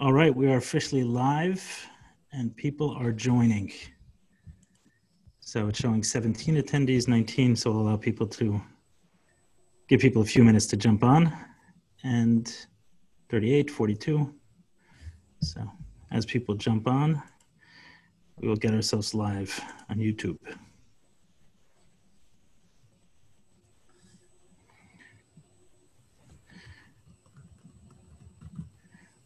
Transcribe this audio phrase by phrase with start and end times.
[0.00, 1.88] All right, we are officially live
[2.32, 3.70] and people are joining.
[5.38, 8.60] So it's showing 17 attendees, 19, so we'll allow people to
[9.88, 11.32] give people a few minutes to jump on
[12.02, 12.52] and
[13.30, 14.34] 38, 42.
[15.42, 15.62] So
[16.10, 17.22] as people jump on,
[18.40, 20.38] we will get ourselves live on YouTube.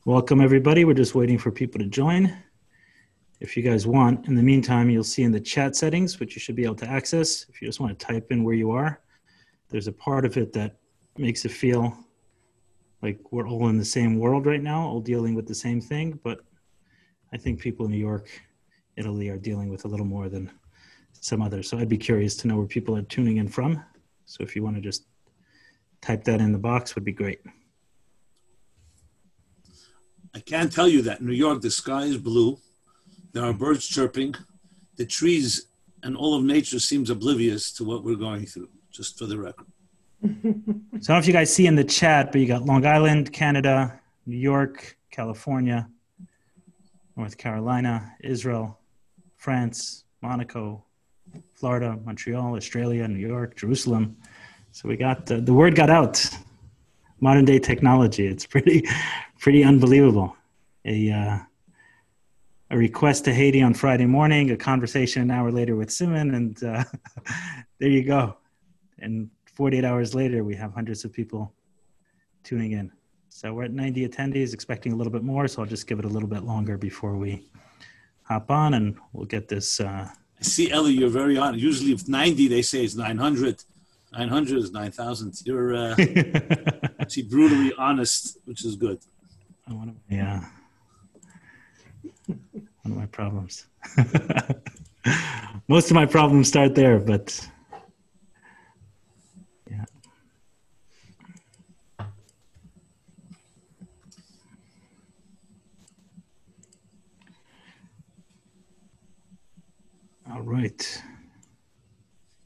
[0.08, 0.86] Welcome, everybody.
[0.86, 2.34] We're just waiting for people to join.
[3.40, 6.40] If you guys want, in the meantime, you'll see in the chat settings, which you
[6.40, 7.44] should be able to access.
[7.50, 9.02] If you just want to type in where you are,
[9.68, 10.76] there's a part of it that
[11.18, 11.94] makes it feel
[13.02, 16.18] like we're all in the same world right now, all dealing with the same thing.
[16.24, 16.38] But
[17.34, 18.30] I think people in New York,
[18.96, 20.50] Italy are dealing with a little more than
[21.20, 21.68] some others.
[21.68, 23.84] So I'd be curious to know where people are tuning in from.
[24.24, 25.04] So if you want to just
[26.00, 27.42] type that in the box, would be great.
[30.38, 32.60] I can't tell you that in New York the sky is blue,
[33.32, 34.36] there are birds chirping,
[34.94, 35.66] the trees
[36.04, 38.68] and all of nature seems oblivious to what we're going through.
[38.92, 39.66] Just for the record.
[40.22, 42.86] so I don't know if you guys see in the chat, but you got Long
[42.86, 45.88] Island, Canada, New York, California,
[47.16, 48.78] North Carolina, Israel,
[49.38, 50.84] France, Monaco,
[51.54, 54.16] Florida, Montreal, Australia, New York, Jerusalem.
[54.70, 56.24] So we got the, the word got out.
[57.20, 58.28] Modern day technology.
[58.28, 58.84] It's pretty,
[59.38, 60.36] pretty unbelievable.
[60.84, 61.38] A, uh,
[62.70, 66.62] a request to Hedy on Friday morning, a conversation an hour later with Simon, and
[66.62, 66.84] uh,
[67.78, 68.36] there you go.
[68.98, 71.52] And 48 hours later, we have hundreds of people
[72.44, 72.92] tuning in.
[73.28, 75.46] So we're at 90 attendees, expecting a little bit more.
[75.48, 77.48] So I'll just give it a little bit longer before we
[78.22, 79.80] hop on, and we'll get this.
[79.80, 81.62] Uh, I see, Ellie, you're very honest.
[81.62, 83.62] Usually, if 90, they say it's 900.
[84.12, 85.42] 900 is 9,000.
[85.44, 85.94] You're uh,
[87.00, 88.98] actually brutally honest, which is good.
[89.68, 90.44] One of my, yeah.
[92.82, 93.66] One of my problems.
[95.68, 97.46] Most of my problems start there, but
[99.70, 99.84] yeah.
[110.32, 111.02] All right.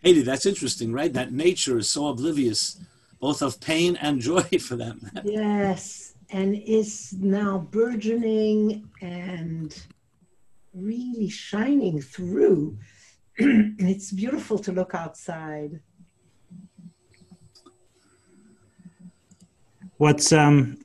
[0.05, 1.13] Hedy, that's interesting, right?
[1.13, 2.81] That nature is so oblivious,
[3.21, 5.09] both of pain and joy for them.
[5.23, 9.85] Yes, and is now burgeoning and
[10.73, 12.79] really shining through.
[13.39, 15.81] And it's beautiful to look outside.
[19.99, 20.79] What's um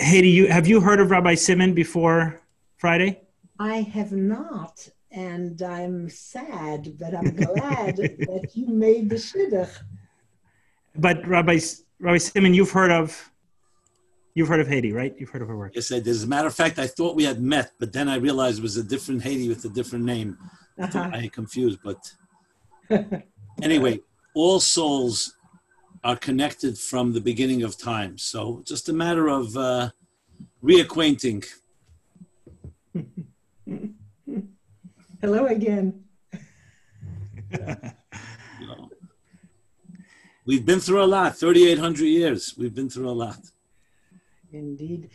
[0.00, 2.40] Hedy, you have you heard of Rabbi Simon before
[2.76, 3.20] Friday?
[3.58, 9.70] I have not, and I'm sad, but I'm glad that you made the shidduch.
[10.96, 11.60] But Rabbi
[12.00, 13.30] Rabbi Simon, you've heard of
[14.34, 15.14] you've heard of Hedy, right?
[15.18, 15.72] You've heard of her work.
[15.74, 16.08] Yes, I did.
[16.08, 18.62] As a matter of fact, I thought we had met, but then I realized it
[18.62, 20.36] was a different Hedy with a different name.
[20.78, 21.10] Uh-huh.
[21.12, 22.12] I confused, but
[23.62, 24.00] anyway,
[24.34, 25.34] all souls
[26.02, 28.18] are connected from the beginning of time.
[28.18, 29.90] So just a matter of uh,
[30.62, 31.46] reacquainting.
[35.20, 36.04] Hello again.
[38.60, 38.88] You know.
[40.46, 42.54] We've been through a lot, 3,800 years.
[42.56, 43.38] We've been through a lot.
[44.54, 45.10] Indeed.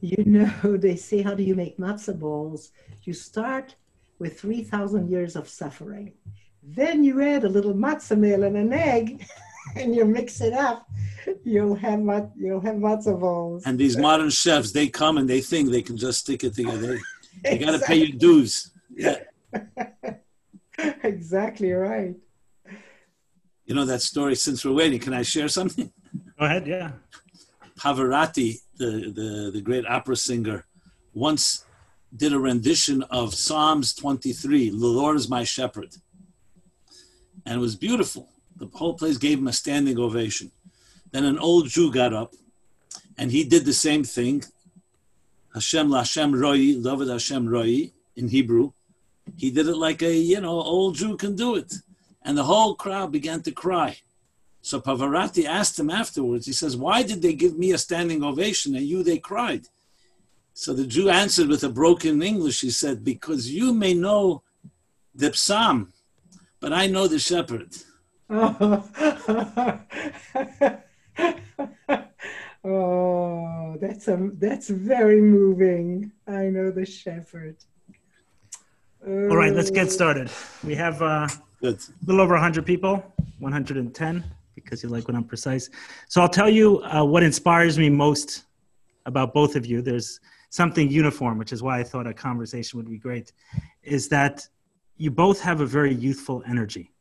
[0.00, 2.70] You know, they say, how do you make matzah balls?
[3.02, 3.74] You start
[4.18, 6.12] with 3,000 years of suffering.
[6.62, 9.26] Then you add a little matzah meal and an egg,
[9.76, 10.88] and you mix it up.
[11.44, 13.64] You'll have mat- you'll have matzah balls.
[13.66, 16.98] And these modern chefs, they come and they think they can just stick it together.
[17.44, 18.70] They got to pay your dues.
[18.90, 19.18] Yeah.
[21.04, 22.14] exactly right.
[23.66, 25.92] You know that story, since we're waiting, can I share something?
[26.38, 26.92] Go ahead, yeah.
[27.78, 30.64] Pavarotti, the, the, the great opera singer,
[31.14, 31.64] once
[32.14, 35.94] did a rendition of Psalms 23, The Lord is my shepherd.
[37.44, 38.28] And it was beautiful.
[38.56, 40.50] The whole place gave him a standing ovation.
[41.12, 42.34] Then an old Jew got up
[43.18, 44.44] and he did the same thing.
[45.54, 48.72] Hashem Lashem Roi, David Hashem Roi in Hebrew.
[49.36, 51.72] He did it like a, you know, old Jew can do it.
[52.22, 53.98] And the whole crowd began to cry.
[54.66, 58.74] So Pavarotti asked him afterwards, he says, Why did they give me a standing ovation
[58.74, 59.68] and you they cried?
[60.54, 64.42] So the Jew answered with a broken English, he said, Because you may know
[65.14, 65.92] the psalm,
[66.58, 67.76] but I know the shepherd.
[72.64, 76.10] oh, that's a that's very moving.
[76.26, 77.54] I know the shepherd.
[79.06, 80.28] All right, let's get started.
[80.64, 81.28] We have uh,
[81.60, 81.76] Good.
[81.76, 83.04] a little over 100 people,
[83.38, 84.24] 110,
[84.66, 85.70] because you like when I'm precise.
[86.08, 88.44] So I'll tell you uh, what inspires me most
[89.06, 89.80] about both of you.
[89.80, 90.20] There's
[90.50, 93.32] something uniform, which is why I thought a conversation would be great,
[93.82, 94.46] is that
[94.96, 96.92] you both have a very youthful energy.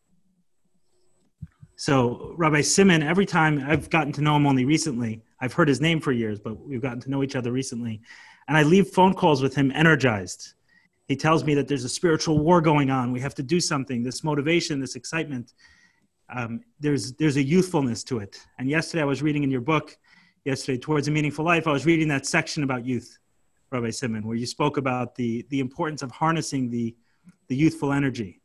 [1.75, 5.81] So Rabbi Simon, every time I've gotten to know him only recently, I've heard his
[5.81, 8.01] name for years, but we've gotten to know each other recently,
[8.47, 10.53] and I leave phone calls with him energized.
[11.07, 13.11] He tells me that there's a spiritual war going on.
[13.11, 14.03] We have to do something.
[14.03, 15.53] This motivation, this excitement.
[16.29, 18.39] Um, there's there's a youthfulness to it.
[18.57, 19.97] And yesterday I was reading in your book,
[20.43, 21.67] yesterday towards a meaningful life.
[21.67, 23.17] I was reading that section about youth,
[23.71, 26.95] Rabbi Simon, where you spoke about the the importance of harnessing the
[27.47, 28.41] the youthful energy.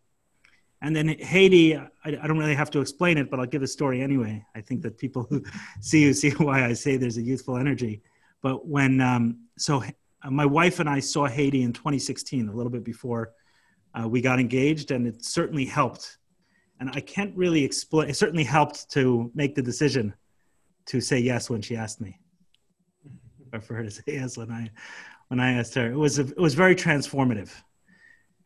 [0.82, 3.66] And then Hedy, I, I, don't really have to explain it, but I'll give a
[3.66, 4.42] story anyway.
[4.54, 5.42] I think that people who
[5.80, 8.02] see you see why I say there's a youthful energy.
[8.42, 9.82] But when, um, so
[10.30, 13.32] my wife and I saw Hedy in 2016, a little bit before
[13.94, 16.18] uh, we got engaged, and it certainly helped.
[16.80, 20.14] And I can't really explain, it certainly helped to make the decision
[20.86, 22.18] to say yes when she asked me,
[23.52, 24.70] or for her to say yes when I,
[25.28, 25.92] when I asked her.
[25.92, 27.52] It was, a, it was very transformative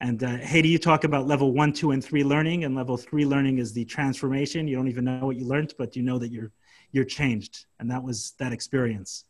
[0.01, 3.25] and uh, Hedy, you talk about level one, two, and three learning, and level three
[3.25, 4.69] learning is the transformation.
[4.69, 6.53] You don't even know what you learned, but you know that you're
[6.93, 9.25] you're changed, and that was that experience.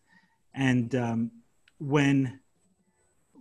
[0.55, 1.31] And um,
[1.79, 2.41] when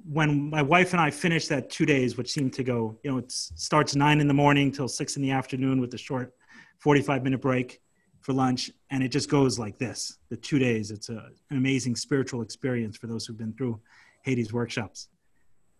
[0.09, 3.17] when my wife and I finished that two days, which seemed to go, you know,
[3.17, 6.33] it starts nine in the morning till six in the afternoon with a short
[6.79, 7.81] 45 minute break
[8.21, 8.71] for lunch.
[8.89, 10.91] And it just goes like this the two days.
[10.91, 13.79] It's a, an amazing spiritual experience for those who've been through
[14.25, 15.07] Hedy's workshops.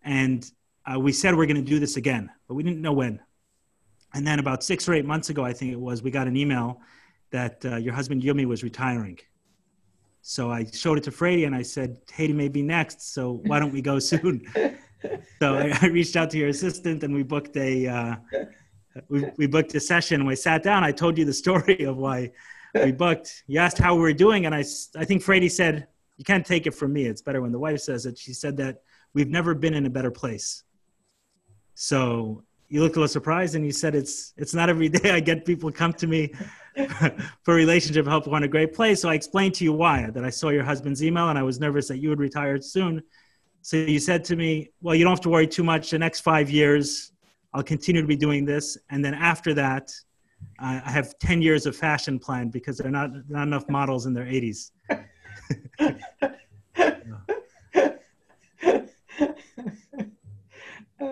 [0.02, 0.50] And
[0.86, 3.20] uh, we said we're going to do this again, but we didn't know when.
[4.14, 6.36] And then about six or eight months ago, I think it was, we got an
[6.36, 6.80] email
[7.30, 9.18] that uh, your husband Yumi was retiring.
[10.26, 13.60] So I showed it to Frady and I said, Hedy may be next, so why
[13.60, 14.42] don't we go soon?
[15.38, 18.16] so I, I, reached out to your assistant and we booked a uh,
[19.10, 20.24] we, we booked a session.
[20.24, 20.82] We sat down.
[20.82, 22.32] I told you the story of why
[22.74, 23.44] we booked.
[23.48, 24.64] You asked how we were doing, and I
[24.96, 27.04] I think Frady said, "You can't take it from me.
[27.04, 28.80] It's better when the wife says it." She said that
[29.12, 30.62] we've never been in a better place.
[31.74, 35.20] So you looked a little surprised and you said it's it's not every day I
[35.20, 36.32] get people come to me
[37.42, 39.00] for relationship help on a great place.
[39.00, 41.60] So I explained to you why that I saw your husband's email and I was
[41.60, 43.02] nervous that you would retire soon.
[43.62, 45.90] So you said to me, Well, you don't have to worry too much.
[45.90, 47.12] The next five years,
[47.52, 48.76] I'll continue to be doing this.
[48.90, 49.92] And then after that,
[50.58, 54.12] I have 10 years of fashion planned because there are not, not enough models in
[54.12, 54.70] their 80s.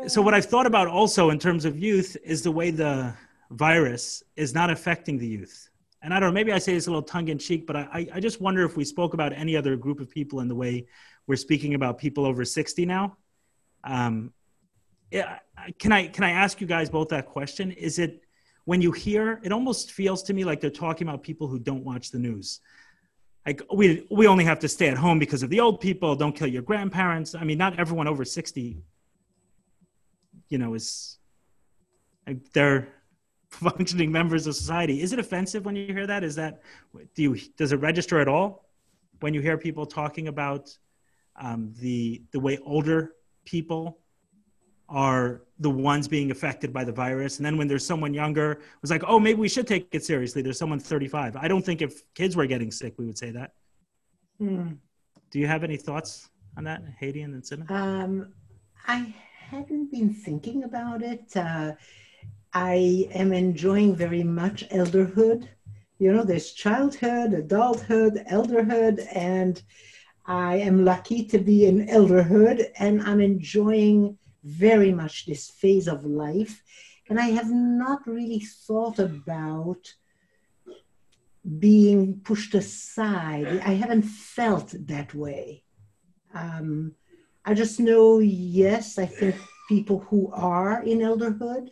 [0.07, 3.15] so what I've thought about also in terms of youth is the way the
[3.53, 5.69] virus is not affecting the youth.
[6.03, 8.09] And I don't know, maybe I say this a little tongue in cheek, but I,
[8.13, 10.87] I just wonder if we spoke about any other group of people in the way
[11.27, 13.17] we're speaking about people over 60 now.
[13.85, 14.33] Um,
[15.79, 17.71] can I, can I ask you guys both that question?
[17.71, 18.25] Is it,
[18.65, 21.85] when you hear, it almost feels to me like they're talking about people who don't
[21.85, 22.61] watch the news.
[23.47, 26.15] Like we, we only have to stay at home because of the old people.
[26.17, 27.35] Don't kill your grandparents.
[27.35, 28.83] I mean, not everyone over 60
[30.53, 31.17] you know is
[32.53, 32.89] they're
[33.53, 35.03] functioning members of society.
[35.03, 36.25] Is it offensive when you hear that?
[36.25, 36.63] Is that
[37.15, 38.69] do you does it register at all
[39.21, 40.77] when you hear people talking about
[41.37, 43.13] um, the the way older
[43.45, 43.99] people
[44.89, 47.39] are the ones being affected by the virus?
[47.39, 50.05] And then when there's someone younger it was like oh maybe we should take it
[50.05, 50.43] seriously.
[50.43, 53.53] There's someone 35 i don't think if kids were getting sick we would say that.
[54.39, 54.73] Hmm.
[55.31, 58.33] do you have any thoughts on that Hedy and then um,
[58.89, 59.15] i
[59.53, 61.37] hadn't been thinking about it.
[61.37, 61.73] Uh,
[62.55, 65.49] I am enjoying very much elderhood.
[65.99, 69.63] You know, there's childhood, adulthood, elderhood, and
[70.27, 76.05] I am lucky to be in elderhood, and I'm enjoying very much this phase of
[76.05, 76.63] life.
[77.09, 79.95] And I have not really thought about
[81.59, 83.47] being pushed aside.
[83.65, 85.65] I haven't felt that way.
[86.35, 86.95] Um,
[87.45, 89.35] I just know, yes, I think
[89.69, 91.71] people who are in elderhood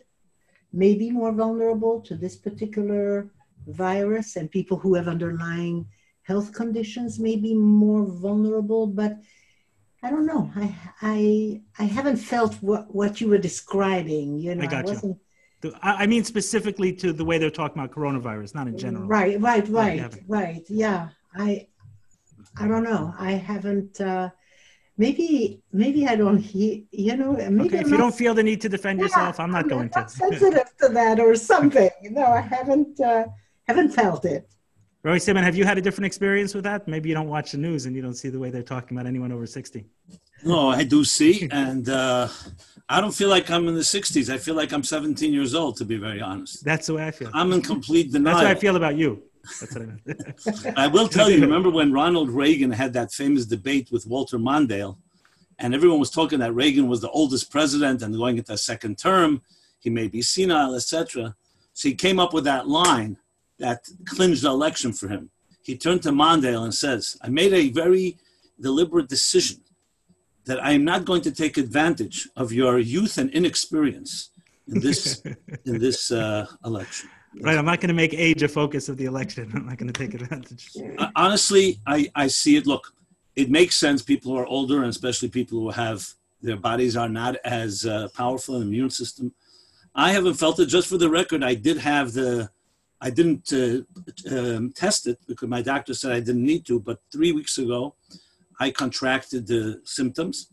[0.73, 3.29] may be more vulnerable to this particular
[3.67, 5.85] virus, and people who have underlying
[6.23, 8.87] health conditions may be more vulnerable.
[8.87, 9.17] But
[10.03, 10.51] I don't know.
[10.55, 14.39] I I I haven't felt what what you were describing.
[14.39, 15.17] You know, I got I you.
[15.81, 19.05] I mean specifically to the way they're talking about coronavirus, not in general.
[19.05, 20.63] Right, right, right, right.
[20.69, 21.67] Yeah, I
[22.57, 23.13] I don't know.
[23.17, 24.01] I haven't.
[24.01, 24.29] Uh,
[25.01, 27.31] maybe maybe I don't hear, you know.
[27.33, 29.63] Maybe okay, if I'm you don't feel the need to defend yeah, yourself, I'm not
[29.63, 30.15] I'm going not to.
[30.23, 31.89] sensitive to that or something.
[32.19, 33.25] No, I haven't uh,
[33.67, 34.43] haven't felt it.
[35.03, 36.87] Roy Simon, have you had a different experience with that?
[36.87, 39.07] Maybe you don't watch the news and you don't see the way they're talking about
[39.07, 39.83] anyone over 60.
[40.43, 42.27] No, I do see, and uh,
[42.87, 44.31] I don't feel like I'm in the 60s.
[44.31, 46.63] I feel like I'm 17 years old, to be very honest.
[46.63, 47.31] That's the way I feel.
[47.33, 48.35] I'm in complete denial.
[48.35, 49.23] That's how I feel about you.
[49.59, 50.77] That's what I meant.
[50.77, 54.97] I will tell you, remember when Ronald Reagan had that famous debate with Walter Mondale
[55.61, 58.97] and everyone was talking that Reagan was the oldest president and going into a second
[58.97, 59.41] term.
[59.79, 61.35] He may be senile, etc.
[61.73, 63.17] So he came up with that line
[63.59, 65.29] that clinched the election for him.
[65.63, 68.17] He turned to Mondale and says, I made a very
[68.59, 69.61] deliberate decision
[70.45, 74.31] that I am not going to take advantage of your youth and inexperience
[74.67, 75.21] in this
[75.65, 77.09] in this uh, election.
[77.39, 79.49] Right, I'm not going to make age a focus of the election.
[79.55, 80.69] I'm not going to take advantage.
[80.97, 82.67] Uh, honestly, I, I see it.
[82.67, 82.93] Look,
[83.35, 84.01] it makes sense.
[84.01, 86.05] People who are older, and especially people who have
[86.41, 89.33] their bodies are not as uh, powerful an immune system.
[89.95, 90.65] I haven't felt it.
[90.65, 92.49] Just for the record, I did have the,
[92.99, 93.81] I didn't uh,
[94.29, 96.79] um, test it because my doctor said I didn't need to.
[96.79, 97.95] But three weeks ago,
[98.59, 100.49] I contracted the symptoms,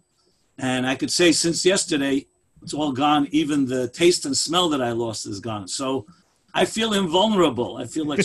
[0.58, 2.26] and I could say since yesterday,
[2.62, 3.28] it's all gone.
[3.30, 5.68] Even the taste and smell that I lost is gone.
[5.68, 6.06] So
[6.54, 7.76] I feel invulnerable.
[7.76, 8.20] I feel like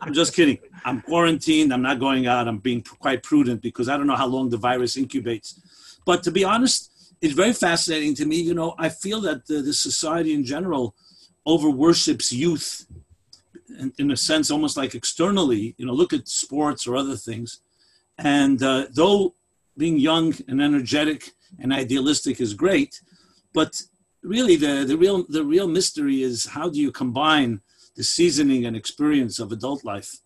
[0.00, 0.58] I'm just kidding.
[0.84, 1.72] I'm quarantined.
[1.72, 2.48] I'm not going out.
[2.48, 5.58] I'm being quite prudent because I don't know how long the virus incubates.
[6.04, 6.90] But to be honest,
[7.20, 8.40] it's very fascinating to me.
[8.40, 10.94] You know, I feel that the, the society in general
[11.46, 12.86] over worships youth
[13.78, 15.74] in, in, a sense, almost like externally.
[15.78, 17.60] You know, look at sports or other things.
[18.18, 19.34] And uh, though
[19.78, 23.00] being young and energetic and idealistic is great,
[23.52, 23.82] but
[24.22, 27.60] really the, the real the real mystery is how do you combine
[27.96, 30.18] the seasoning and experience of adult life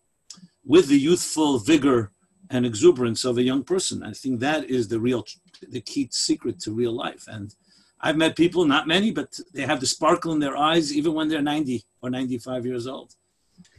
[0.64, 2.12] with the youthful vigor
[2.50, 4.02] and exuberance of a young person.
[4.02, 5.24] I think that is the real
[5.68, 7.24] the key secret to real life.
[7.28, 7.54] And
[8.00, 11.28] I've met people, not many, but they have the sparkle in their eyes even when
[11.28, 13.14] they're 90 or 95 years old.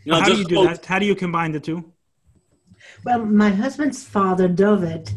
[0.04, 0.86] You know, how do you do that?
[0.86, 1.94] How do you combine the two?
[3.04, 5.12] Well, my husband's father, David,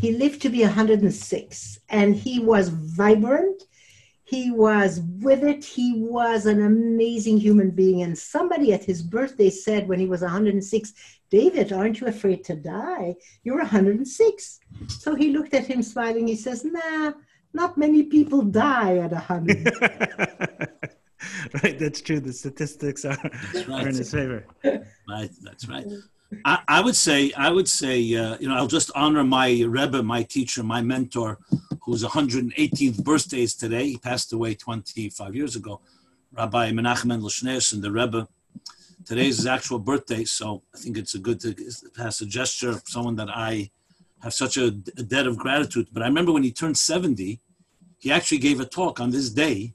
[0.00, 3.62] he lived to be 106 and he was vibrant.
[4.30, 5.64] He was with it.
[5.64, 8.02] He was an amazing human being.
[8.02, 10.92] And somebody at his birthday said when he was 106,
[11.30, 13.16] David, aren't you afraid to die?
[13.42, 14.60] You're 106.
[14.86, 16.28] So he looked at him smiling.
[16.28, 17.10] He says, Nah,
[17.52, 19.66] not many people die at 100.
[21.64, 22.20] right, that's true.
[22.20, 23.18] The statistics are,
[23.52, 23.68] right.
[23.68, 24.46] are in his favor.
[25.08, 25.86] Right, that's right.
[26.44, 30.02] I, I would say, I would say, uh, you know, I'll just honor my Rebbe,
[30.02, 31.38] my teacher, my mentor,
[31.82, 33.88] whose 118th birthday is today.
[33.88, 35.80] He passed away 25 years ago.
[36.32, 37.30] Rabbi Menachem Mendel
[37.72, 38.28] and the Rebbe
[39.06, 41.54] Today is his actual birthday, so I think it's a good to
[41.96, 43.70] pass a gesture of someone that I
[44.22, 45.88] have such a, a debt of gratitude.
[45.92, 47.40] But I remember when he turned 70,
[47.98, 49.74] he actually gave a talk on this day.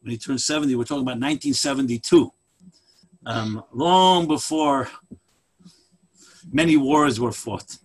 [0.00, 2.32] When he turned 70, we're talking about 1972,
[3.26, 4.88] um, long before
[6.50, 7.78] many wars were fought.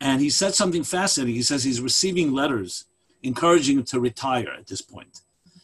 [0.00, 1.34] And he said something fascinating.
[1.34, 2.84] He says he's receiving letters
[3.22, 5.20] encouraging him to retire at this point.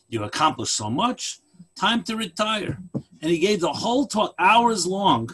[0.08, 1.38] You accomplished so much,
[1.76, 5.30] time to retire and he gave the whole talk hours long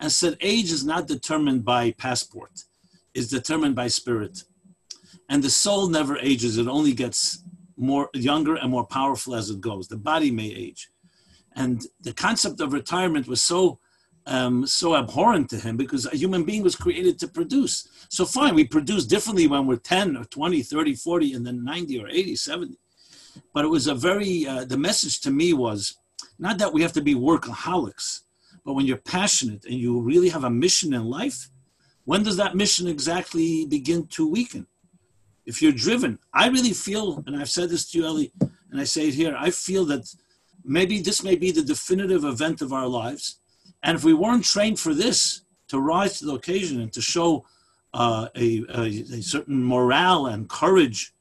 [0.00, 2.64] and said age is not determined by passport
[3.14, 4.44] it's determined by spirit
[5.28, 7.42] and the soul never ages it only gets
[7.76, 10.90] more younger and more powerful as it goes the body may age
[11.56, 13.78] and the concept of retirement was so
[14.26, 18.54] um, so abhorrent to him because a human being was created to produce so fine
[18.54, 22.36] we produce differently when we're 10 or 20 30 40 and then 90 or 80
[22.36, 22.78] 70
[23.52, 25.96] but it was a very uh, the message to me was
[26.38, 28.20] not that we have to be workaholics,
[28.64, 31.48] but when you're passionate and you really have a mission in life,
[32.04, 34.66] when does that mission exactly begin to weaken?
[35.46, 38.32] If you're driven, I really feel, and I've said this to you, Ellie,
[38.70, 40.12] and I say it here, I feel that
[40.64, 43.40] maybe this may be the definitive event of our lives.
[43.84, 47.44] And if we weren't trained for this, to rise to the occasion and to show
[47.92, 51.14] uh, a, a, a certain morale and courage,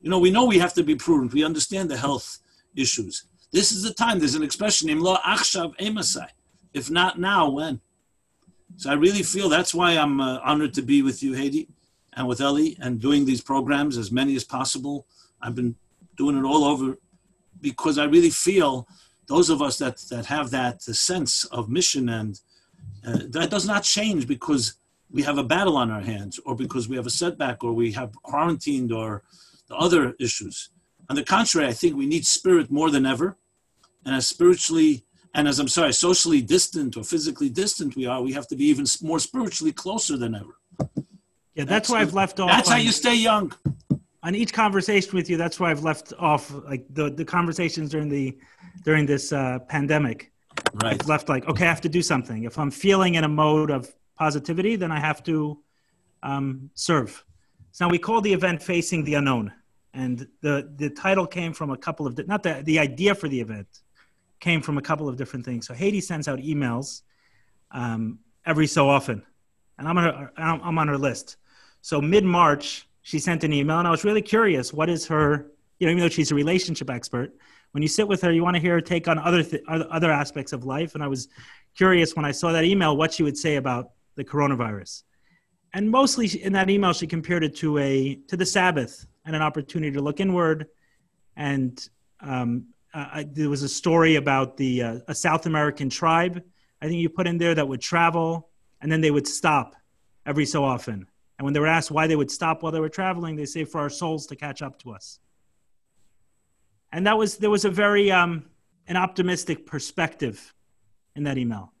[0.00, 1.32] you know, we know we have to be prudent.
[1.32, 2.38] We understand the health
[2.76, 3.24] issues.
[3.52, 4.18] This is the time.
[4.18, 6.28] There's an expression, Imlo achshav emasai.
[6.72, 7.80] If not now, when?
[8.76, 11.68] So I really feel that's why I'm uh, honored to be with you, Hedy,
[12.14, 15.06] and with Ellie, and doing these programs as many as possible.
[15.40, 15.76] I've been
[16.16, 16.98] doing it all over
[17.60, 18.88] because I really feel
[19.26, 22.40] those of us that that have that sense of mission and
[23.06, 24.74] uh, that does not change because
[25.10, 27.92] we have a battle on our hands or because we have a setback or we
[27.92, 29.22] have quarantined or
[29.68, 30.70] the other issues.
[31.08, 33.36] On the contrary, I think we need spirit more than ever
[34.04, 35.04] and as spiritually
[35.34, 38.66] and as I'm sorry, socially distant or physically distant we are, we have to be
[38.66, 40.58] even more spiritually closer than ever.
[41.54, 42.50] Yeah, that's, that's why I've left off.
[42.50, 43.52] That's on, how you stay young.
[44.22, 48.08] On each conversation with you, that's why I've left off like the, the conversations during
[48.08, 48.38] the
[48.82, 50.32] during this uh, pandemic.
[50.74, 51.00] Right.
[51.00, 52.44] I've left like, okay, I have to do something.
[52.44, 55.58] If I'm feeling in a mode of positivity, then I have to
[56.22, 57.24] um, serve.
[57.72, 59.52] So now we call the event "Facing the Unknown,"
[59.92, 63.40] and the the title came from a couple of not the the idea for the
[63.40, 63.66] event
[64.40, 65.66] came from a couple of different things.
[65.66, 67.02] So Hedy sends out emails
[67.70, 69.24] um, every so often,
[69.78, 71.36] and I'm on her, I'm on her list.
[71.80, 74.72] So mid March, she sent an email, and I was really curious.
[74.72, 75.50] What is her?
[75.78, 77.34] You know, even though she's a relationship expert,
[77.74, 80.12] when you sit with her, you want to hear her take on other th- other
[80.12, 80.94] aspects of life.
[80.94, 81.26] And I was
[81.76, 85.02] curious when I saw that email what she would say about the coronavirus.
[85.72, 89.42] And mostly in that email, she compared it to a to the Sabbath and an
[89.42, 90.68] opportunity to look inward.
[91.34, 91.76] And
[92.20, 96.44] um, uh, there was a story about the uh, a South American tribe.
[96.80, 98.50] I think you put in there that would travel
[98.82, 99.74] and then they would stop
[100.26, 101.08] every so often.
[101.38, 103.64] And when they were asked why they would stop while they were traveling, they say
[103.64, 105.18] for our souls to catch up to us.
[106.94, 108.44] And that was there was a very um,
[108.86, 110.54] an optimistic perspective
[111.16, 111.72] in that email.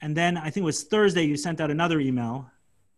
[0.00, 2.50] And then I think it was Thursday you sent out another email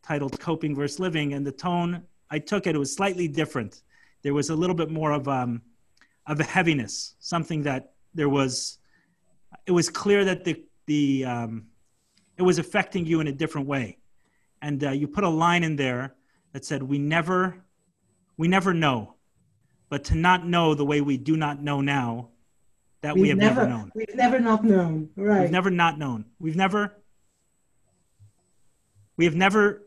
[0.02, 3.82] titled "Coping versus Living," and the tone I took it it was slightly different.
[4.22, 5.62] There was a little bit more of um,
[6.26, 8.78] of a heaviness, something that there was.
[9.66, 11.66] It was clear that the the um,
[12.36, 13.98] it was affecting you in a different way
[14.62, 16.14] and uh, you put a line in there
[16.52, 17.64] that said we never
[18.36, 19.14] we never know
[19.88, 22.28] but to not know the way we do not know now
[23.00, 23.92] that we've we have never, never, known.
[23.94, 25.08] we've never not known.
[25.16, 25.42] Right.
[25.42, 26.24] We've never not known.
[26.40, 26.94] We've never
[29.16, 29.82] we have never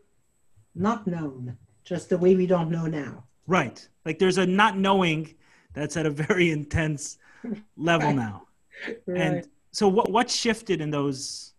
[0.76, 3.26] not known just the way we don't know now.
[3.48, 3.86] Right.
[4.06, 5.36] Like there's a not knowing
[5.74, 7.18] that's at a very intense
[7.76, 8.16] level right.
[8.16, 8.48] now.
[9.06, 9.22] Right.
[9.22, 11.54] and so what what shifted in those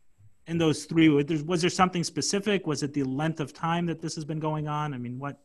[0.47, 1.09] in those three?
[1.09, 2.67] Was there something specific?
[2.67, 4.95] Was it the length of time that this has been going on?
[4.95, 5.39] I mean what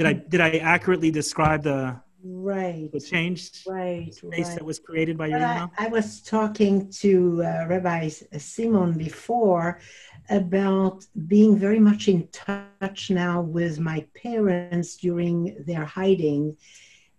[0.00, 1.78] did i did i accurately describe the
[2.22, 4.56] right the change right space right.
[4.56, 7.10] that was created by your email I, I was talking to
[7.42, 9.80] uh, rabbi simon before
[10.28, 11.04] about
[11.34, 16.56] being very much in touch now with my parents during their hiding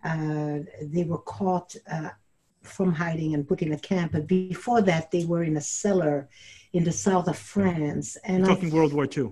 [0.04, 0.60] uh,
[0.96, 2.10] they were caught uh,
[2.64, 4.14] from hiding and put in a camp.
[4.14, 6.30] But before that, they were in a cellar
[6.74, 8.18] in the south of France.
[8.24, 9.32] And You're talking I, World War II.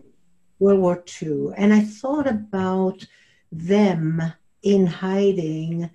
[0.59, 1.49] World War II.
[1.57, 3.05] And I thought about
[3.51, 4.21] them
[4.63, 5.89] in hiding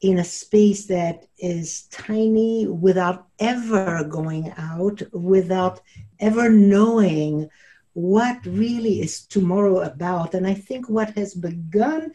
[0.00, 5.80] in a space that is tiny without ever going out, without
[6.20, 7.48] ever knowing
[7.94, 10.34] what really is tomorrow about.
[10.34, 12.12] And I think what has begun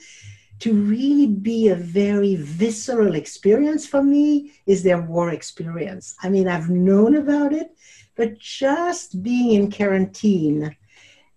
[0.59, 6.15] to really be a very visceral experience for me is their war experience.
[6.21, 7.75] I mean, I've known about it,
[8.15, 10.75] but just being in quarantine.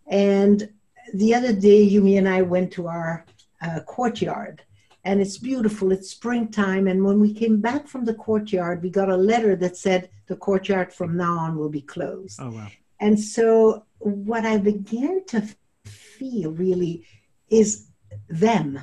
[0.06, 0.68] And
[1.14, 3.24] the other day, Yumi and I went to our
[3.64, 4.62] uh, courtyard,
[5.04, 5.92] and it's beautiful.
[5.92, 6.86] It's springtime.
[6.86, 10.36] And when we came back from the courtyard, we got a letter that said the
[10.36, 12.38] courtyard from now on will be closed.
[12.40, 12.68] Oh, wow.
[13.00, 15.42] And so, what I began to
[15.84, 17.06] feel really
[17.50, 17.88] is
[18.28, 18.80] them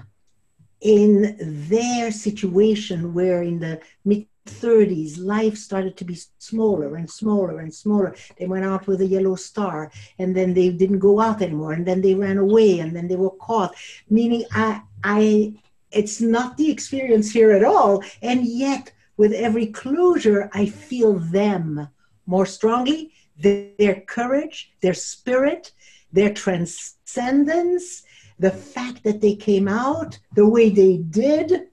[0.81, 1.37] in
[1.69, 7.73] their situation where in the mid 30s life started to be smaller and smaller and
[7.73, 8.15] smaller.
[8.37, 11.85] They went out with a yellow star and then they didn't go out anymore and
[11.85, 13.75] then they ran away and then they were caught.
[14.09, 15.53] Meaning i i
[15.91, 21.87] it's not the experience here at all and yet with every closure i feel them
[22.25, 23.13] more strongly.
[23.37, 25.71] Their courage their spirit
[26.13, 28.03] their transcendence
[28.41, 31.67] the fact that they came out the way they did,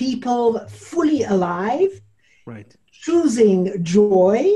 [0.00, 1.92] people fully alive,
[2.46, 2.74] right.
[2.90, 4.50] choosing joy,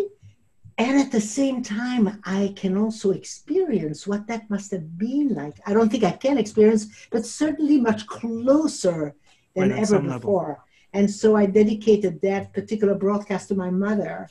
[0.79, 5.57] and at the same time, I can also experience what that must have been like.
[5.67, 9.15] I don't think I can experience, but certainly much closer
[9.55, 10.49] than right, ever before.
[10.49, 10.65] Level.
[10.95, 14.31] And so I dedicated that particular broadcast to my mother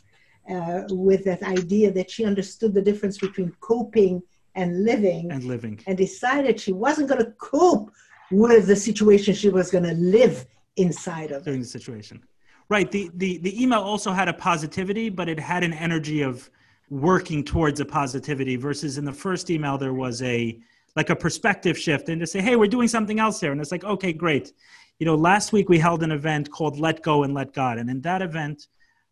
[0.49, 4.23] uh, with that idea that she understood the difference between coping
[4.55, 7.91] and living and living and decided she wasn't going to cope
[8.31, 10.45] with the situation she was going to live
[10.77, 12.23] inside of during the situation.
[12.69, 16.49] Right the, the the email also had a positivity but it had an energy of
[16.89, 20.59] working towards a positivity versus in the first email there was a
[20.95, 23.51] like a perspective shift and to say hey we're doing something else here.
[23.51, 24.53] And it's like okay great.
[24.99, 27.77] You know last week we held an event called let go and let god.
[27.77, 28.67] And in that event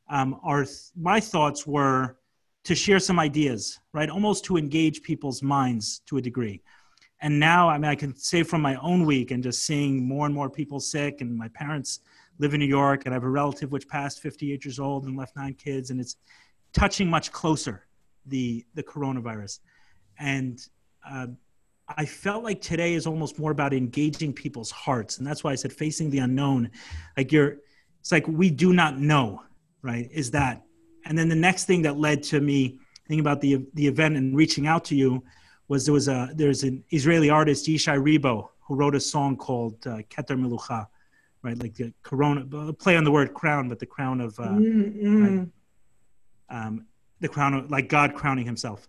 [0.09, 2.17] um, our my thoughts were
[2.63, 4.09] to share some ideas, right?
[4.09, 6.61] Almost to engage people's minds to a degree.
[7.21, 10.25] And now, I mean, I can say from my own week and just seeing more
[10.25, 11.99] and more people sick, and my parents
[12.39, 15.15] live in New York, and I have a relative which passed 58 years old and
[15.15, 16.15] left nine kids, and it's
[16.73, 17.85] touching much closer
[18.25, 19.59] the the coronavirus.
[20.19, 20.59] And
[21.07, 21.27] uh,
[21.87, 25.55] I felt like today is almost more about engaging people's hearts, and that's why I
[25.55, 26.71] said facing the unknown.
[27.17, 27.57] Like you're,
[27.99, 29.43] it's like we do not know,
[29.83, 30.09] right?
[30.11, 30.63] Is that
[31.05, 34.35] and then the next thing that led to me thinking about the the event and
[34.35, 35.23] reaching out to you
[35.67, 39.75] was there was a there's an Israeli artist Yishai Ribo who wrote a song called
[39.87, 40.87] uh, Keter Melucha,
[41.41, 41.61] right?
[41.61, 45.23] Like the corona play on the word crown, but the crown of uh, mm-hmm.
[45.23, 45.47] right?
[46.49, 46.85] um,
[47.19, 48.87] the crown of like God crowning Himself,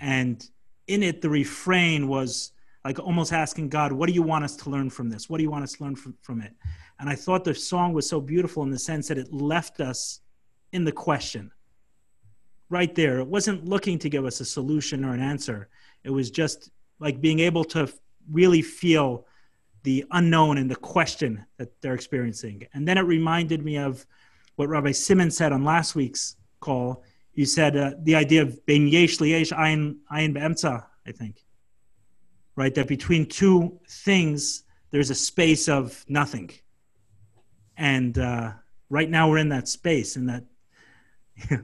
[0.00, 0.48] and
[0.86, 2.52] in it the refrain was
[2.84, 5.30] like almost asking God, what do you want us to learn from this?
[5.30, 6.52] What do you want us to learn from, from it?
[7.00, 10.20] And I thought the song was so beautiful in the sense that it left us
[10.72, 11.50] in the question
[12.68, 13.20] right there.
[13.20, 15.68] It wasn't looking to give us a solution or an answer.
[16.04, 17.92] It was just like being able to
[18.30, 19.26] really feel
[19.82, 22.66] the unknown and the question that they're experiencing.
[22.72, 24.06] And then it reminded me of
[24.56, 27.02] what Rabbi Simon said on last week's call.
[27.34, 31.44] You said uh, the idea of ben yesh liyesh ayin ayin be'emtza, I think.
[32.56, 36.52] Right, that between two things, there's a space of nothing.
[37.76, 38.52] And uh,
[38.88, 40.44] right now we're in that space, and that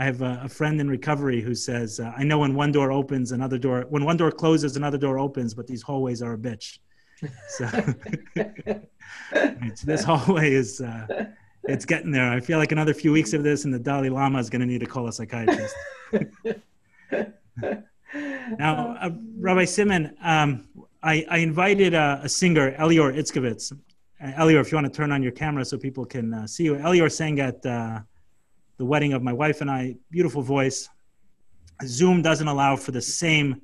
[0.00, 2.90] I have a, a, friend in recovery who says, uh, "I know when one door
[2.90, 3.84] opens, another door.
[3.90, 5.52] When one door closes, another door opens.
[5.52, 6.78] But these hallways are a bitch."
[7.48, 7.66] So
[9.84, 11.26] this hallway is uh,
[11.64, 12.32] it's getting there.
[12.32, 14.66] I feel like another few weeks of this, and the Dalai Lama is going to
[14.66, 15.76] need to call a psychiatrist.
[18.58, 20.66] now, uh, Rabbi Simon, um,
[21.02, 23.72] I, I, invited a, a singer, Elior Itzkovitz.
[23.72, 26.64] Uh, Elior, if you want to turn on your camera so people can uh, see
[26.64, 26.76] you.
[26.76, 28.00] Elior sang at uh,
[28.80, 29.94] the wedding of my wife and I.
[30.10, 30.88] Beautiful voice.
[31.84, 33.60] Zoom doesn't allow for the same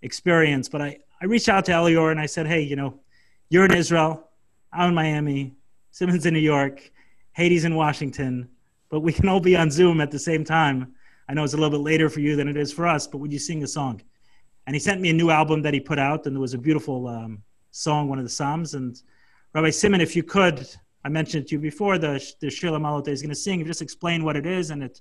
[0.00, 2.98] experience, but I, I reached out to Elior and I said, hey, you know,
[3.50, 4.30] you're in Israel,
[4.72, 5.54] I'm in Miami,
[5.90, 6.90] Simmons in New York,
[7.32, 8.48] Hedy's in Washington,
[8.88, 10.94] but we can all be on Zoom at the same time.
[11.28, 13.18] I know it's a little bit later for you than it is for us, but
[13.18, 14.00] would you sing a song?
[14.66, 16.58] And he sent me a new album that he put out, and there was a
[16.58, 17.42] beautiful um,
[17.72, 18.72] song, one of the Psalms.
[18.72, 18.98] And
[19.52, 20.66] Rabbi Simon, if you could,
[21.06, 24.24] I mentioned to you before, the, the Shir Malot is going to sing, just explain
[24.24, 24.70] what it is.
[24.70, 25.00] And it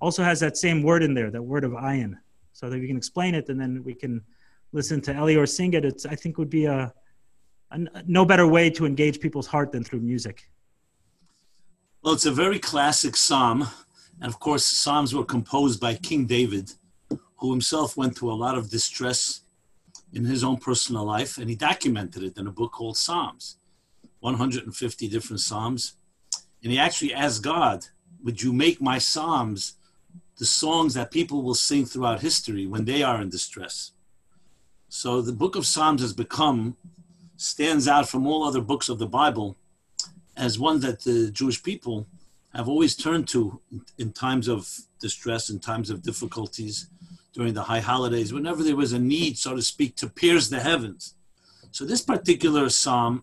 [0.00, 2.14] also has that same word in there, that word of ayin.
[2.54, 4.20] So that we can explain it, and then we can
[4.72, 5.84] listen to Elior sing it.
[5.84, 6.92] It's, I think, would be a,
[7.70, 10.50] a no better way to engage people's heart than through music.
[12.02, 13.68] Well, it's a very classic psalm.
[14.20, 16.72] And of course, psalms were composed by King David,
[17.36, 19.42] who himself went through a lot of distress
[20.12, 23.57] in his own personal life, and he documented it in a book called Psalms
[24.20, 25.94] 150 different psalms.
[26.62, 27.86] And he actually asked God,
[28.24, 29.74] Would you make my psalms
[30.38, 33.92] the songs that people will sing throughout history when they are in distress?
[34.88, 36.76] So the book of Psalms has become,
[37.36, 39.56] stands out from all other books of the Bible
[40.36, 42.06] as one that the Jewish people
[42.54, 43.60] have always turned to
[43.98, 46.88] in times of distress, in times of difficulties,
[47.34, 50.58] during the high holidays, whenever there was a need, so to speak, to pierce the
[50.58, 51.14] heavens.
[51.70, 53.22] So this particular psalm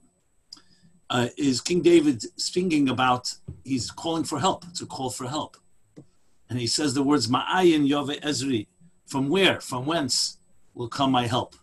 [1.09, 4.65] uh, is King David speaking about, he's calling for help.
[4.69, 5.57] It's a call for help.
[6.49, 8.67] And he says the words, Ma'ayin Yove Ezri,
[9.05, 10.37] from where, from whence
[10.73, 11.55] will come my help?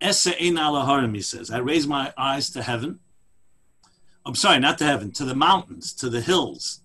[0.00, 1.50] Ein alaharim, he says.
[1.50, 3.00] I raise my eyes to heaven.
[4.24, 6.80] I'm sorry, not to heaven, to the mountains, to the hills.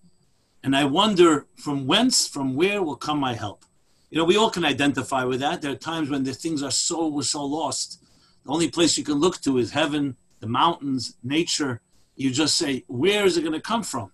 [0.64, 3.64] And I wonder from whence, from where will come my help?
[4.10, 5.62] You know, we all can identify with that.
[5.62, 8.02] There are times when the things are so, we're so lost.
[8.46, 11.82] The only place you can look to is heaven, the mountains, nature.
[12.16, 14.12] You just say, where is it going to come from?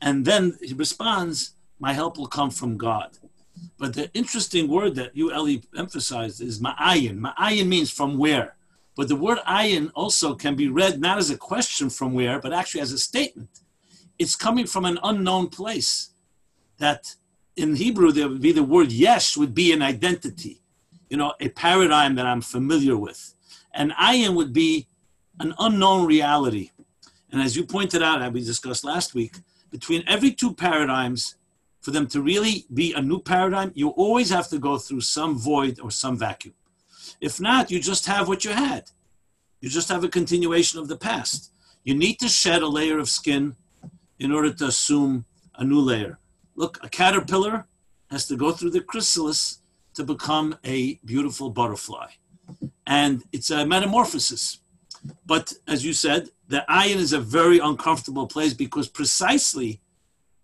[0.00, 3.18] And then he responds, my help will come from God.
[3.78, 7.18] But the interesting word that you, Eli, emphasized is ma'ayin.
[7.18, 8.56] Ma'ayin means from where.
[8.96, 12.52] But the word ayin also can be read not as a question from where, but
[12.52, 13.60] actually as a statement.
[14.18, 16.10] It's coming from an unknown place.
[16.78, 17.14] That
[17.56, 20.60] in Hebrew, there would be the word yesh would be an identity,
[21.08, 23.34] you know, a paradigm that I'm familiar with.
[23.72, 24.88] And ayin would be
[25.40, 26.70] an unknown reality.
[27.30, 29.36] And as you pointed out, as we discussed last week,
[29.70, 31.36] between every two paradigms,
[31.80, 35.38] for them to really be a new paradigm, you always have to go through some
[35.38, 36.54] void or some vacuum.
[37.20, 38.84] If not, you just have what you had.
[39.60, 41.52] You just have a continuation of the past.
[41.84, 43.56] You need to shed a layer of skin
[44.18, 46.18] in order to assume a new layer.
[46.54, 47.66] Look, a caterpillar
[48.10, 49.58] has to go through the chrysalis
[49.94, 52.08] to become a beautiful butterfly.
[52.86, 54.60] And it's a metamorphosis.
[55.26, 59.80] But as you said, the ayin is a very uncomfortable place because precisely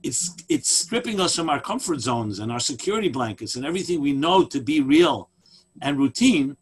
[0.02, 4.12] it's it's stripping us from our comfort zones and our security blankets and everything we
[4.12, 5.28] know to be real
[5.82, 6.56] and routine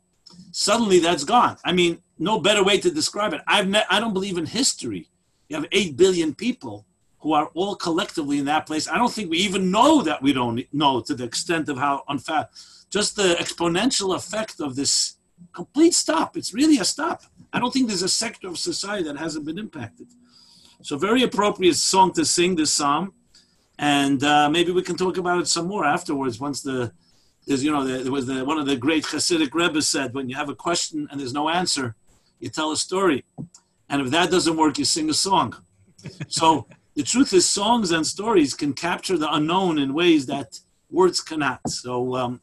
[0.50, 1.56] suddenly that's gone.
[1.64, 3.42] I mean no better way to describe it.
[3.46, 5.08] I've i don't believe in history.
[5.48, 6.84] You have 8 billion people
[7.20, 8.88] who are all collectively in that place.
[8.88, 12.02] I don't think we even know that we don't know to the extent of how
[12.08, 12.48] unfair
[12.90, 15.16] just the exponential effect of this
[15.52, 16.36] complete stop.
[16.36, 19.58] It's really a stop i don't think there's a sector of society that hasn't been
[19.58, 20.06] impacted
[20.82, 23.12] so very appropriate song to sing this psalm
[23.78, 26.92] and uh, maybe we can talk about it some more afterwards once the
[27.48, 30.36] there's you know there was the one of the great Hasidic Rebbe said when you
[30.36, 31.96] have a question and there's no answer,
[32.40, 33.24] you tell a story,
[33.88, 35.56] and if that doesn't work, you sing a song.
[36.28, 41.20] so the truth is, songs and stories can capture the unknown in ways that words
[41.22, 41.60] cannot.
[41.68, 42.40] So um,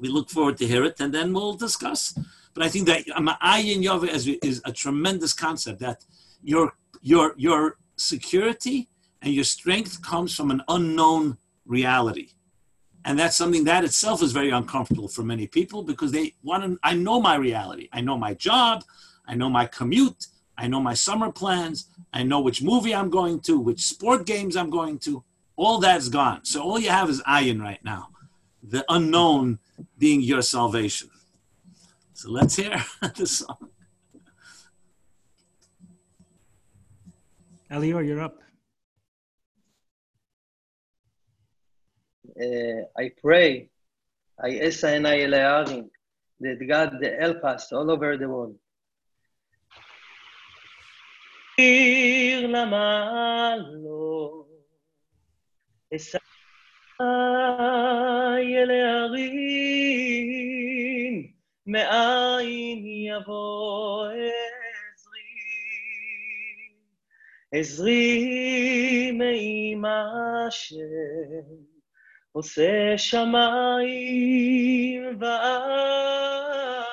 [0.00, 2.18] we look forward to hear it, and then we'll discuss.
[2.54, 6.04] But I think that um, Ayin Yov is, is a tremendous concept that
[6.42, 8.88] your your your security
[9.22, 12.30] and your strength comes from an unknown reality.
[13.04, 16.78] And that's something that itself is very uncomfortable for many people because they want to.
[16.82, 17.88] I know my reality.
[17.92, 18.84] I know my job.
[19.26, 20.26] I know my commute.
[20.56, 21.88] I know my summer plans.
[22.12, 25.24] I know which movie I'm going to, which sport games I'm going to.
[25.56, 26.44] All that's gone.
[26.44, 28.08] So all you have is ayin right now,
[28.62, 29.58] the unknown
[29.98, 31.10] being your salvation.
[32.21, 32.83] So let's hear
[33.15, 33.69] the song.
[37.69, 38.39] Elior, you're up.
[42.39, 43.69] Uh, I pray,
[44.39, 45.25] I esa and I
[46.39, 48.55] that God help us all over the world.
[51.57, 54.45] Ir lama lo
[55.91, 56.19] esa
[58.39, 59.97] ילהרים
[61.66, 65.22] מאין יבוא עזרי?
[67.52, 70.82] עזרי מעם השם.
[72.32, 73.82] עושה שמיים
[75.20, 76.92] וארץ.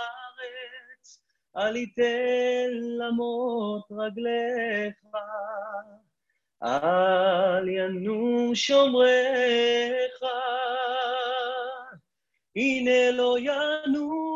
[1.57, 4.95] אל יתן למות רגליך.
[6.63, 10.23] אל ינום שומריך,
[12.55, 14.28] הנה לא ינום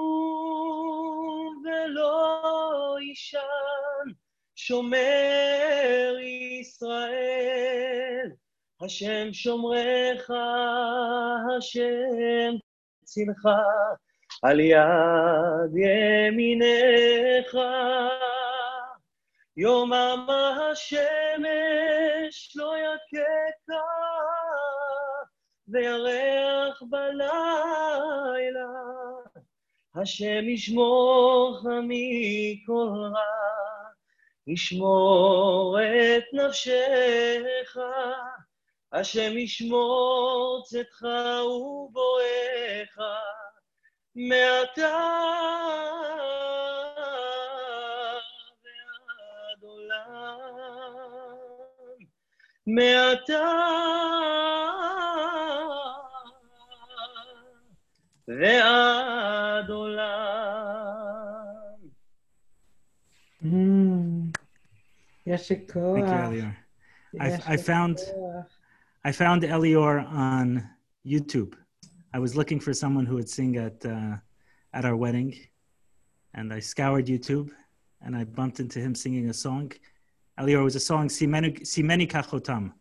[3.14, 4.08] ולא יישן,
[4.56, 6.16] שומר
[6.62, 8.32] ישראל,
[8.82, 10.32] השם שומרך,
[11.58, 12.54] השם
[13.04, 13.46] צילך,
[14.44, 17.58] על יד ימינך.
[19.58, 20.28] יומם
[20.72, 21.46] השמש
[22.56, 23.84] לא יככה,
[25.68, 27.44] וירח בלילה.
[29.96, 33.22] השם ישמורך מכל רע,
[34.48, 37.78] ישמור את נפשך.
[38.94, 41.06] השם ישמור צאתך
[41.46, 42.98] ובואך,
[44.16, 45.24] מעתה
[52.68, 53.44] מעתה
[58.28, 59.23] ועד
[65.26, 66.56] Yes, Thank you, Elior.
[67.20, 68.00] I, I found
[69.06, 70.68] I found Elior on
[71.06, 71.54] YouTube.
[72.14, 74.18] I was looking for someone who would sing at uh,
[74.74, 75.36] at our wedding,
[76.34, 77.52] and I scoured YouTube,
[78.02, 79.72] and I bumped into him singing a song,
[80.40, 82.74] Elior was a song Simeni Kachotam.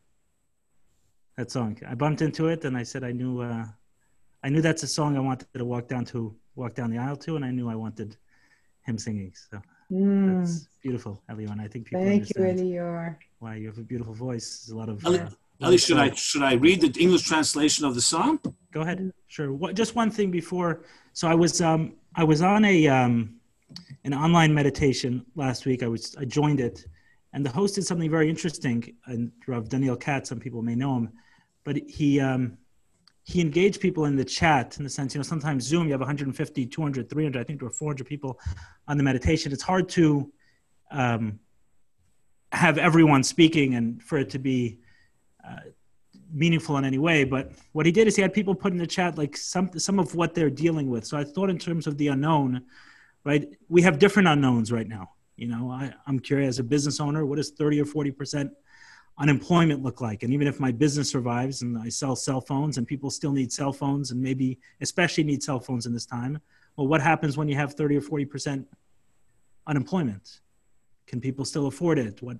[1.36, 1.78] That song.
[1.88, 3.64] I bumped into it and I said I knew uh,
[4.42, 7.16] I knew that's a song I wanted to walk down to walk down the aisle
[7.16, 8.16] to and I knew I wanted
[8.82, 9.32] him singing.
[9.50, 9.60] So
[9.92, 10.40] mm.
[10.40, 11.60] that's beautiful, Elior.
[11.60, 13.16] I think people Thank you, Elior.
[13.38, 14.64] Why you have a beautiful voice.
[14.64, 15.28] There's a lot of uh,
[15.62, 18.40] Ali, should I should I read the English translation of the song?
[18.72, 19.12] Go ahead.
[19.28, 19.52] Sure.
[19.52, 20.82] What, just one thing before.
[21.12, 23.36] So I was um I was on a um
[24.04, 25.82] an online meditation last week.
[25.82, 26.86] I was I joined it
[27.32, 28.94] and the host did something very interesting.
[29.06, 31.10] And Rav Daniel Katz, some people may know him,
[31.64, 32.58] but he um,
[33.24, 36.00] he engaged people in the chat in the sense, you know, sometimes Zoom, you have
[36.00, 38.38] 150, 200, 300, I think there were 400 people
[38.88, 39.52] on the meditation.
[39.52, 40.32] It's hard to
[40.90, 41.38] um,
[42.50, 44.80] have everyone speaking and for it to be
[45.48, 45.70] uh,
[46.32, 47.24] meaningful in any way.
[47.24, 49.98] But what he did is he had people put in the chat like some some
[49.98, 51.06] of what they're dealing with.
[51.06, 52.62] So I thought in terms of the unknown,
[53.24, 53.48] right?
[53.68, 55.10] We have different unknowns right now.
[55.36, 58.50] You know, I, I'm curious as a business owner, what is 30 or 40%
[59.18, 60.22] unemployment look like?
[60.22, 63.52] And even if my business survives and I sell cell phones and people still need
[63.52, 66.40] cell phones and maybe especially need cell phones in this time,
[66.76, 68.64] well, what happens when you have 30 or 40%
[69.66, 70.40] unemployment?
[71.06, 72.22] Can people still afford it?
[72.22, 72.38] What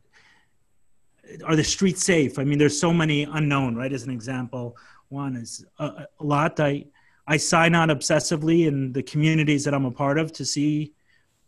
[1.45, 2.39] are the streets safe?
[2.39, 3.93] I mean, there's so many unknown, right?
[3.93, 4.77] As an example,
[5.09, 6.59] one is a, a lot.
[6.59, 6.87] I,
[7.27, 10.95] I sign on obsessively in the communities that I'm a part of to see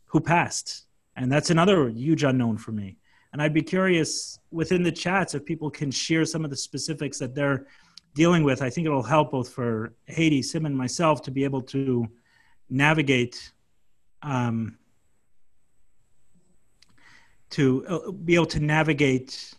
[0.07, 0.85] who passed
[1.17, 2.97] and that's another huge unknown for me.
[3.35, 7.19] And I'd be curious within the chats if people can share some of the specifics
[7.19, 7.67] that they're
[8.15, 8.63] dealing with.
[8.63, 12.07] I think it'll help both for Hedy, Sim, and myself to be able to
[12.71, 13.53] navigate,
[14.23, 14.79] um,
[17.51, 19.53] to uh, be able to navigate,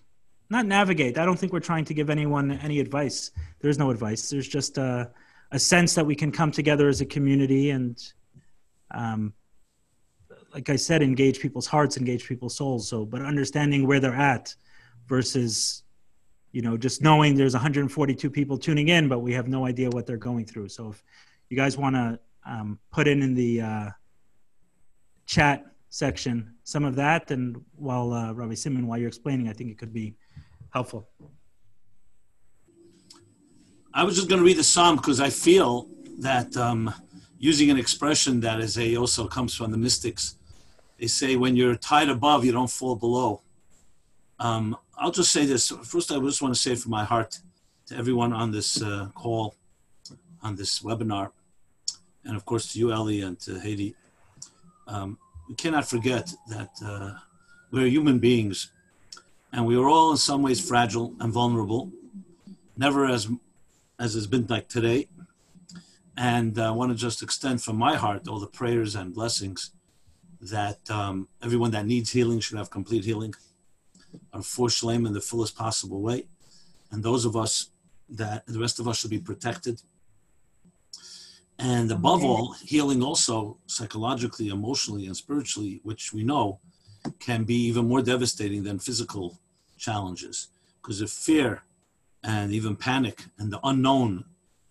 [0.50, 1.18] not navigate.
[1.18, 3.32] I don't think we're trying to give anyone any advice.
[3.60, 4.30] There's no advice.
[4.30, 5.12] There's just a,
[5.52, 8.02] a sense that we can come together as a community and
[8.92, 9.34] um,
[10.56, 12.88] like I said, engage people's hearts, engage people's souls.
[12.88, 14.56] So, but understanding where they're at
[15.06, 15.84] versus,
[16.54, 20.06] you know, just knowing there's 142 people tuning in, but we have no idea what
[20.06, 20.70] they're going through.
[20.70, 21.04] So, if
[21.50, 23.90] you guys want to um, put in in the uh,
[25.26, 29.72] chat section some of that, and while uh, Rabbi Simon, while you're explaining, I think
[29.72, 30.16] it could be
[30.72, 31.10] helpful.
[33.94, 35.90] I was just going to read the psalm because I feel
[36.20, 36.94] that um,
[37.38, 40.38] using an expression that is a also comes from the mystics,
[40.98, 43.42] they say when you're tied above, you don't fall below.
[44.40, 46.12] Um, I'll just say this first.
[46.12, 47.40] I just want to say from my heart
[47.88, 49.56] to everyone on this uh, call,
[50.42, 51.32] on this webinar,
[52.24, 53.94] and of course to you, Ellie, and to Hedy.
[54.88, 55.18] Um,
[55.50, 57.12] we cannot forget that uh,
[57.72, 58.72] we're human beings,
[59.52, 61.92] and we are all in some ways fragile and vulnerable.
[62.78, 63.30] Never as
[64.00, 65.08] as has been like today.
[66.18, 69.72] And I want to just extend from my heart all the prayers and blessings
[70.50, 73.34] that um, everyone that needs healing should have complete healing,
[74.34, 76.28] or for shalem in the fullest possible way.
[76.92, 77.70] And those of us
[78.10, 79.82] that the rest of us should be protected.
[81.58, 86.60] And above all, healing also psychologically, emotionally, and spiritually, which we know
[87.20, 89.40] can be even more devastating than physical
[89.78, 90.50] challenges.
[90.82, 91.64] Because if fear
[92.24, 94.26] and even panic and the unknown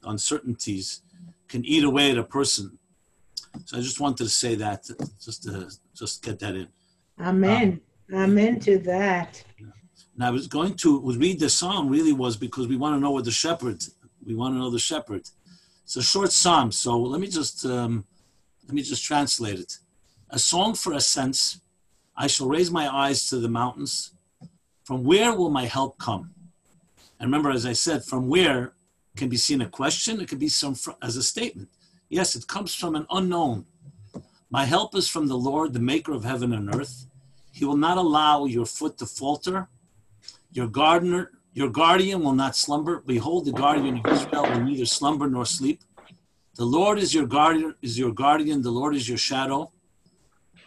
[0.04, 1.00] uncertainties
[1.48, 2.78] can eat away at a person.
[3.64, 4.84] So I just wanted to say that,
[5.22, 6.68] just to just get that in.
[7.20, 7.80] Amen.
[8.12, 9.42] Um, Amen to that.
[10.14, 11.88] And I was going to read the psalm.
[11.88, 13.82] Really was because we want to know what the shepherd.
[14.26, 15.22] We want to know the shepherd.
[15.82, 18.04] It's a short psalm, so let me just um,
[18.66, 19.78] let me just translate it.
[20.30, 21.60] A song for ascents.
[22.16, 24.12] I shall raise my eyes to the mountains.
[24.84, 26.32] From where will my help come?
[27.18, 28.72] And remember, as I said, from where
[29.16, 31.68] can be seen a question, it could be some as a statement.
[32.08, 33.66] Yes, it comes from an unknown.
[34.50, 37.06] My help is from the Lord, the maker of heaven and earth.
[37.50, 39.68] He will not allow your foot to falter.
[40.52, 43.02] Your gardener, your guardian will not slumber.
[43.06, 45.82] Behold, the guardian of Israel will neither slumber nor sleep.
[46.56, 49.72] The Lord is your guardian, is your guardian, the Lord is your shadow.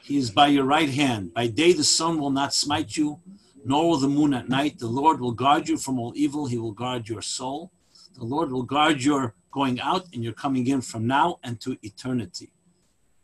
[0.03, 1.33] He is by your right hand.
[1.33, 3.19] By day the sun will not smite you,
[3.63, 4.79] nor will the moon at night.
[4.79, 6.45] The Lord will guard you from all evil.
[6.45, 7.71] He will guard your soul.
[8.15, 11.77] The Lord will guard your going out and you're coming in from now and to
[11.83, 12.51] eternity.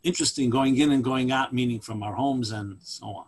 [0.02, 3.26] Interesting, going in and going out, meaning from our homes and so on.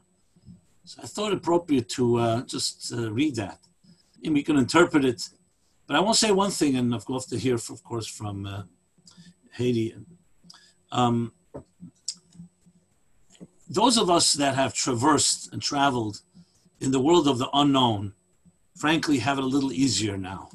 [0.84, 3.58] So I thought appropriate to uh, just uh, read that.
[4.24, 5.28] And we can interpret it.
[5.86, 8.46] But I want to say one thing, and I've got to hear, of course, from
[8.46, 8.62] uh,
[9.56, 10.04] Hedy.
[10.92, 11.32] Um,
[13.68, 16.20] those of us that have traversed and traveled
[16.80, 18.12] in the world of the unknown,
[18.76, 20.50] frankly, have it a little easier now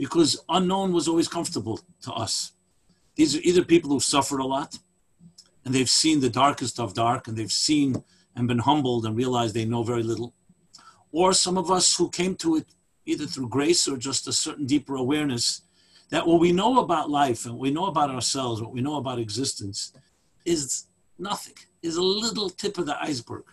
[0.00, 2.52] because unknown was always comfortable to us.
[3.16, 4.78] These are either people who've suffered a lot
[5.62, 8.02] and they've seen the darkest of dark and they've seen
[8.34, 10.32] and been humbled and realized they know very little,
[11.12, 12.64] or some of us who came to it
[13.04, 15.60] either through grace or just a certain deeper awareness
[16.08, 19.18] that what we know about life and we know about ourselves, what we know about
[19.18, 19.92] existence,
[20.46, 20.86] is
[21.18, 23.44] nothing, is a little tip of the iceberg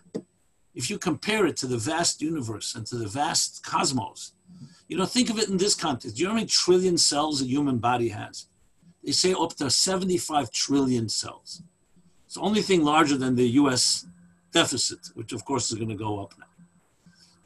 [0.78, 4.34] if you compare it to the vast universe and to the vast cosmos,
[4.88, 6.16] you know, think of it in this context.
[6.16, 8.48] Do you know how many trillion cells a human body has?
[9.04, 11.62] They say up to 75 trillion cells.
[12.26, 14.06] It's the only thing larger than the US
[14.52, 16.46] deficit, which of course is going to go up now.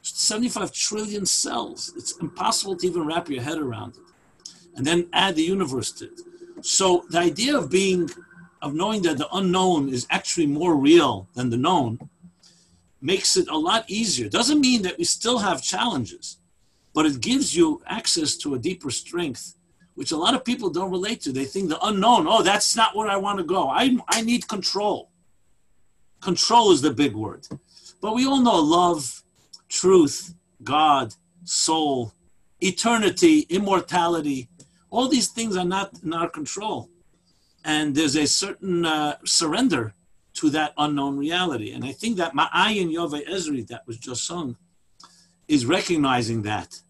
[0.02, 1.92] 75 trillion cells.
[1.96, 4.02] It's impossible to even wrap your head around it.
[4.76, 6.20] And then add the universe to it.
[6.62, 8.10] So the idea of being,
[8.62, 11.98] of knowing that the unknown is actually more real than the known
[13.00, 14.28] makes it a lot easier.
[14.28, 16.38] Doesn't mean that we still have challenges,
[16.94, 19.54] but it gives you access to a deeper strength,
[19.94, 21.32] which a lot of people don't relate to.
[21.32, 23.68] They think the unknown, oh, that's not where I want to go.
[23.68, 25.10] I, I need control.
[26.20, 27.46] Control is the big word.
[28.00, 29.22] But we all know love,
[29.68, 32.12] truth, God, soul,
[32.60, 34.48] eternity, immortality.
[34.90, 36.88] All these things are not in our control.
[37.64, 39.94] And there's a certain uh, surrender
[40.34, 41.72] to that unknown reality.
[41.72, 44.56] And I think that Ma'ayin Yove Ezri that was just sung
[45.48, 46.81] is recognizing that.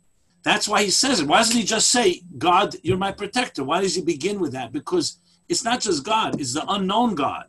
[0.43, 1.29] That's why he says it.
[1.29, 3.63] Why doesn't he just say, God, you're my protector?
[3.63, 4.73] Why does he begin with that?
[4.73, 7.47] Because it's not just God, it's the unknown God.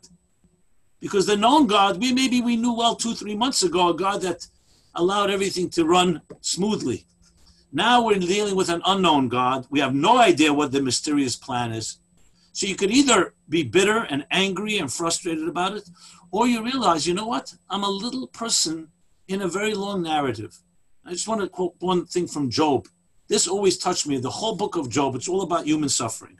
[1.00, 4.22] Because the known God, we maybe we knew well two, three months ago, a God
[4.22, 4.46] that
[4.94, 7.04] allowed everything to run smoothly.
[7.72, 9.66] Now we're dealing with an unknown God.
[9.68, 11.98] We have no idea what the mysterious plan is.
[12.52, 15.90] So you could either be bitter and angry and frustrated about it,
[16.30, 17.52] or you realize, you know what?
[17.68, 18.88] I'm a little person
[19.26, 20.56] in a very long narrative.
[21.06, 22.86] I just want to quote one thing from Job.
[23.28, 24.18] This always touched me.
[24.18, 26.38] The whole book of Job, it's all about human suffering,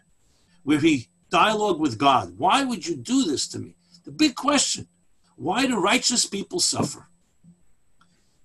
[0.62, 2.34] where he dialogue with God.
[2.38, 3.74] Why would you do this to me?
[4.04, 4.88] The big question
[5.36, 7.08] why do righteous people suffer?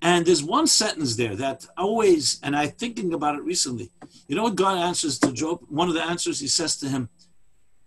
[0.01, 3.91] And there's one sentence there that always, and I'm thinking about it recently.
[4.27, 5.59] You know what God answers to Job?
[5.67, 7.09] One of the answers he says to him,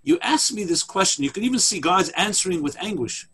[0.03, 1.25] you ask me this question.
[1.25, 3.29] You can even see God's answering with anguish.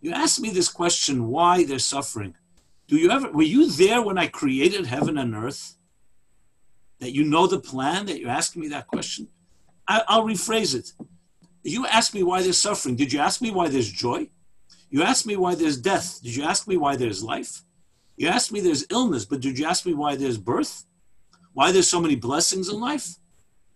[0.00, 2.34] You asked me this question why they're suffering.
[2.92, 5.76] Do you ever, were you there when I created heaven and earth?
[7.00, 9.28] That you know the plan, that you're asking me that question?
[9.88, 10.92] I, I'll rephrase it.
[11.62, 12.96] You asked me why they're suffering.
[12.96, 14.28] Did you ask me why there's joy?
[14.90, 16.20] You asked me why there's death.
[16.22, 17.62] Did you ask me why there's life?
[18.18, 20.84] You asked me there's illness, but did you ask me why there's birth?
[21.54, 23.14] Why there's so many blessings in life?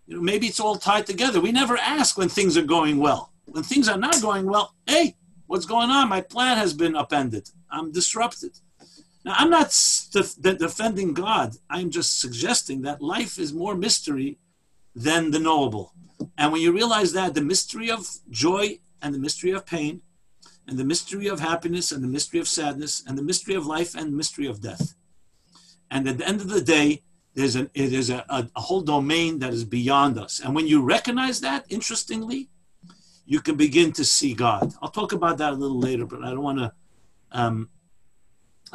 [0.05, 1.41] You know, maybe it's all tied together.
[1.41, 3.33] We never ask when things are going well.
[3.45, 5.15] When things are not going well, hey,
[5.47, 6.07] what's going on?
[6.07, 7.49] My plan has been upended.
[7.71, 8.59] I'm disrupted.
[9.27, 11.57] Now, I'm not st- defending God.
[11.69, 14.37] I'm just suggesting that life is more mystery
[14.95, 15.91] than the knowable.
[16.37, 20.01] And when you realize that, the mystery of joy and the mystery of pain,
[20.65, 23.95] and the mystery of happiness and the mystery of sadness, and the mystery of life
[23.95, 24.95] and mystery of death.
[25.91, 27.03] And at the end of the day,
[27.33, 30.39] there's, a, there's a, a, a whole domain that is beyond us.
[30.39, 32.47] And when you recognize that, interestingly,
[33.25, 34.73] you can begin to see God.
[34.81, 36.71] I'll talk about that a little later, but I don't want to.
[37.33, 37.69] Um,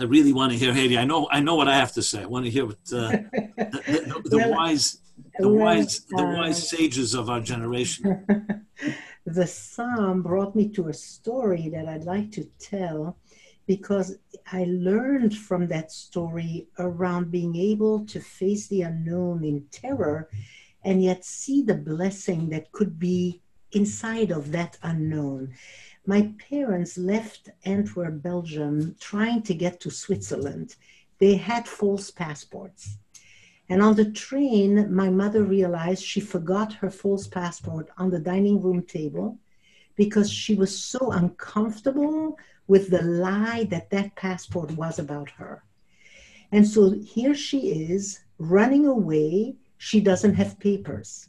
[0.03, 0.99] I really want to hear Hedy.
[0.99, 1.29] I know.
[1.31, 2.23] I know what I have to say.
[2.23, 4.99] I want to hear what uh, the, the, the well, wise,
[5.39, 8.27] the well, wise, the uh, wise sages of our generation.
[9.27, 13.17] the psalm brought me to a story that I'd like to tell
[13.69, 14.19] because
[14.51, 20.29] I learned from that story around being able to face the unknown in terror
[20.85, 23.41] and yet see the blessing that could be
[23.73, 25.55] inside of that unknown.
[26.07, 30.77] My parents left Antwerp, Belgium, trying to get to Switzerland.
[31.19, 32.99] They had false passports.
[33.69, 38.61] And on the train, my mother realized she forgot her false passport on the dining
[38.61, 39.39] room table
[39.97, 45.65] because she was so uncomfortable with the lie that that passport was about her.
[46.51, 49.57] And so here she is running away.
[49.79, 51.27] She doesn't have papers.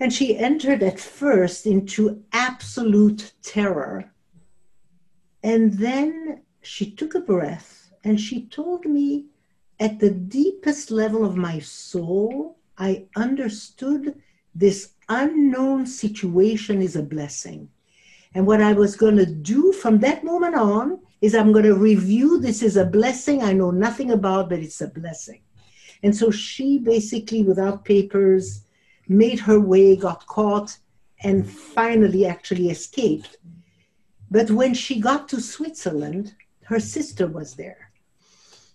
[0.00, 4.10] And she entered at first into absolute terror.
[5.42, 9.26] And then she took a breath and she told me,
[9.78, 14.14] at the deepest level of my soul, I understood
[14.54, 17.68] this unknown situation is a blessing.
[18.34, 21.74] And what I was going to do from that moment on is I'm going to
[21.74, 25.42] review this is a blessing I know nothing about, but it's a blessing.
[26.02, 28.62] And so she basically, without papers,
[29.10, 30.78] made her way, got caught,
[31.24, 33.38] and finally actually escaped.
[34.30, 36.34] But when she got to Switzerland,
[36.66, 37.90] her sister was there.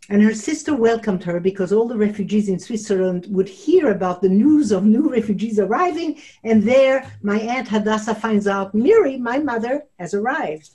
[0.10, 4.30] And her sister welcomed her because all the refugees in Switzerland would hear about the
[4.30, 6.20] news of new refugees arriving.
[6.44, 10.72] And there, my Aunt Hadassah finds out Miri, my mother, has arrived.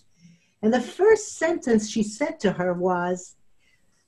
[0.62, 3.36] And the first sentence she said to her was,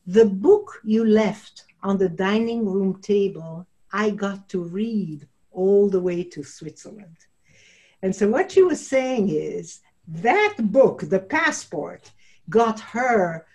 [0.06, 6.00] The book you left on the dining room table, I got to read all the
[6.00, 7.16] way to Switzerland.
[8.02, 12.10] And so what she was saying is that book, The Passport,
[12.50, 13.46] got her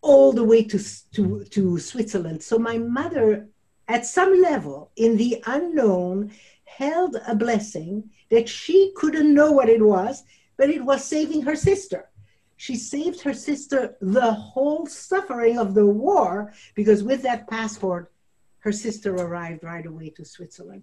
[0.00, 0.78] all the way to,
[1.12, 2.42] to, to Switzerland.
[2.42, 3.48] So my mother,
[3.88, 6.32] at some level, in the unknown,
[6.64, 10.22] held a blessing that she couldn't know what it was,
[10.56, 12.08] but it was saving her sister.
[12.56, 18.12] She saved her sister the whole suffering of the war because with that passport,
[18.60, 20.82] her sister arrived right away to Switzerland.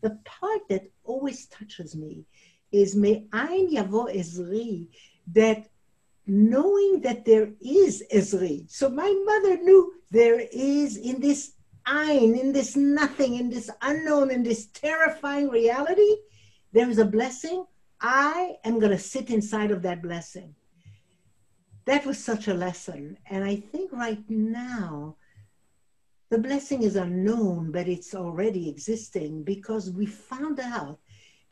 [0.00, 2.24] The part that always touches me
[2.72, 4.88] is Me'ain Yavo Ezri,
[5.32, 5.68] that
[6.26, 8.70] knowing that there is Ezri.
[8.70, 11.52] So my mother knew there is in this
[11.86, 16.16] Ein, in this nothing, in this unknown, in this terrifying reality,
[16.72, 17.64] there is a blessing.
[18.00, 20.54] I am going to sit inside of that blessing.
[21.84, 23.16] That was such a lesson.
[23.30, 25.14] And I think right now,
[26.28, 30.98] the blessing is unknown, but it's already existing because we found out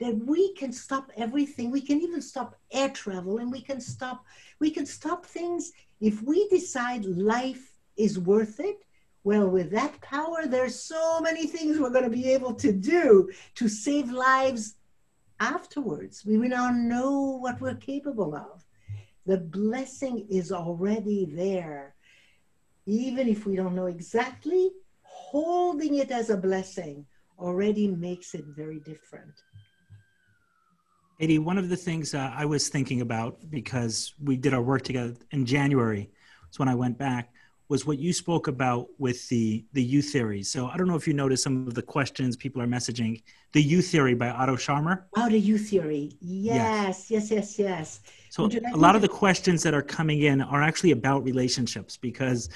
[0.00, 1.70] that we can stop everything.
[1.70, 4.24] We can even stop air travel and we can stop
[4.60, 8.78] we can stop things if we decide life is worth it.
[9.22, 13.30] Well, with that power, there's so many things we're going to be able to do
[13.54, 14.76] to save lives
[15.40, 16.24] afterwards.
[16.26, 18.64] We now know what we're capable of.
[19.26, 21.93] The blessing is already there.
[22.87, 24.70] Even if we don't know exactly,
[25.03, 27.07] holding it as a blessing
[27.39, 29.32] already makes it very different.
[31.20, 34.82] Hedy, one of the things uh, I was thinking about because we did our work
[34.82, 36.11] together in January,
[36.51, 37.32] so when I went back,
[37.68, 40.43] was what you spoke about with the the U theory.
[40.43, 43.22] So I don't know if you noticed some of the questions people are messaging.
[43.53, 45.05] The U theory by Otto Scharmer.
[45.16, 46.12] Oh, the U theory.
[46.20, 47.59] Yes, yes, yes, yes.
[47.59, 48.01] yes.
[48.35, 52.49] So a lot of the questions that are coming in are actually about relationships because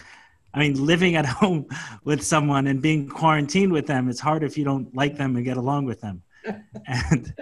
[0.52, 1.68] I mean, living at home
[2.02, 5.44] with someone and being quarantined with them, it's hard if you don't like them and
[5.44, 6.20] get along with them.
[6.88, 7.32] and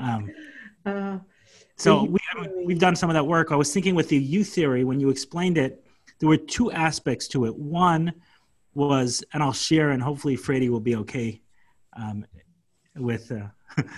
[0.00, 0.34] um,
[0.84, 1.18] uh,
[1.76, 2.18] So we,
[2.64, 3.52] we've done some of that work.
[3.52, 5.86] I was thinking with the U theory, when you explained it,
[6.18, 7.54] there were two aspects to it.
[7.54, 8.14] One
[8.74, 11.40] was, and I'll share, and hopefully Freddie will be okay
[11.92, 12.26] um,
[12.96, 13.46] with uh,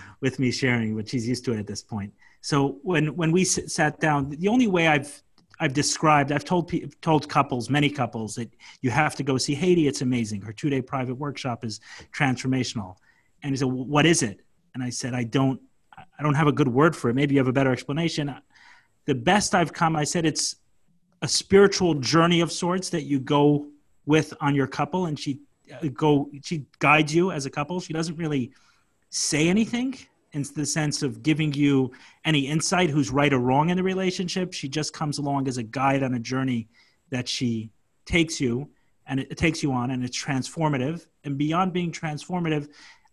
[0.21, 2.13] with me sharing, but she's used to it at this point.
[2.47, 5.21] So when when we sat down, the only way I've
[5.59, 6.73] I've described, I've told
[7.03, 9.89] told couples, many couples, that you have to go see Hedy.
[9.89, 10.43] It's amazing.
[10.43, 11.81] Her two day private workshop is
[12.17, 12.99] transformational.
[13.43, 14.43] And he said, well, "What is it?"
[14.75, 15.61] And I said, "I don't,
[15.99, 17.15] I don't have a good word for it.
[17.15, 18.33] Maybe you have a better explanation."
[19.07, 20.55] The best I've come, I said, it's
[21.23, 23.67] a spiritual journey of sorts that you go
[24.05, 25.41] with on your couple, and she
[25.75, 27.81] uh, go she guides you as a couple.
[27.81, 28.53] She doesn't really
[29.11, 29.97] say anything
[30.33, 31.93] in the sense of giving you
[32.25, 34.53] any insight who's right or wrong in the relationship.
[34.53, 36.69] She just comes along as a guide on a journey
[37.11, 37.71] that she
[38.05, 38.69] takes you
[39.07, 41.07] and it, takes you on and it's transformative.
[41.25, 42.69] And beyond being transformative,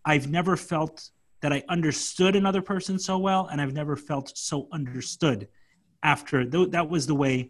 [0.05, 1.09] I've never felt
[1.41, 5.47] that I understood another person so well, and I've never felt so understood
[6.03, 7.49] after that was the way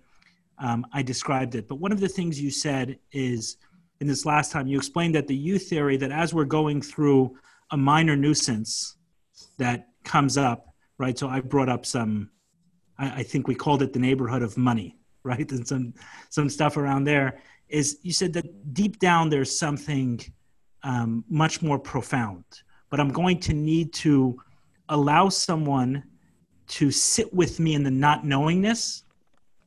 [0.60, 1.68] um, I described it.
[1.68, 3.58] But one of the things you said is
[4.00, 7.36] in this last time, you explained that the U theory that as we're going through
[7.72, 8.96] a minor nuisance,
[9.58, 11.18] that comes up, right?
[11.18, 12.30] So I brought up some,
[12.98, 15.50] I, I think we called it the neighborhood of money, right?
[15.52, 15.94] And some
[16.30, 20.20] some stuff around there is you said that deep down there's something
[20.84, 22.44] um, much more profound,
[22.90, 24.38] but I'm going to need to
[24.90, 26.04] allow someone
[26.68, 29.04] to sit with me in the not knowingness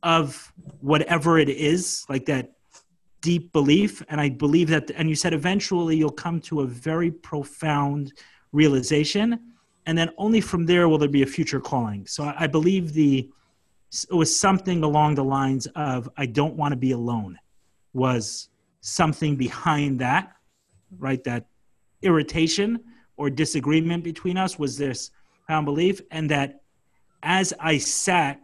[0.03, 2.53] of whatever it is, like that
[3.21, 4.03] deep belief.
[4.09, 8.13] And I believe that, and you said eventually you'll come to a very profound
[8.51, 9.39] realization
[9.87, 12.05] and then only from there will there be a future calling.
[12.05, 13.31] So I, I believe the
[14.11, 17.39] it was something along the lines of I don't want to be alone
[17.93, 18.49] was
[18.81, 20.33] something behind that,
[20.99, 21.23] right?
[21.23, 21.45] That
[22.01, 22.83] irritation
[23.15, 25.09] or disagreement between us was this
[25.45, 26.61] profound belief, and that
[27.23, 28.41] as I sat,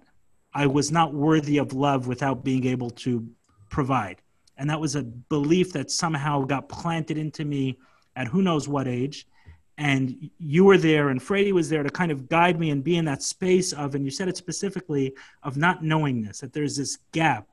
[0.53, 3.27] I was not worthy of love without being able to
[3.69, 4.21] provide.
[4.57, 7.77] And that was a belief that somehow got planted into me
[8.15, 9.27] at who knows what age
[9.77, 12.97] and you were there and Frady was there to kind of guide me and be
[12.97, 16.77] in that space of and you said it specifically of not knowing this that there's
[16.77, 17.47] this gap.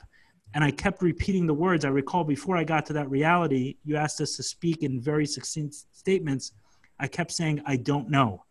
[0.52, 1.84] And I kept repeating the words.
[1.84, 5.24] I recall before I got to that reality you asked us to speak in very
[5.24, 6.52] succinct statements.
[6.98, 8.44] I kept saying I don't know.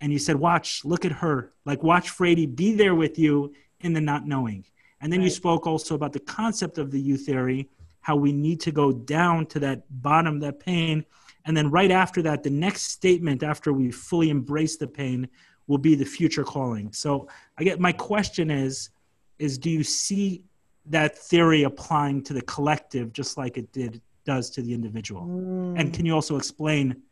[0.00, 1.52] And you said watch look at her.
[1.64, 4.66] Like watch Frady be there with you in the not knowing.
[5.00, 5.26] And then right.
[5.26, 7.68] you spoke also about the concept of the U theory
[8.00, 11.04] how we need to go down to that bottom that pain
[11.48, 15.26] and then right after that, the next statement after we fully embrace the pain
[15.66, 16.92] will be the future calling.
[16.92, 17.26] So
[17.58, 18.90] I get my question is,
[19.38, 20.44] is do you see
[20.86, 25.22] that theory applying to the collective just like it did does to the individual?
[25.22, 25.80] Mm.
[25.80, 27.02] And can you also explain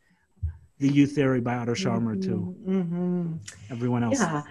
[0.77, 2.29] the U theory by Otto Scharmer mm-hmm.
[2.29, 3.33] to mm-hmm.
[3.71, 4.19] everyone else?
[4.19, 4.43] Yeah.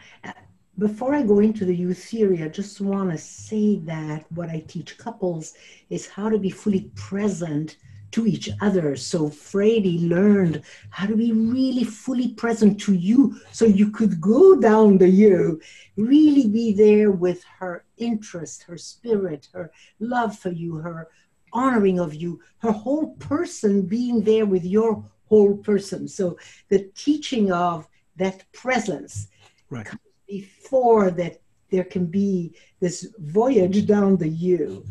[0.79, 4.65] Before I go into the U theory, I just want to say that what I
[4.67, 5.55] teach couples
[5.91, 7.77] is how to be fully present
[8.13, 8.97] to each other.
[8.97, 14.59] So Frady learned how to be really fully present to you so you could go
[14.59, 15.61] down the U,
[15.97, 21.09] really be there with her interest, her spirit, her love for you, her
[21.53, 26.07] honoring of you, her whole person being there with your whole person.
[26.09, 26.39] So
[26.69, 27.87] the teaching of
[28.17, 29.29] that presence
[29.71, 29.87] right.
[30.29, 31.41] before that
[31.71, 34.85] there can be this voyage down the U.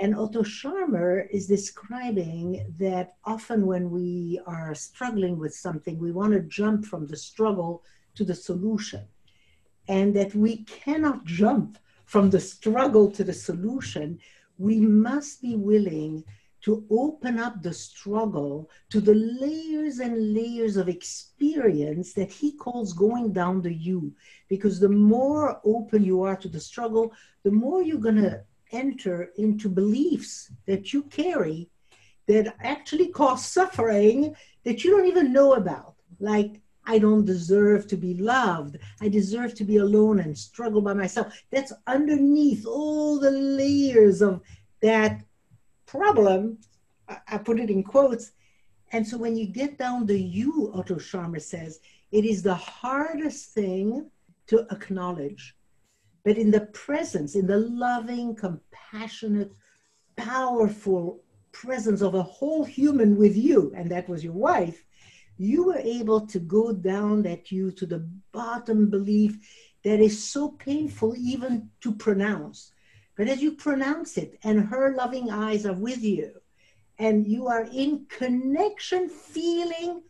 [0.00, 6.32] And Otto Scharmer is describing that often when we are struggling with something, we want
[6.32, 7.84] to jump from the struggle
[8.14, 9.06] to the solution.
[9.88, 11.76] And that we cannot jump
[12.06, 14.18] from the struggle to the solution.
[14.56, 16.24] We must be willing
[16.62, 22.94] to open up the struggle to the layers and layers of experience that he calls
[22.94, 24.14] going down the U.
[24.48, 28.42] Because the more open you are to the struggle, the more you're going to
[28.72, 31.68] enter into beliefs that you carry
[32.26, 35.94] that actually cause suffering that you don't even know about.
[36.20, 38.78] Like, I don't deserve to be loved.
[39.00, 41.42] I deserve to be alone and struggle by myself.
[41.50, 44.40] That's underneath all the layers of
[44.80, 45.22] that
[45.86, 46.58] problem.
[47.28, 48.32] I put it in quotes.
[48.92, 51.80] And so when you get down the U, Otto Scharmer says,
[52.12, 54.10] it is the hardest thing
[54.48, 55.56] to acknowledge
[56.24, 59.52] but in the presence, in the loving, compassionate,
[60.16, 64.84] powerful presence of a whole human with you, and that was your wife,
[65.38, 69.38] you were able to go down that U to the bottom belief
[69.84, 72.72] that is so painful even to pronounce.
[73.16, 76.32] But as you pronounce it, and her loving eyes are with you,
[76.98, 80.02] and you are in connection, feeling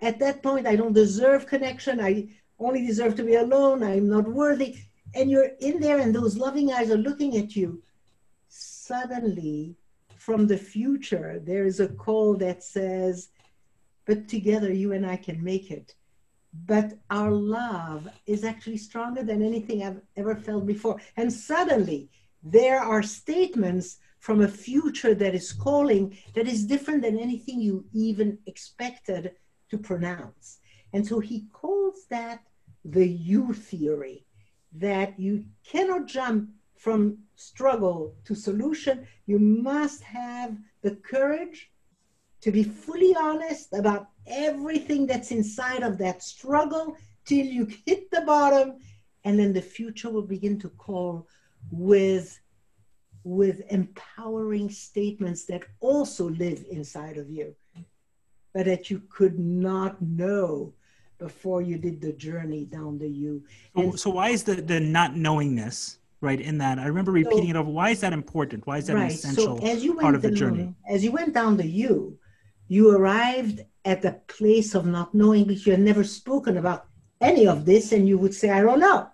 [0.00, 2.00] at that point, I don't deserve connection.
[2.00, 2.28] I
[2.58, 3.82] only deserve to be alone.
[3.82, 4.76] I'm not worthy.
[5.14, 7.82] And you're in there, and those loving eyes are looking at you.
[8.48, 9.76] Suddenly,
[10.16, 13.28] from the future, there is a call that says,
[14.06, 15.94] But together, you and I can make it.
[16.66, 21.00] But our love is actually stronger than anything I've ever felt before.
[21.16, 22.10] And suddenly,
[22.42, 27.84] there are statements from a future that is calling that is different than anything you
[27.92, 29.32] even expected
[29.70, 30.58] to pronounce.
[30.92, 32.40] And so he calls that
[32.84, 34.24] the U theory
[34.72, 39.06] that you cannot jump from struggle to solution.
[39.26, 41.70] You must have the courage
[42.40, 48.20] to be fully honest about everything that's inside of that struggle till you hit the
[48.22, 48.78] bottom,
[49.24, 51.26] and then the future will begin to call
[51.70, 52.40] with
[53.24, 57.54] with empowering statements that also live inside of you,
[58.54, 60.72] but that you could not know
[61.18, 63.42] before you did the journey down the U.
[63.76, 66.78] So, so why is the the not knowingness right in that?
[66.78, 67.70] I remember repeating so, it over.
[67.70, 68.66] Why is that important?
[68.66, 69.04] Why is that right.
[69.04, 70.74] an essential so as you went part of the down, journey?
[70.88, 72.18] As you went down the U,
[72.68, 76.86] you arrived at the place of not knowing because you had never spoken about
[77.20, 79.08] any of this, and you would say, "I don't know."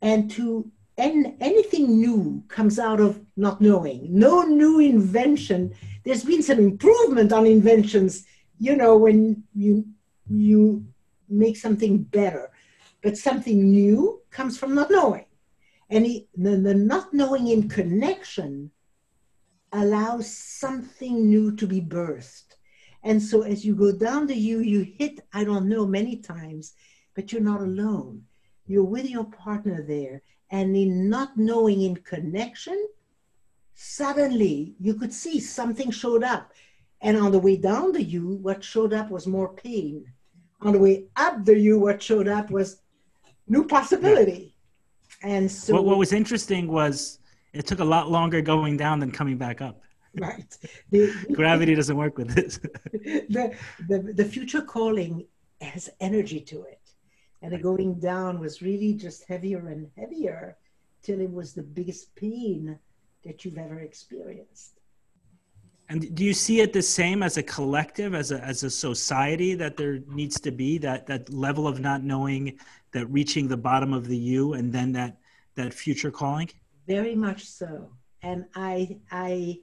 [0.00, 4.06] And to and anything new comes out of not knowing.
[4.10, 5.74] No new invention.
[6.04, 8.24] There's been some improvement on inventions,
[8.58, 9.86] you know, when you
[10.28, 10.86] you
[11.32, 12.50] make something better.
[13.02, 15.26] But something new comes from not knowing.
[15.90, 18.70] And the, the not knowing in connection
[19.72, 22.56] allows something new to be birthed.
[23.02, 26.74] And so as you go down the U, you hit, I don't know, many times,
[27.14, 28.22] but you're not alone.
[28.66, 30.22] You're with your partner there
[30.52, 32.86] and in not knowing in connection,
[33.74, 36.52] suddenly you could see something showed up.
[37.00, 40.04] And on the way down the U, what showed up was more pain.
[40.62, 42.80] On the way up the U, what showed up was
[43.48, 44.54] new possibility.
[45.22, 47.18] And so what, what was interesting was
[47.52, 49.82] it took a lot longer going down than coming back up.
[50.18, 50.56] Right.
[50.90, 52.58] The, Gravity doesn't work with this.
[52.92, 53.56] the,
[53.88, 55.26] the, the future calling
[55.60, 56.82] has energy to it
[57.42, 60.56] and the going down was really just heavier and heavier
[61.02, 62.78] till it was the biggest pain
[63.24, 64.80] that you've ever experienced.
[65.92, 69.54] And do you see it the same as a collective, as a as a society
[69.56, 72.58] that there needs to be that that level of not knowing,
[72.92, 75.18] that reaching the bottom of the U, and then that
[75.54, 76.48] that future calling?
[76.86, 77.90] Very much so.
[78.22, 79.60] And I I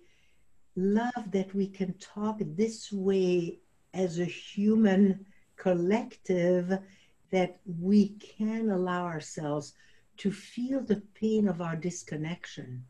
[0.75, 3.57] love that we can talk this way
[3.95, 5.25] as a human
[5.55, 6.77] collective
[7.31, 9.73] that we can allow ourselves
[10.17, 12.85] to feel the pain of our disconnection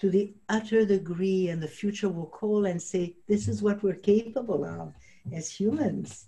[0.00, 3.94] to the utter degree, and the future will call and say, This is what we're
[3.94, 4.94] capable of
[5.32, 6.26] as humans.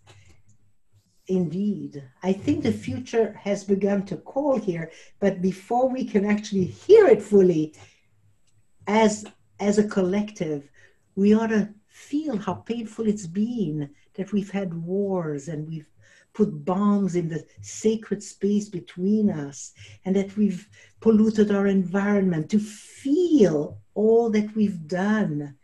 [1.29, 6.65] Indeed, I think the future has begun to call here, but before we can actually
[6.65, 7.75] hear it fully,
[8.87, 9.25] as,
[9.61, 10.69] as a collective,
[11.15, 15.92] we ought to feel how painful it's been that we've had wars and we've
[16.35, 19.73] put bombs in the sacred space between us
[20.05, 20.69] and that we've
[21.01, 25.57] polluted our environment, to feel all that we've done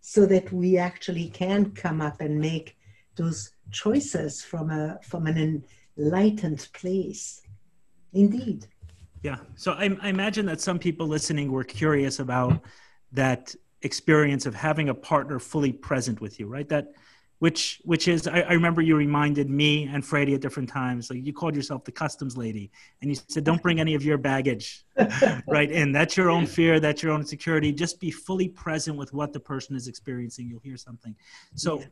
[0.00, 2.76] so that we actually can come up and make
[3.16, 5.64] those choices from a from an
[5.98, 7.42] enlightened place.
[8.12, 8.66] Indeed.
[9.22, 9.38] Yeah.
[9.56, 12.62] So I, I imagine that some people listening were curious about
[13.12, 16.68] that experience of having a partner fully present with you, right?
[16.68, 16.92] That
[17.38, 21.10] which which is I, I, remember you reminded me and Freddie at different times.
[21.10, 22.70] Like you called yourself the customs lady,
[23.00, 24.84] and you said, "Don't bring any of your baggage
[25.46, 25.92] right in.
[25.92, 26.80] That's your own fear.
[26.80, 27.72] That's your own security.
[27.72, 30.48] Just be fully present with what the person is experiencing.
[30.48, 31.14] You'll hear something."
[31.54, 31.80] So.
[31.80, 31.86] Yeah.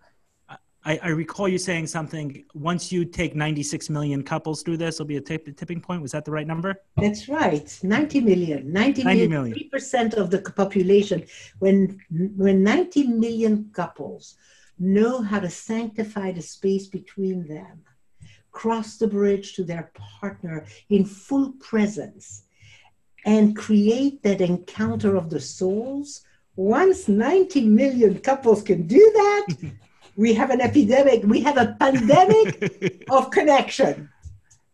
[0.85, 2.45] I, I, recall you saying something.
[2.55, 6.01] Once you take 96 million couples through this, it'll be a tip, tipping point.
[6.01, 6.81] Was that the right number?
[6.97, 7.77] That's right.
[7.83, 8.73] 90 million.
[8.73, 9.59] 90, 90 million.
[9.75, 11.27] 3% of the population.
[11.59, 12.01] When
[12.37, 14.37] when 90 million couples
[14.79, 17.83] know how to sanctify the space between them,
[18.53, 22.45] cross the bridge to their partner in full presence,
[23.25, 26.23] and create that encounter of the souls.
[26.55, 29.73] Once 90 million couples can do that,
[30.17, 34.09] we have an epidemic, we have a pandemic of connection.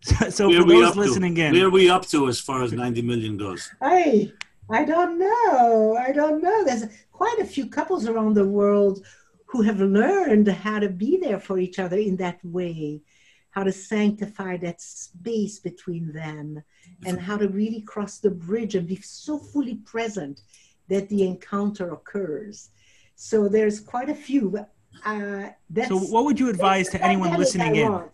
[0.03, 1.47] So, so for those listening to?
[1.47, 3.71] in, where are we up to as far as 90 million goes?
[3.81, 4.33] I,
[4.69, 5.97] I don't know.
[5.97, 6.65] I don't know.
[6.65, 9.05] There's quite a few couples around the world
[9.53, 13.03] who have learned how to be there for each other in that way,
[13.51, 16.63] how to sanctify that space between them,
[17.05, 20.41] and how to really cross the bridge and be so fully present
[20.89, 22.71] that the encounter occurs.
[23.15, 24.65] So there's quite a few.
[25.05, 25.49] Uh,
[25.87, 28.05] so, what would you advise to anyone listening in?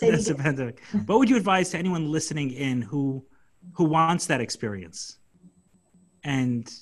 [0.00, 0.82] That's a pandemic.
[1.04, 3.22] What would you advise to anyone listening in who
[3.74, 5.18] who wants that experience?
[6.24, 6.72] And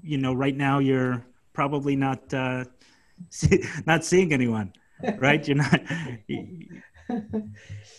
[0.00, 2.64] you know, right now you're probably not uh,
[3.30, 4.72] see, not seeing anyone,
[5.18, 5.46] right?
[5.46, 5.80] You're not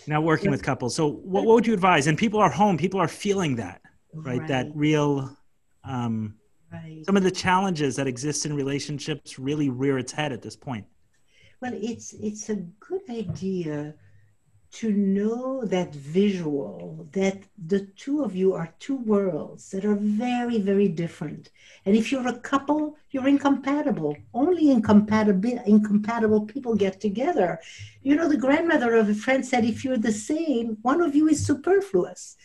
[0.08, 0.96] not working with couples.
[0.96, 2.08] So, what, what would you advise?
[2.08, 2.78] And people are home.
[2.78, 3.82] People are feeling that,
[4.14, 4.46] right?
[4.48, 5.36] That real.
[5.84, 6.36] Um,
[6.74, 7.06] right.
[7.06, 10.86] some of the challenges that exist in relationships really rear its head at this point.
[11.62, 13.94] Well, it's it's a good idea
[14.76, 20.60] to know that visual that the two of you are two worlds that are very
[20.60, 21.50] very different.
[21.86, 24.18] And if you're a couple, you're incompatible.
[24.34, 27.60] Only incompatible incompatible people get together.
[28.04, 31.28] You know, the grandmother of a friend said, if you're the same, one of you
[31.28, 32.36] is superfluous.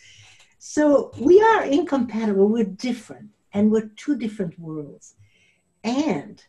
[0.57, 2.47] So we are incompatible.
[2.47, 5.15] We're different, and we're two different worlds.
[5.83, 6.41] And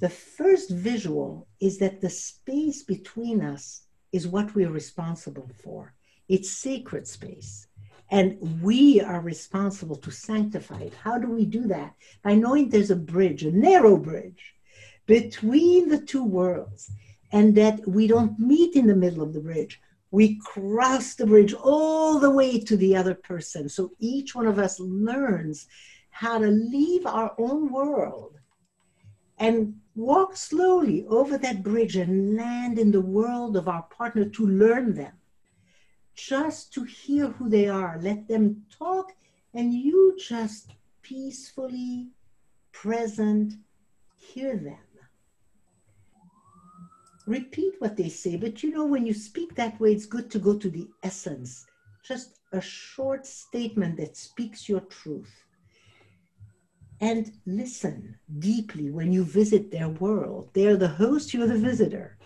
[0.00, 3.81] the first visual is that the space between us
[4.12, 5.94] is what we're responsible for.
[6.28, 7.66] It's sacred space.
[8.10, 10.94] And we are responsible to sanctify it.
[10.94, 11.94] How do we do that?
[12.22, 14.54] By knowing there's a bridge, a narrow bridge
[15.06, 16.90] between the two worlds,
[17.32, 19.80] and that we don't meet in the middle of the bridge.
[20.10, 23.70] We cross the bridge all the way to the other person.
[23.70, 25.66] So each one of us learns
[26.10, 28.38] how to leave our own world
[29.38, 34.46] and walk slowly over that bridge and land in the world of our partner to
[34.46, 35.12] learn them,
[36.14, 39.12] just to hear who they are, let them talk,
[39.54, 40.72] and you just
[41.02, 42.08] peacefully
[42.72, 43.54] present
[44.16, 44.78] hear them.
[47.26, 50.38] Repeat what they say, but you know, when you speak that way, it's good to
[50.38, 51.66] go to the essence,
[52.02, 55.42] just a short statement that speaks your truth
[57.02, 60.48] and listen deeply when you visit their world.
[60.54, 62.16] They're the host, you're the visitor.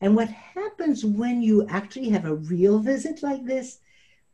[0.00, 3.78] And what happens when you actually have a real visit like this?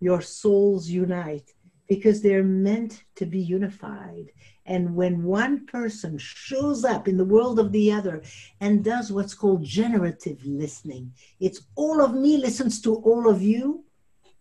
[0.01, 1.53] Your souls unite
[1.89, 4.33] because they're meant to be unified.
[4.65, 8.23] And when one person shows up in the world of the other
[8.61, 13.85] and does what's called generative listening, it's all of me listens to all of you,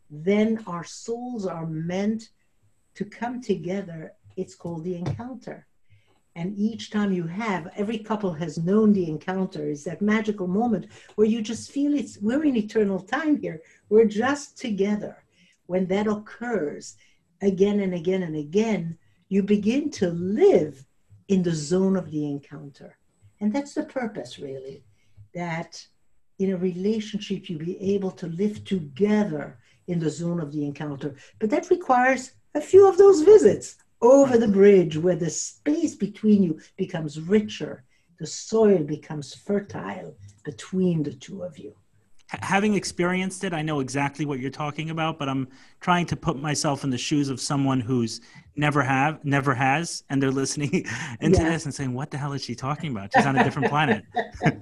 [0.10, 2.30] then our souls are meant
[2.95, 5.68] to come together it's called the encounter.
[6.36, 10.88] And each time you have, every couple has known the encounter is that magical moment
[11.16, 13.62] where you just feel it's, we're in eternal time here.
[13.90, 15.24] We're just together.
[15.66, 16.96] When that occurs
[17.42, 20.86] again and again and again, you begin to live
[21.28, 22.98] in the zone of the encounter.
[23.42, 24.84] And that's the purpose, really,
[25.34, 25.86] that
[26.40, 29.58] in a relationship you be able to live together
[29.88, 31.16] in the zone of the encounter.
[31.40, 36.43] But that requires a few of those visits over the bridge where the space between
[36.43, 37.84] you becomes richer,
[38.20, 41.74] the soil becomes fertile between the two of you.
[42.39, 45.49] Having experienced it, I know exactly what you're talking about, but I'm
[45.82, 48.22] trying to put myself in the shoes of someone who's
[48.56, 50.86] never have, never has, and they're listening
[51.20, 51.49] into Yeah.
[51.49, 53.12] this and saying, "What the hell is she talking about?
[53.14, 54.04] She's on a different planet."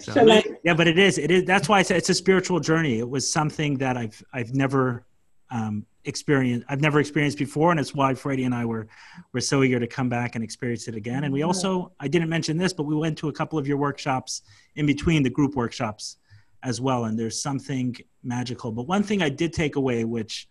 [0.00, 1.18] So, I- yeah, but it is.
[1.18, 1.44] It is.
[1.44, 2.98] That's why it's, it's a spiritual journey.
[2.98, 5.04] It was something that I've I've never
[5.50, 6.66] um, experienced.
[6.68, 8.88] I've never experienced before, and it's why Freddie and I were
[9.32, 11.24] were so eager to come back and experience it again.
[11.24, 13.76] And we also, I didn't mention this, but we went to a couple of your
[13.76, 14.42] workshops
[14.76, 16.16] in between the group workshops
[16.62, 17.04] as well.
[17.04, 18.72] And there's something magical.
[18.72, 20.48] But one thing I did take away, which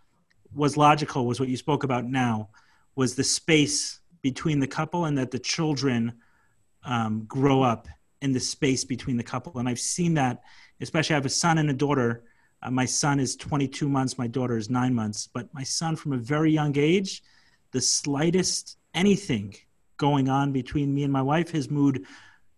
[0.54, 2.49] was logical, was what you spoke about now,
[2.95, 6.14] was the space between the couple and that the children
[6.84, 7.88] um, grow up
[8.22, 9.58] in the space between the couple.
[9.58, 10.43] And I've seen that,
[10.80, 12.24] especially I have a son and a daughter.
[12.64, 15.28] Uh, my son is 22 months, my daughter is nine months.
[15.32, 17.24] But my son, from a very young age,
[17.72, 19.55] the slightest anything
[19.97, 22.05] going on between me and my wife, his mood,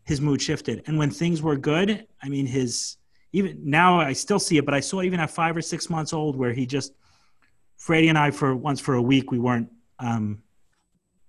[0.06, 0.84] his mood shifted.
[0.88, 2.98] And when things were good, I mean, his
[3.34, 6.14] even now I still see it, but I saw even at five or six months
[6.14, 6.94] old, where he just
[7.78, 10.44] Freddie and I for once for a week we weren't um,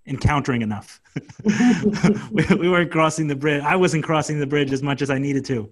[0.05, 1.01] encountering enough.
[2.31, 3.63] we, we weren't crossing the bridge.
[3.63, 5.69] I wasn't crossing the bridge as much as I needed to.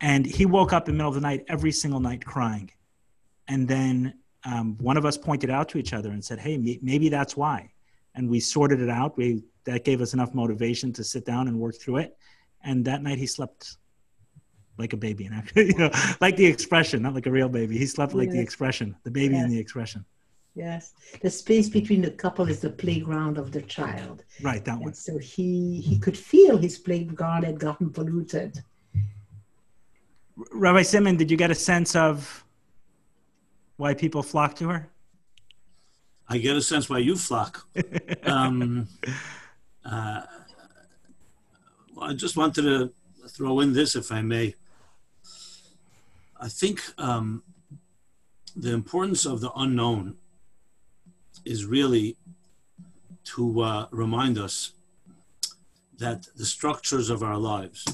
[0.00, 2.70] And he woke up in the middle of the night every single night crying.
[3.48, 6.78] And then um, one of us pointed out to each other and said, "Hey, may-
[6.82, 7.70] maybe that's why."
[8.14, 9.16] And we sorted it out.
[9.16, 12.16] We that gave us enough motivation to sit down and work through it.
[12.62, 13.76] And that night he slept
[14.78, 15.90] like a baby, and actually, you know,
[16.20, 17.78] like the expression, not like a real baby.
[17.78, 20.04] He slept like the expression, the baby and the expression.
[20.54, 24.24] Yes, the space between the couple is the playground of the child.
[24.42, 24.94] Right, that one.
[24.94, 28.62] So he he could feel his playground had gotten polluted.
[30.36, 32.44] Rabbi Simon, did you get a sense of
[33.76, 34.88] why people flock to her?
[36.28, 37.66] I get a sense why you flock.
[38.24, 38.88] um,
[39.84, 40.22] uh,
[41.94, 42.92] well, I just wanted to
[43.28, 44.54] throw in this, if I may.
[46.38, 47.42] I think um,
[48.54, 50.16] the importance of the unknown
[51.44, 52.16] is really
[53.24, 54.72] to uh, remind us
[55.98, 57.86] that the structures of our lives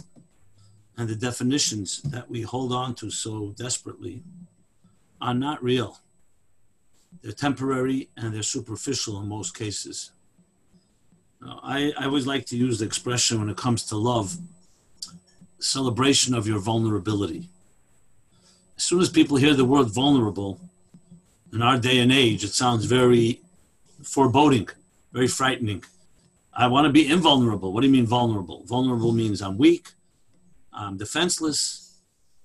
[0.96, 4.22] and the definitions that we hold on to so desperately
[5.20, 5.98] are not real.
[7.22, 10.12] They're temporary and they're superficial in most cases.
[11.40, 14.36] Now, I, I always like to use the expression when it comes to love
[15.58, 17.48] celebration of your vulnerability.
[18.76, 20.60] As soon as people hear the word vulnerable,
[21.52, 23.40] in our day and age, it sounds very
[24.02, 24.68] foreboding,
[25.12, 25.84] very frightening.
[26.54, 27.72] I want to be invulnerable.
[27.72, 28.64] What do you mean vulnerable?
[28.64, 29.90] Vulnerable means I'm weak,
[30.72, 32.00] I'm defenseless.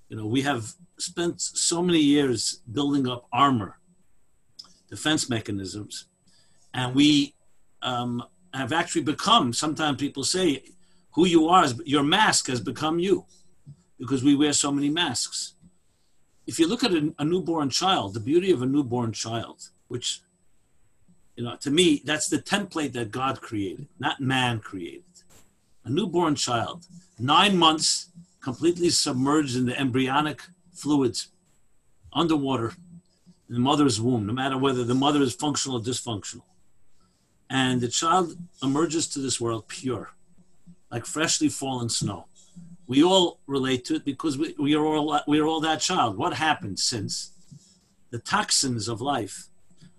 [0.09, 3.79] You know, we have spent so many years building up armor,
[4.89, 6.05] defense mechanisms,
[6.73, 7.35] and we
[7.81, 8.23] um,
[8.53, 10.63] have actually become, sometimes people say,
[11.11, 13.25] who you are, is, your mask has become you
[13.99, 15.53] because we wear so many masks.
[16.45, 20.21] If you look at a, a newborn child, the beauty of a newborn child, which,
[21.35, 25.03] you know, to me, that's the template that God created, not man created.
[25.85, 26.85] A newborn child,
[27.19, 28.11] nine months,
[28.47, 30.41] completely submerged in the embryonic
[30.71, 31.27] fluids,
[32.13, 32.69] underwater,
[33.49, 36.47] in the mother's womb, no matter whether the mother is functional or dysfunctional.
[37.49, 40.11] And the child emerges to this world pure
[40.89, 42.27] like freshly fallen snow.
[42.87, 46.15] We all relate to it because we, we are all we are all that child.
[46.15, 47.31] What happened since
[48.11, 49.47] the toxins of life,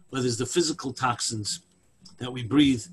[0.08, 1.60] whether it's the physical toxins
[2.16, 2.84] that we breathe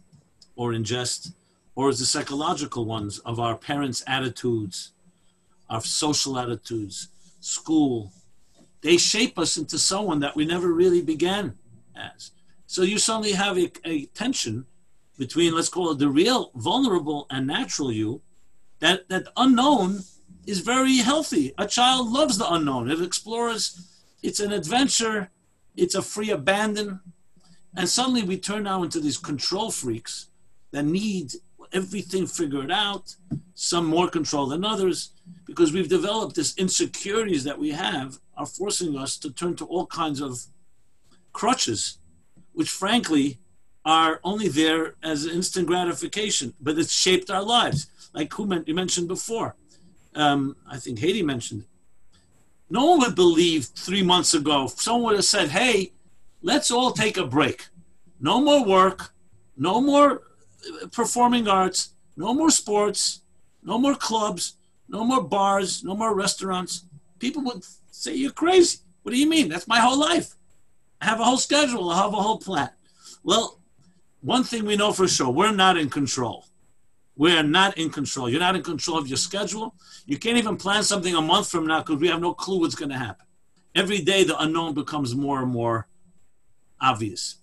[0.57, 1.31] or ingest,
[1.75, 4.91] or it's the psychological ones of our parents' attitudes,
[5.69, 7.09] our social attitudes,
[7.39, 8.11] school,
[8.81, 11.55] they shape us into someone that we never really began
[11.95, 12.31] as.
[12.67, 14.65] So you suddenly have a, a tension
[15.17, 18.21] between let's call it the real vulnerable and natural you
[18.79, 20.03] that that unknown
[20.45, 21.53] is very healthy.
[21.57, 22.91] A child loves the unknown.
[22.91, 23.89] It explores
[24.21, 25.31] it's an adventure
[25.75, 26.99] it's a free abandon.
[27.75, 30.27] And suddenly we turn now into these control freaks
[30.71, 31.33] that need
[31.73, 33.15] everything figured out
[33.53, 35.11] some more control than others
[35.45, 39.85] because we've developed this insecurities that we have are forcing us to turn to all
[39.85, 40.39] kinds of
[41.33, 41.99] crutches
[42.53, 43.39] which frankly
[43.85, 47.87] are only there as instant gratification, but it's shaped our lives.
[48.13, 49.55] Like who you mentioned before.
[50.15, 51.67] Um, I think Hedy mentioned it.
[52.69, 55.91] No one would believe three months ago, someone would have said, hey,
[56.41, 57.67] let's all take a break.
[58.19, 59.13] No more work,
[59.57, 60.23] no more
[60.91, 63.21] performing arts, no more sports,
[63.63, 64.55] no more clubs,
[64.87, 66.85] no more bars, no more restaurants.
[67.19, 68.79] People would say, you're crazy.
[69.03, 69.49] What do you mean?
[69.49, 70.35] That's my whole life.
[71.01, 72.69] I have a whole schedule, I have a whole plan.
[73.23, 73.59] Well,
[74.21, 76.45] one thing we know for sure we're not in control.
[77.17, 78.29] We're not in control.
[78.29, 79.75] You're not in control of your schedule.
[80.05, 82.75] You can't even plan something a month from now because we have no clue what's
[82.75, 83.25] going to happen.
[83.73, 85.87] Every day, the unknown becomes more and more
[86.81, 87.35] obvious.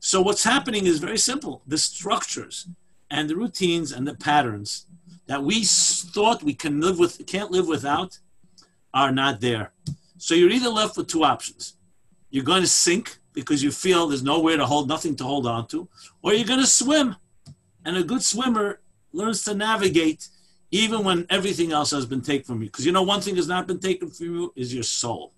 [0.00, 2.66] So, what's happening is very simple the structures
[3.10, 4.86] and the routines and the patterns
[5.26, 8.18] that we thought we can live with, can't live without,
[8.92, 9.72] are not there.
[10.16, 11.74] So, you're either left with two options.
[12.30, 15.66] You're going to sink because you feel there's nowhere to hold, nothing to hold on
[15.68, 15.88] to,
[16.22, 17.16] or you're going to swim.
[17.84, 18.80] And a good swimmer
[19.12, 20.28] learns to navigate
[20.70, 22.68] even when everything else has been taken from you.
[22.68, 25.34] Because you know, one thing has not been taken from you is your soul.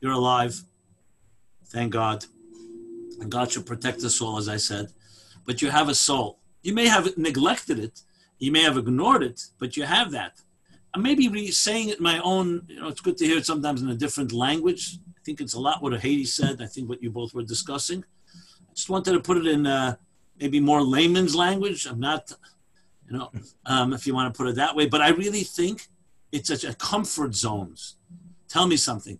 [0.00, 0.62] You're alive.
[1.66, 2.24] Thank God.
[3.20, 4.92] And God should protect the soul, as I said.
[5.46, 6.38] But you have a soul.
[6.62, 8.02] You may have neglected it,
[8.38, 10.40] you may have ignored it, but you have that.
[10.94, 13.46] I may be re- saying it my own, you know, it's good to hear it
[13.46, 16.62] sometimes in a different language I think it's a lot what Hedy said.
[16.62, 18.04] I think what you both were discussing.
[18.70, 19.96] I just wanted to put it in uh,
[20.40, 21.84] maybe more layman's language.
[21.84, 22.32] I'm not,
[23.06, 23.30] you know,
[23.66, 25.88] um, if you want to put it that way, but I really think
[26.32, 27.96] it's such a comfort zones.
[28.48, 29.18] Tell me something.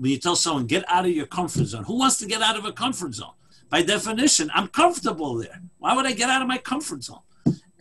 [0.00, 2.56] When you tell someone, get out of your comfort zone, who wants to get out
[2.56, 3.34] of a comfort zone?
[3.68, 5.60] By definition, I'm comfortable there.
[5.76, 7.20] Why would I get out of my comfort zone?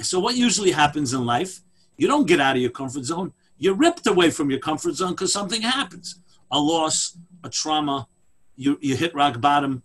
[0.01, 1.61] So, what usually happens in life,
[1.95, 3.31] you don't get out of your comfort zone.
[3.57, 6.19] You're ripped away from your comfort zone because something happens
[6.51, 8.05] a loss, a trauma,
[8.57, 9.81] you, you hit rock bottom,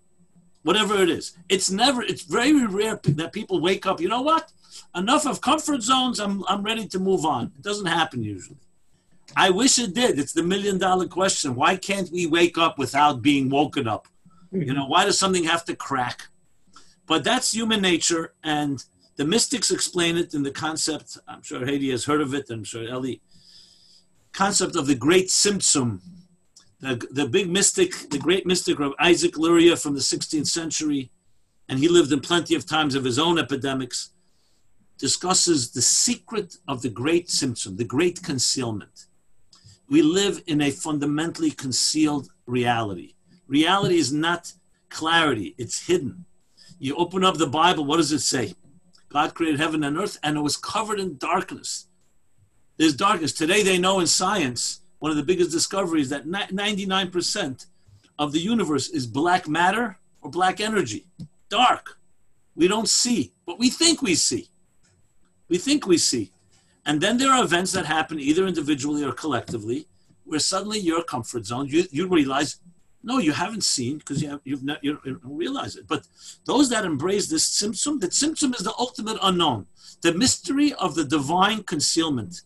[0.65, 1.37] whatever it is.
[1.49, 4.51] It's never, it's very rare that people wake up, you know what?
[4.97, 7.53] Enough of comfort zones, I'm, I'm ready to move on.
[7.57, 8.59] It doesn't happen usually.
[9.37, 10.19] I wish it did.
[10.19, 11.55] It's the million dollar question.
[11.55, 14.09] Why can't we wake up without being woken up?
[14.53, 16.29] You know, why does something have to crack?
[17.07, 18.83] But that's human nature, and
[19.17, 21.19] the mystics explain it in the concept.
[21.27, 22.51] I'm sure Hedy has heard of it.
[22.51, 23.21] I'm sure Ellie.
[24.33, 26.01] Concept of the great Tzimtzum,
[26.81, 31.11] the, the big mystic, the great mystic of Isaac Luria from the 16th century,
[31.69, 34.11] and he lived in plenty of times of his own epidemics,
[34.99, 39.04] discusses the secret of the great Tzimtzum, the great concealment.
[39.89, 43.15] We live in a fundamentally concealed reality.
[43.47, 44.53] Reality is not
[44.89, 46.25] clarity, it's hidden.
[46.79, 48.55] You open up the Bible, what does it say?
[49.09, 51.87] God created heaven and earth, and it was covered in darkness.
[52.77, 53.33] There's darkness.
[53.33, 57.67] Today, they know in science, one of the biggest discoveries that 99%
[58.19, 61.07] of the universe is black matter or black energy,
[61.49, 61.99] dark.
[62.57, 64.49] We don't see, but we think we see.
[65.49, 66.33] We think we see.
[66.87, 69.89] And then there are events that happen either individually or collectively
[70.25, 72.57] where suddenly your comfort zone, you, you realize,
[73.03, 75.87] no, you haven't seen because you, have, you've not, you don't realize it.
[75.87, 76.07] But
[76.47, 79.67] those that embrace this symptom, that symptom is the ultimate unknown,
[80.03, 82.43] the mystery of the divine concealment,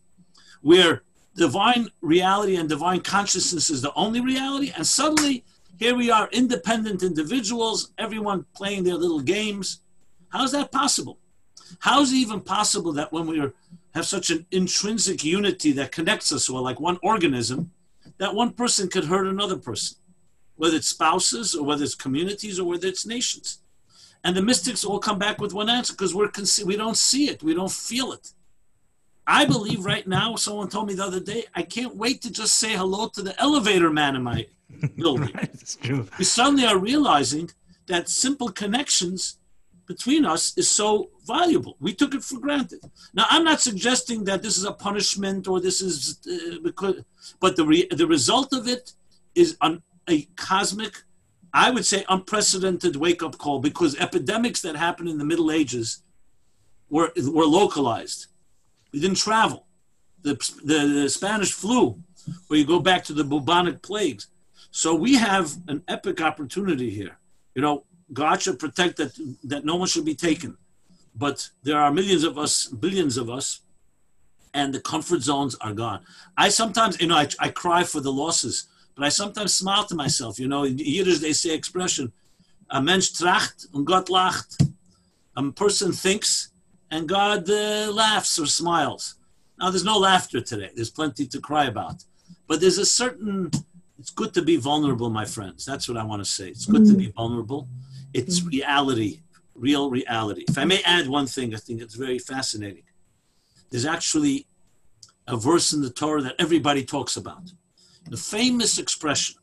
[0.60, 1.02] where
[1.36, 4.72] divine reality and divine consciousness is the only reality.
[4.76, 5.44] And suddenly,
[5.78, 9.80] here we are, independent individuals, everyone playing their little games.
[10.30, 11.18] How is that possible?
[11.78, 13.40] How is it even possible that when we
[13.98, 17.72] have such an intrinsic unity that connects us all, like one organism,
[18.18, 19.98] that one person could hurt another person,
[20.56, 23.58] whether it's spouses or whether it's communities or whether it's nations?
[24.24, 26.30] And the mystics all come back with one answer because we're
[26.64, 28.32] we don't see it, we don't feel it.
[29.26, 32.54] I believe right now, someone told me the other day, I can't wait to just
[32.54, 34.46] say hello to the elevator man in my
[34.96, 35.32] building.
[35.34, 36.08] right, it's true.
[36.18, 37.50] We suddenly are realizing
[37.86, 39.38] that simple connections
[39.88, 41.76] between us is so valuable.
[41.80, 42.80] We took it for granted.
[43.14, 46.96] Now, I'm not suggesting that this is a punishment or this is uh, because,
[47.40, 48.92] but the re- the result of it
[49.34, 51.02] is an, a cosmic,
[51.52, 56.02] I would say, unprecedented wake up call because epidemics that happened in the Middle Ages
[56.90, 58.28] were were localized
[58.92, 59.66] we didn't travel.
[60.22, 60.34] The,
[60.64, 62.02] the, the Spanish flu,
[62.48, 64.28] where you go back to the bubonic plagues.
[64.70, 67.18] So we have an epic opportunity here.
[67.54, 69.12] You know, God should protect that
[69.44, 70.56] that no one should be taken.
[71.14, 73.60] But there are millions of us, billions of us,
[74.54, 76.04] and the comfort zones are gone.
[76.36, 79.94] I sometimes, you know, I, I cry for the losses, but I sometimes smile to
[79.94, 80.38] myself.
[80.38, 82.12] You know, in Yiddish they say expression,
[82.70, 84.70] a mensch tracht und Gott lacht.
[85.36, 86.50] A person thinks
[86.90, 89.14] and God uh, laughs or smiles.
[89.58, 90.70] Now, there's no laughter today.
[90.74, 92.04] There's plenty to cry about.
[92.46, 93.50] But there's a certain,
[93.98, 95.64] it's good to be vulnerable, my friends.
[95.64, 96.48] That's what I want to say.
[96.48, 97.68] It's good to be vulnerable.
[98.18, 98.48] It's mm-hmm.
[98.48, 99.20] reality,
[99.54, 100.44] real reality.
[100.48, 102.84] If I may add one thing, I think it's very fascinating.
[103.70, 104.46] There's actually
[105.26, 107.44] a verse in the Torah that everybody talks about.
[108.08, 109.36] The famous expression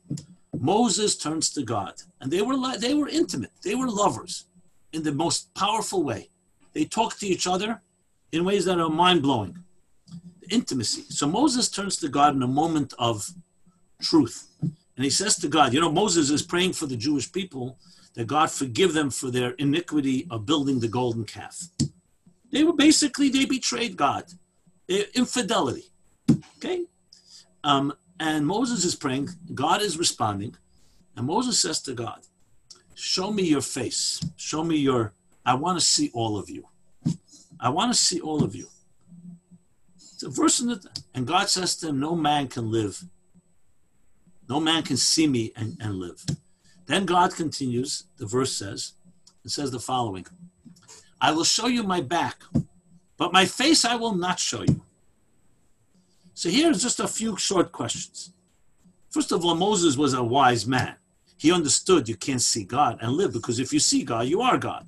[0.59, 1.93] Moses turns to God.
[2.21, 4.45] And they were, they were intimate, they were lovers
[4.93, 6.30] in the most powerful way.
[6.73, 7.82] They talk to each other
[8.32, 9.57] in ways that are mind blowing.
[10.49, 11.03] Intimacy.
[11.09, 13.30] So Moses turns to God in a moment of
[14.01, 14.47] truth.
[14.61, 17.78] And he says to God, you know, Moses is praying for the Jewish people
[18.16, 21.68] that God forgive them for their iniquity of building the golden calf.
[22.51, 24.26] They were basically, they betrayed God.
[24.88, 25.86] Infidelity.
[26.57, 26.86] Okay?
[27.63, 30.55] Um, and Moses is praying, God is responding,
[31.18, 32.22] and Moses says to God,
[32.93, 35.11] Show me your face, show me your
[35.45, 36.66] I want to see all of you.
[37.59, 38.68] I want to see all of you.
[39.95, 43.03] It's a verse in the, and God says to him, No man can live.
[44.49, 46.24] No man can see me and, and live.
[46.86, 48.94] Then God continues, the verse says,
[49.44, 50.26] it says the following
[51.20, 52.44] I will show you my back,
[53.18, 54.82] but my face I will not show you.
[56.34, 58.34] So here's just a few short questions.
[59.10, 60.96] First of all, Moses was a wise man.
[61.38, 64.58] He understood you can't see God and live because if you see God, you are
[64.58, 64.86] God.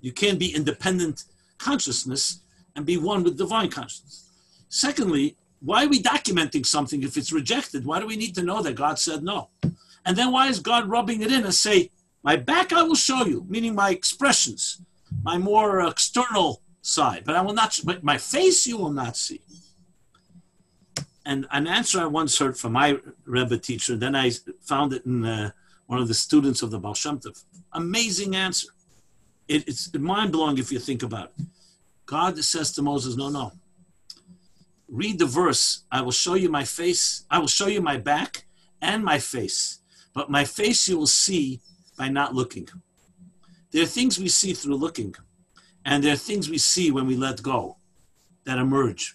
[0.00, 1.24] You can't be independent
[1.58, 2.40] consciousness
[2.76, 4.30] and be one with divine consciousness.
[4.68, 7.84] Secondly, why are we documenting something if it's rejected?
[7.84, 9.48] Why do we need to know that God said no?
[10.04, 11.90] And then why is God rubbing it in and say,
[12.22, 14.80] my back I will show you, meaning my expressions,
[15.22, 19.40] my more external side, but I will not, but my face you will not see.
[21.24, 24.32] And an answer I once heard from my Rebbe teacher, then I
[24.62, 25.50] found it in uh,
[25.86, 27.44] one of the students of the Baal Shem Tov.
[27.72, 28.68] Amazing answer
[29.48, 31.46] it, it's mind blowing if you think about it.
[32.06, 33.52] God says to Moses, No, no.
[34.88, 35.84] Read the verse.
[35.90, 37.24] I will show you my face.
[37.30, 38.46] I will show you my back
[38.80, 39.77] and my face.
[40.18, 41.60] But my face you will see
[41.96, 42.68] by not looking.
[43.70, 45.14] There are things we see through looking,
[45.84, 47.76] and there are things we see when we let go
[48.42, 49.14] that emerge.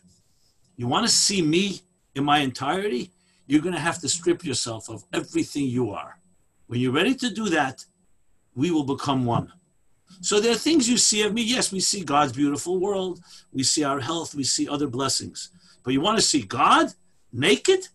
[0.77, 1.81] You want to see me
[2.15, 3.11] in my entirety?
[3.47, 6.19] You're going to have to strip yourself of everything you are.
[6.67, 7.83] When you're ready to do that,
[8.55, 9.51] we will become one.
[10.21, 11.41] So there are things you see of me.
[11.41, 13.19] Yes, we see God's beautiful world.
[13.51, 14.33] We see our health.
[14.33, 15.49] We see other blessings.
[15.83, 16.93] But you want to see God
[17.33, 17.89] naked,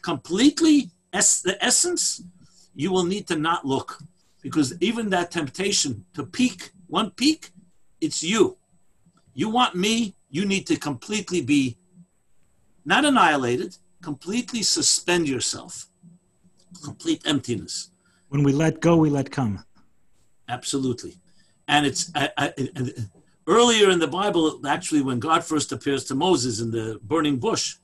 [0.00, 2.22] completely, es- the essence,
[2.74, 3.98] you will need to not look.
[4.42, 7.50] Because even that temptation to peek, one peek,
[8.00, 8.58] it's you.
[9.32, 11.76] You want me, you need to completely be
[12.84, 15.86] not annihilated, completely suspend yourself,
[16.82, 17.90] complete emptiness.
[18.28, 19.64] When we let go, we let come.
[20.48, 21.16] Absolutely.
[21.68, 22.52] And it's I, I,
[23.46, 27.76] earlier in the Bible, actually, when God first appears to Moses in the burning bush.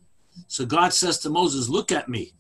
[0.47, 2.33] So God says to Moses, Look at me.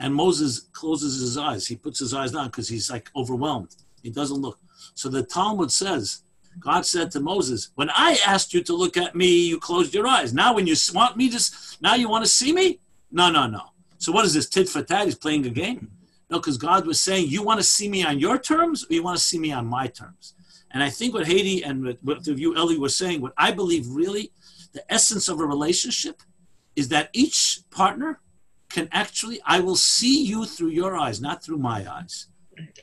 [0.00, 1.66] And Moses closes his eyes.
[1.66, 3.74] He puts his eyes down because he's like overwhelmed.
[4.02, 4.58] He doesn't look.
[4.94, 6.22] So the Talmud says,
[6.60, 10.06] God said to Moses, When I asked you to look at me, you closed your
[10.06, 10.32] eyes.
[10.32, 12.80] Now, when you want me to, now you want to see me?
[13.10, 13.62] No, no, no.
[13.98, 14.48] So, what is this?
[14.48, 15.06] Tit for tat?
[15.06, 15.90] He's playing a game?
[16.30, 19.02] No, because God was saying, You want to see me on your terms or you
[19.02, 20.34] want to see me on my terms?
[20.70, 23.86] And I think what Hedy and what, what you, Ellie, were saying, what I believe
[23.88, 24.32] really
[24.72, 26.22] the essence of a relationship
[26.76, 28.20] is that each partner
[28.68, 32.26] can actually, I will see you through your eyes, not through my eyes.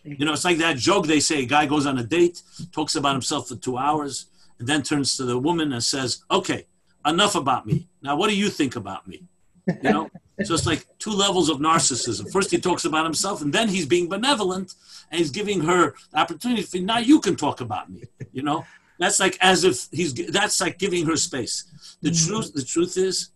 [0.03, 2.95] You know, it's like that joke they say a guy goes on a date, talks
[2.95, 4.27] about himself for two hours,
[4.59, 6.65] and then turns to the woman and says, Okay,
[7.05, 7.87] enough about me.
[8.01, 9.23] Now, what do you think about me?
[9.67, 10.09] You know?
[10.43, 12.31] so it's like two levels of narcissism.
[12.31, 14.73] First, he talks about himself, and then he's being benevolent
[15.11, 16.61] and he's giving her the opportunity.
[16.61, 18.03] For, now you can talk about me.
[18.31, 18.65] You know,
[18.99, 21.97] that's like as if he's that's like giving her space.
[22.01, 22.27] The mm-hmm.
[22.27, 23.29] truth, the truth is,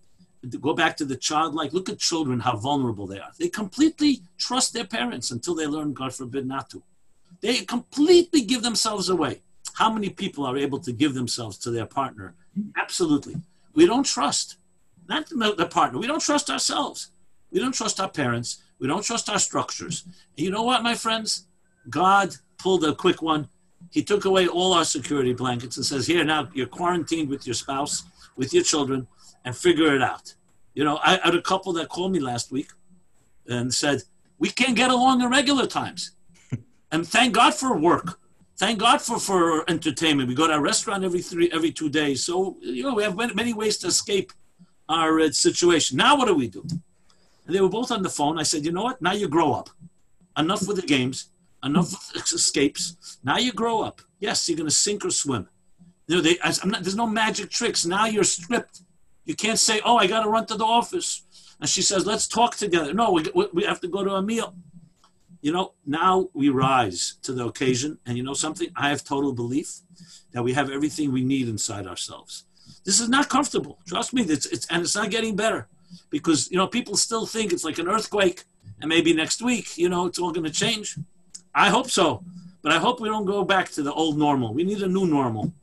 [0.59, 1.73] go back to the childlike.
[1.73, 3.31] Look at children, how vulnerable they are.
[3.37, 6.83] They completely trust their parents until they learn, God forbid, not to.
[7.41, 9.41] They completely give themselves away.
[9.73, 12.35] How many people are able to give themselves to their partner?
[12.75, 13.35] Absolutely.
[13.73, 14.57] We don't trust,
[15.07, 15.99] not the partner.
[15.99, 17.11] We don't trust ourselves.
[17.51, 18.61] We don't trust our parents.
[18.79, 20.03] We don't trust our structures.
[20.05, 21.45] And you know what, my friends?
[21.89, 23.47] God pulled a quick one.
[23.91, 27.53] He took away all our security blankets and says, Here, now you're quarantined with your
[27.53, 28.03] spouse,
[28.35, 29.07] with your children
[29.45, 30.33] and figure it out.
[30.73, 32.69] You know, I, I had a couple that called me last week
[33.47, 34.03] and said,
[34.37, 36.11] we can't get along in regular times.
[36.91, 38.19] and thank God for work.
[38.57, 40.27] Thank God for, for entertainment.
[40.27, 42.25] We go to a restaurant every three, every two days.
[42.25, 44.33] So, you know, we have many ways to escape
[44.89, 45.97] our uh, situation.
[45.97, 46.65] Now, what do we do?
[47.45, 48.37] And they were both on the phone.
[48.37, 49.01] I said, you know what?
[49.01, 49.69] Now you grow up.
[50.37, 51.29] Enough with the games.
[51.63, 53.17] Enough with escapes.
[53.23, 54.01] Now you grow up.
[54.19, 55.47] Yes, you're going to sink or swim.
[56.07, 57.85] You know, they, not, there's no magic tricks.
[57.85, 58.81] Now you're stripped
[59.29, 61.09] you can't say, "Oh, I got to run to the office,"
[61.59, 63.21] and she says, "Let's talk together." No, we
[63.53, 64.55] we have to go to a meal.
[65.45, 68.69] You know, now we rise to the occasion, and you know something?
[68.75, 69.69] I have total belief
[70.33, 72.45] that we have everything we need inside ourselves.
[72.87, 73.77] This is not comfortable.
[73.87, 75.67] Trust me, it's, it's and it's not getting better
[76.09, 78.39] because you know people still think it's like an earthquake,
[78.81, 80.97] and maybe next week, you know, it's all going to change.
[81.53, 82.23] I hope so,
[82.63, 84.55] but I hope we don't go back to the old normal.
[84.55, 85.53] We need a new normal,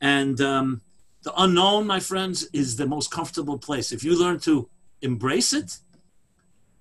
[0.00, 0.80] and um,
[1.22, 3.92] the unknown, my friends, is the most comfortable place.
[3.92, 4.68] If you learn to
[5.02, 5.78] embrace it,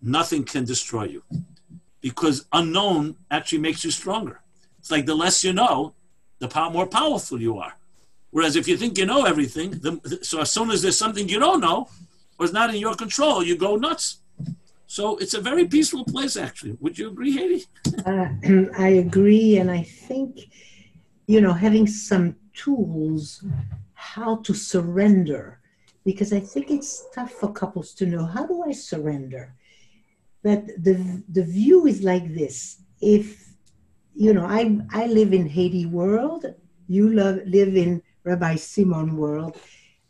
[0.02, 1.24] nothing can destroy you
[2.02, 4.42] because unknown actually makes you stronger.
[4.80, 5.94] It's like the less you know,
[6.40, 7.74] the more powerful you are.
[8.32, 11.40] Whereas if you think you know everything, the, so as soon as there's something you
[11.40, 11.90] don't know
[12.38, 14.20] or is not in your control, you go nuts.
[14.88, 16.78] So it's a very peaceful place, actually.
[16.80, 17.66] Would you agree, Hedy?
[18.06, 19.58] uh, I agree.
[19.58, 20.50] And I think,
[21.28, 23.44] you know, having some tools
[24.00, 25.60] how to surrender
[26.06, 29.54] because I think it's tough for couples to know how do I surrender.
[30.42, 33.26] But the the view is like this: if
[34.16, 36.46] you know, I I live in Hedy world,
[36.88, 39.58] you love, live in Rabbi Simon world.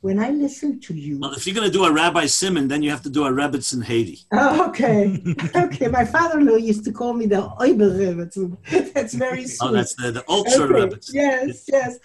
[0.02, 2.82] When I listen to you, well, if you're going to do a Rabbi Simon, then
[2.82, 4.24] you have to do a Rebbetzin in Hedy.
[4.32, 5.22] Oh, okay,
[5.66, 5.88] okay.
[5.90, 8.94] My father-in-law used to call me the Oiber Rebbetzin.
[8.94, 9.68] That's very sweet.
[9.68, 10.74] Oh, that's the, the ultra okay.
[10.80, 11.14] Rebbetzin.
[11.14, 11.98] Yes, yes.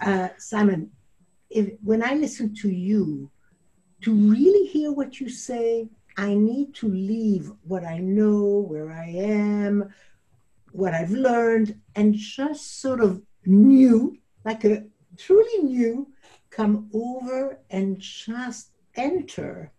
[0.00, 0.90] Uh, Simon,
[1.50, 3.30] if when I listen to you,
[4.02, 9.08] to really hear what you say, I need to leave what I know, where I
[9.08, 9.92] am,
[10.72, 14.84] what I've learned, and just sort of new, like a
[15.16, 16.08] truly new,
[16.50, 19.72] come over and just enter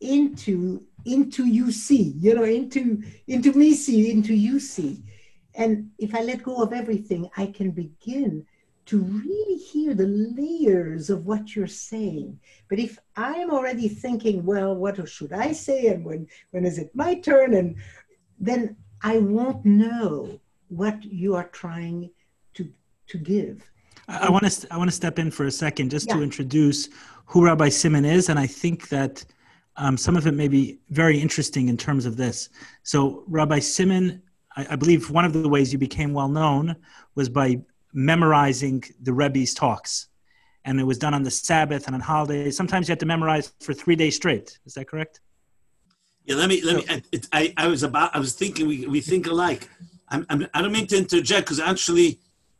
[0.00, 5.02] into into you see, you know, into into me see, into you see.
[5.54, 8.46] And if I let go of everything, I can begin
[8.86, 12.40] to really hear the layers of what you're saying.
[12.68, 15.86] But if I'm already thinking, well, what should I say?
[15.88, 17.54] And when, when is it my turn?
[17.54, 17.76] And
[18.38, 22.10] then I won't know what you are trying
[22.54, 22.72] to,
[23.08, 23.70] to give.
[24.08, 26.16] I, want to I want to step in for a second just yeah.
[26.16, 26.88] to introduce
[27.26, 29.24] who Rabbi Simon is, and I think that
[29.76, 32.48] um, some of it may be very interesting in terms of this.
[32.82, 34.20] So Rabbi Simon,
[34.56, 36.74] I, I believe one of the ways you became well known
[37.14, 37.60] was by
[37.92, 40.08] memorizing the Rebbe's talks.
[40.64, 42.56] And it was done on the Sabbath and on holidays.
[42.56, 44.58] Sometimes you had to memorize for three days straight.
[44.66, 45.20] Is that correct?
[46.24, 47.02] Yeah, let me, let me, I,
[47.32, 49.68] I, I was about, I was thinking, we, we think alike.
[50.10, 52.18] I'm, I'm, I do not mean to interject because actually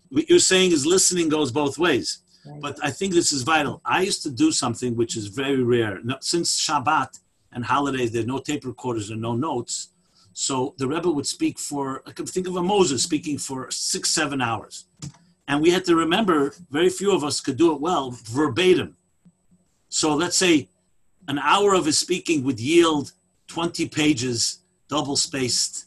[0.08, 2.22] what you're saying is listening goes both ways.
[2.46, 2.60] Right.
[2.60, 3.82] But I think this is vital.
[3.84, 6.00] I used to do something which is very rare.
[6.20, 7.18] since Shabbat,
[7.52, 8.12] and holidays.
[8.12, 9.88] There are no tape recorders and no notes.
[10.40, 14.08] So the Rebbe would speak for, I could think of a Moses speaking for six,
[14.08, 14.86] seven hours.
[15.46, 18.96] And we had to remember, very few of us could do it well, verbatim.
[19.90, 20.70] So let's say
[21.28, 23.12] an hour of his speaking would yield
[23.48, 25.84] 20 pages, double spaced,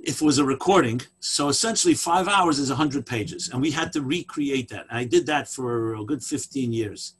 [0.00, 1.00] if it was a recording.
[1.20, 3.50] So essentially, five hours is 100 pages.
[3.50, 4.86] And we had to recreate that.
[4.90, 7.12] And I did that for a good 15 years.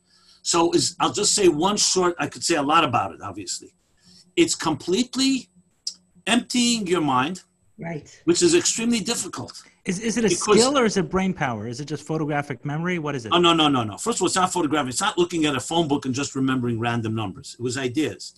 [0.43, 3.73] So is I'll just say one short, I could say a lot about it, obviously.
[4.35, 5.49] It's completely
[6.27, 7.43] emptying your mind,
[7.79, 8.09] Right.
[8.25, 9.63] which is extremely difficult.
[9.85, 11.69] Is, is it a Because- skill or is it brain power?
[11.69, 12.99] Is it just photographic memory?
[12.99, 13.33] What is it?
[13.33, 13.97] Oh no, no, no, no.
[13.97, 14.91] First of all, it's not photographic.
[14.91, 17.55] It's not looking at a phone book and just remembering random numbers.
[17.59, 18.35] It was ideas.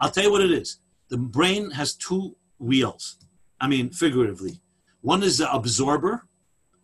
[0.00, 0.78] I'll tell you what it is.
[1.08, 3.16] The brain has two wheels.
[3.60, 4.60] I mean, figuratively.
[5.00, 6.26] One is the absorber,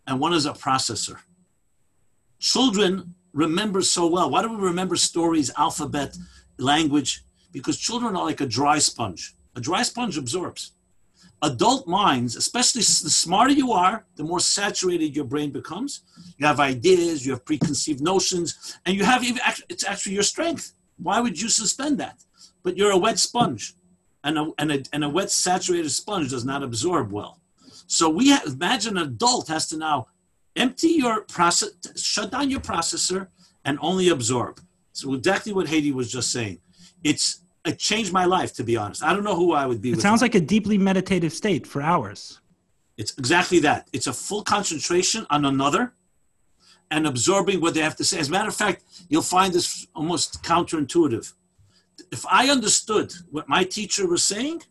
[0.06, 1.18] and one is a processor.
[2.40, 4.30] Children remember so well.
[4.30, 6.16] Why do we remember stories, alphabet,
[6.58, 7.22] language?
[7.52, 9.34] Because children are like a dry sponge.
[9.56, 10.72] A dry sponge absorbs.
[11.42, 16.02] Adult minds, especially the smarter you are, the more saturated your brain becomes.
[16.36, 20.72] You have ideas, you have preconceived notions, and you have even, it's actually your strength.
[20.96, 22.24] Why would you suspend that?
[22.64, 23.74] But you're a wet sponge,
[24.24, 27.40] and a, and a, and a wet saturated sponge does not absorb well.
[27.86, 30.08] So we ha- imagine an adult has to now
[30.56, 33.28] empty your process, shut down your processor,
[33.64, 34.60] and only absorb.
[34.92, 36.58] So exactly what Hedy was just saying.
[37.04, 39.02] It's it changed my life, to be honest.
[39.02, 39.92] I don't know who I would be.
[39.92, 42.40] It sounds like a deeply meditative state for hours.
[42.96, 43.88] It's exactly that.
[43.92, 45.92] It's a full concentration on another
[46.90, 48.18] and absorbing what they have to say.
[48.18, 51.32] As a matter of fact, you'll find this almost counterintuitive.
[52.10, 54.62] If I understood what my teacher was saying,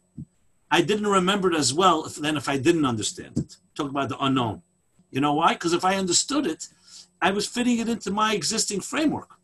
[0.71, 3.57] I didn't remember it as well if, than if I didn't understand it.
[3.75, 4.63] Talk about the unknown.
[5.11, 5.53] You know why?
[5.53, 6.67] Because if I understood it,
[7.21, 9.36] I was fitting it into my existing framework.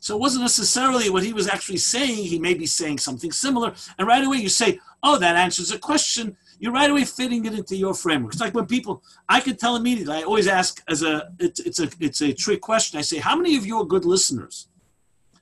[0.00, 2.24] So it wasn't necessarily what he was actually saying.
[2.24, 3.74] He may be saying something similar.
[3.98, 6.36] And right away you say, oh, that answers a question.
[6.58, 8.32] You're right away fitting it into your framework.
[8.32, 11.80] It's like when people, I can tell immediately, I always ask as a, it's, it's
[11.80, 12.98] a, it's a trick question.
[12.98, 14.68] I say, how many of you are good listeners?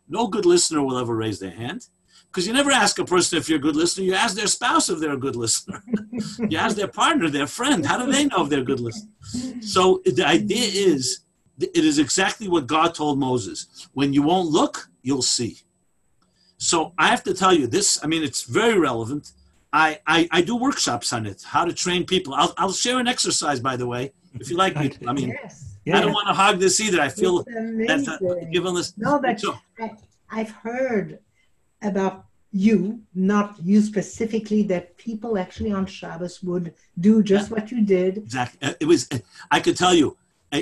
[0.09, 1.87] No good listener will ever raise their hand
[2.35, 4.05] because you never ask a person if you're a good listener.
[4.05, 5.83] You ask their spouse if they're a good listener.
[6.49, 7.87] you ask their partner, their friend.
[7.87, 9.13] How do they know if they're a good listener?
[9.61, 11.21] So the idea is,
[11.59, 13.89] it is exactly what God told Moses.
[13.93, 15.59] When you won't look, you'll see.
[16.59, 18.03] So I have to tell you this.
[18.03, 19.33] I mean, it's very relevant.
[19.73, 22.33] I, I, I do workshops on it, how to train people.
[22.35, 24.93] I'll, I'll share an exercise, by the way, if you like me.
[25.07, 25.77] I mean, yes.
[25.85, 25.99] Yeah.
[25.99, 27.01] I don't want to hog this either.
[27.01, 28.51] I feel that amazing.
[28.53, 28.97] given this.
[28.97, 29.93] No, but So- I,
[30.31, 31.19] I've heard
[31.83, 37.85] about you, not you specifically, that people actually on Shabbos would do just what you
[37.85, 38.19] did.
[38.19, 38.59] Exactly.
[38.67, 39.09] Uh, It was.
[39.51, 40.15] I could tell you, uh,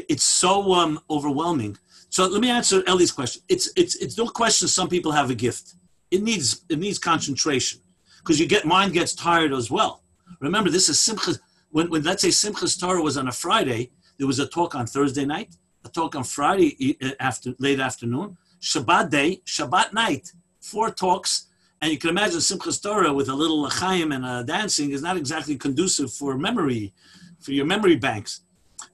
[0.09, 1.77] it's so um, overwhelming.
[2.09, 3.43] So let me answer Ellie's question.
[3.49, 4.69] It's it's it's no question.
[4.69, 5.75] Some people have a gift.
[6.11, 7.81] It needs it needs concentration
[8.19, 10.03] because you get mind gets tired as well.
[10.41, 11.33] Remember, this is Simcha.
[11.71, 14.87] When when let's say Simchas Torah was on a Friday, there was a talk on
[14.87, 21.49] Thursday night, a talk on Friday after late afternoon, Shabbat day, Shabbat night, four talks.
[21.81, 25.17] And you can imagine Simchas Torah with a little l'chaim and uh, dancing is not
[25.17, 26.93] exactly conducive for memory,
[27.41, 28.43] for your memory banks.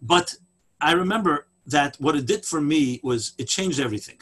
[0.00, 0.36] But
[0.80, 4.18] I remember that what it did for me was it changed everything.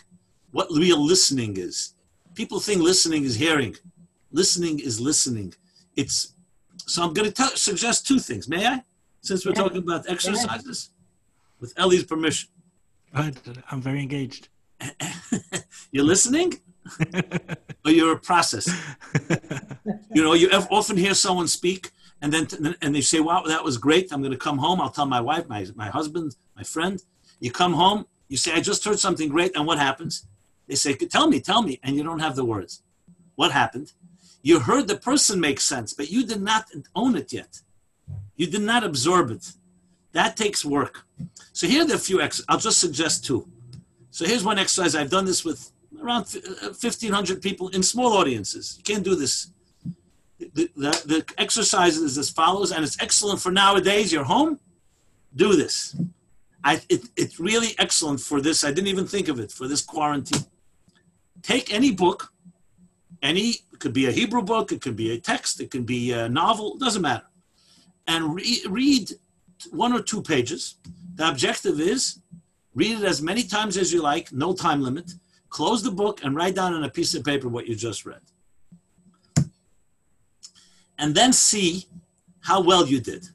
[0.52, 1.94] What real listening is.
[2.34, 3.76] People think listening is hearing.
[4.32, 5.54] Listening is listening.
[5.96, 6.34] It's
[6.86, 8.48] so I'm going to suggest two things.
[8.48, 8.82] May I?
[9.22, 9.62] Since we're Yeah.
[9.62, 10.90] talking about exercises,
[11.60, 12.48] with Ellie's permission.
[13.12, 13.36] But
[13.70, 14.48] I'm very engaged.
[15.90, 16.60] You're listening,
[17.84, 18.68] or you're a process.
[20.16, 21.90] You know, you often hear someone speak,
[22.22, 24.12] and then and they say, "Wow, that was great.
[24.12, 24.80] I'm going to come home.
[24.80, 27.02] I'll tell my wife, my my husband, my friend."
[27.40, 30.26] You come home, you say, "I just heard something great," and what happens?
[30.66, 32.82] They say, "Tell me, tell me," and you don't have the words.
[33.34, 33.92] What happened?
[34.42, 37.60] You heard the person make sense, but you did not own it yet.
[38.36, 39.52] You did not absorb it.
[40.12, 41.04] That takes work.
[41.52, 42.20] So here are the few.
[42.20, 43.48] Ex- I'll just suggest two.
[44.10, 44.94] So here's one exercise.
[44.94, 45.72] I've done this with
[46.02, 48.74] around uh, 1,500 people in small audiences.
[48.78, 49.48] You can't do this.
[50.38, 54.12] The, the, exercise is as follows, and it's excellent for nowadays.
[54.12, 54.60] You're home,
[55.34, 55.96] do this.
[56.62, 58.64] I, it, it's really excellent for this.
[58.64, 60.44] I didn't even think of it for this quarantine.
[61.42, 62.32] Take any book,
[63.22, 66.12] any, it could be a Hebrew book, it could be a text, it could be
[66.12, 67.26] a novel, doesn't matter.
[68.06, 69.12] And re- read
[69.70, 70.76] one or two pages.
[71.14, 72.20] The objective is
[72.74, 75.14] read it as many times as you like, no time limit.
[75.48, 78.20] Close the book and write down on a piece of paper what you just read.
[80.98, 81.86] And then see
[82.40, 83.28] how well you did.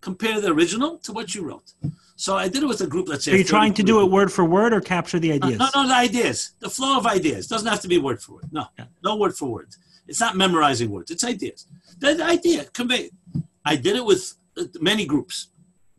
[0.00, 1.72] Compare the original to what you wrote.
[2.16, 3.08] So I did it with a group.
[3.08, 3.32] Let's say.
[3.32, 5.58] Are you trying to 30 do it word for word or capture the ideas?
[5.58, 8.48] No, no, the ideas, the flow of ideas doesn't have to be word for word.
[8.52, 8.86] No, Yeah.
[9.04, 9.68] no word for word.
[10.08, 11.10] It's not memorizing words.
[11.10, 11.66] It's ideas.
[11.98, 13.10] The, the idea convey.
[13.64, 15.48] I did it with uh, many groups.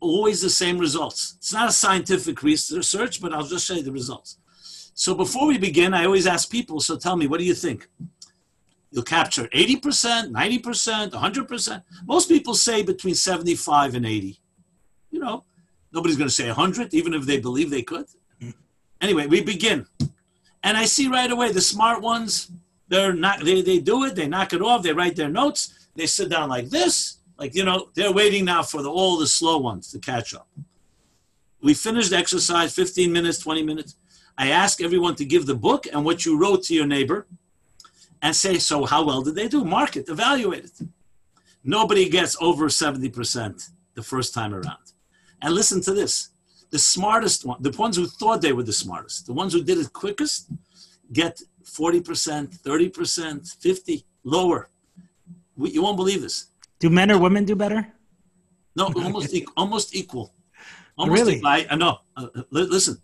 [0.00, 1.34] Always the same results.
[1.38, 4.38] It's not a scientific research, but I'll just show you the results.
[4.94, 6.80] So before we begin, I always ask people.
[6.80, 7.88] So tell me, what do you think?
[8.90, 11.82] You'll capture 80%, 90%, 100%.
[12.06, 14.40] Most people say between 75 and 80.
[15.10, 15.44] You know,
[15.92, 18.06] nobody's going to say 100, even if they believe they could.
[19.00, 19.86] Anyway, we begin.
[20.62, 22.50] And I see right away the smart ones,
[22.88, 26.06] they're not they, they do it, they knock it off, they write their notes, they
[26.06, 29.58] sit down like this, like you know, they're waiting now for the all the slow
[29.58, 30.48] ones to catch up.
[31.62, 33.96] We finished exercise 15 minutes, 20 minutes.
[34.36, 37.26] I ask everyone to give the book and what you wrote to your neighbor
[38.22, 39.64] and say, so how well did they do?
[39.64, 40.80] Mark it, evaluate it.
[41.64, 44.92] Nobody gets over 70% the first time around.
[45.42, 46.30] And listen to this
[46.70, 49.78] the smartest one, the ones who thought they were the smartest, the ones who did
[49.78, 50.50] it quickest,
[51.12, 54.68] get 40%, 30%, 50, lower.
[55.56, 56.46] We, you won't believe this.
[56.78, 57.88] Do men or women do better?
[58.76, 60.34] No, almost equal, almost equal.
[60.98, 61.36] Almost Really?
[61.36, 61.48] equal.
[61.70, 61.98] I, know.
[62.16, 63.00] Uh, uh, li- listen,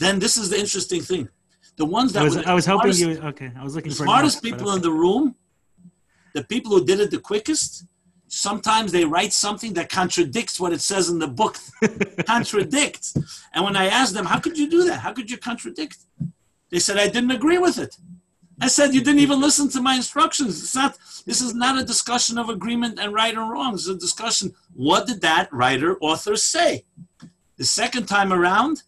[0.00, 1.28] then this is the interesting thing.
[1.76, 3.28] The ones that I was, were the I was hoping smartest- you.
[3.28, 5.34] Okay, I was looking the for smartest answer, people in the room,
[6.34, 7.84] the people who did it the quickest,
[8.28, 11.56] sometimes they write something that contradicts what it says in the book.
[12.26, 13.16] contradicts.
[13.54, 15.00] And when I asked them, how could you do that?
[15.00, 15.98] How could you contradict?
[16.70, 17.96] They said, I didn't agree with it.
[18.60, 20.62] I said, you didn't even listen to my instructions.
[20.62, 20.96] It's not,
[21.26, 23.74] this is not a discussion of agreement and right and wrong.
[23.74, 24.54] It's a discussion.
[24.74, 26.84] What did that writer, author say?
[27.58, 28.82] The second time around,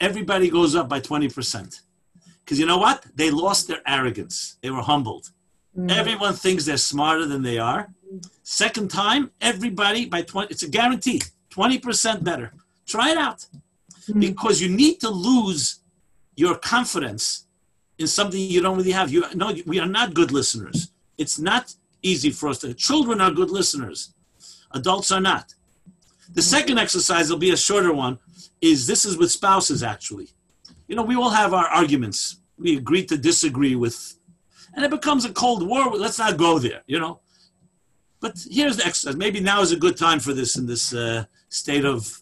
[0.00, 1.80] everybody goes up by 20%.
[2.48, 3.04] Because you know what?
[3.14, 4.56] They lost their arrogance.
[4.62, 5.32] They were humbled.
[5.76, 5.90] Mm.
[5.90, 7.90] Everyone thinks they're smarter than they are.
[8.42, 11.20] Second time, everybody by 20, it's a guarantee,
[11.50, 12.54] 20% better.
[12.86, 13.44] Try it out.
[14.08, 14.20] Mm.
[14.20, 15.80] Because you need to lose
[16.36, 17.44] your confidence
[17.98, 19.12] in something you don't really have.
[19.12, 20.90] You no, we are not good listeners.
[21.18, 22.72] It's not easy for us to.
[22.72, 24.14] Children are good listeners.
[24.70, 25.52] Adults are not.
[26.32, 26.44] The mm.
[26.44, 28.18] second exercise will be a shorter one.
[28.62, 30.28] Is this is with spouses actually?
[30.88, 32.40] You know, we all have our arguments.
[32.58, 34.18] We agree to disagree with,
[34.74, 35.94] and it becomes a cold war.
[35.96, 36.82] Let's not go there.
[36.86, 37.20] You know.
[38.20, 39.16] But here's the exercise.
[39.16, 42.20] Maybe now is a good time for this in this uh, state of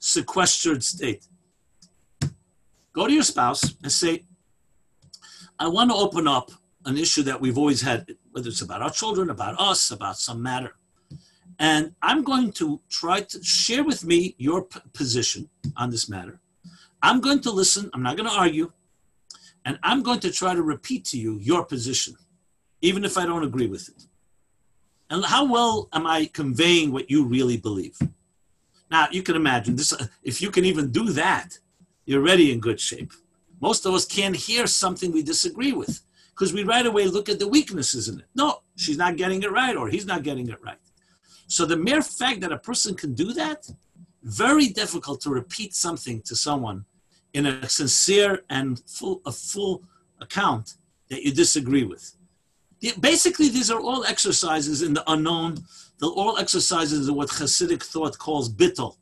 [0.00, 1.28] sequestered state.
[2.92, 4.24] Go to your spouse and say,
[5.58, 6.50] I want to open up
[6.84, 10.42] an issue that we've always had, whether it's about our children, about us, about some
[10.42, 10.74] matter.
[11.58, 16.40] And I'm going to try to share with me your p- position on this matter.
[17.02, 18.72] I'm going to listen, I'm not going to argue,
[19.64, 22.14] and I'm going to try to repeat to you your position,
[22.80, 24.04] even if I don't agree with it.
[25.08, 27.98] And how well am I conveying what you really believe?
[28.90, 31.58] Now, you can imagine this, if you can even do that,
[32.04, 33.12] you're already in good shape.
[33.60, 36.00] Most of us can't hear something we disagree with
[36.30, 38.26] because we right away look at the weaknesses in it.
[38.34, 40.78] No, she's not getting it right or he's not getting it right.
[41.46, 43.68] So the mere fact that a person can do that,
[44.22, 46.84] very difficult to repeat something to someone
[47.34, 49.82] in a sincere and full a full
[50.20, 50.74] account
[51.08, 52.16] that you disagree with.
[53.00, 55.58] Basically, these are all exercises in the unknown.
[55.98, 58.96] They're all exercises in what Hasidic thought calls bittel.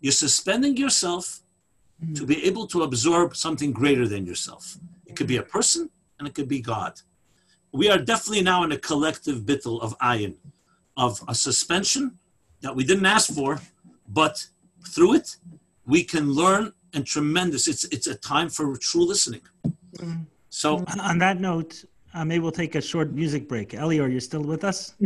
[0.00, 1.40] You're suspending yourself
[2.14, 4.76] to be able to absorb something greater than yourself.
[5.06, 7.00] It could be a person and it could be God.
[7.72, 10.36] We are definitely now in a collective bittel of ayin,
[10.96, 12.18] of a suspension
[12.60, 13.60] that we didn't ask for,
[14.08, 14.46] but
[14.86, 15.36] through it
[15.86, 17.68] we can learn and tremendous.
[17.68, 19.42] It's it's a time for true listening.
[20.50, 21.84] So On- On that note,
[22.14, 23.70] uh, maybe we'll take a short music break.
[23.70, 24.94] Elior, you're still with us?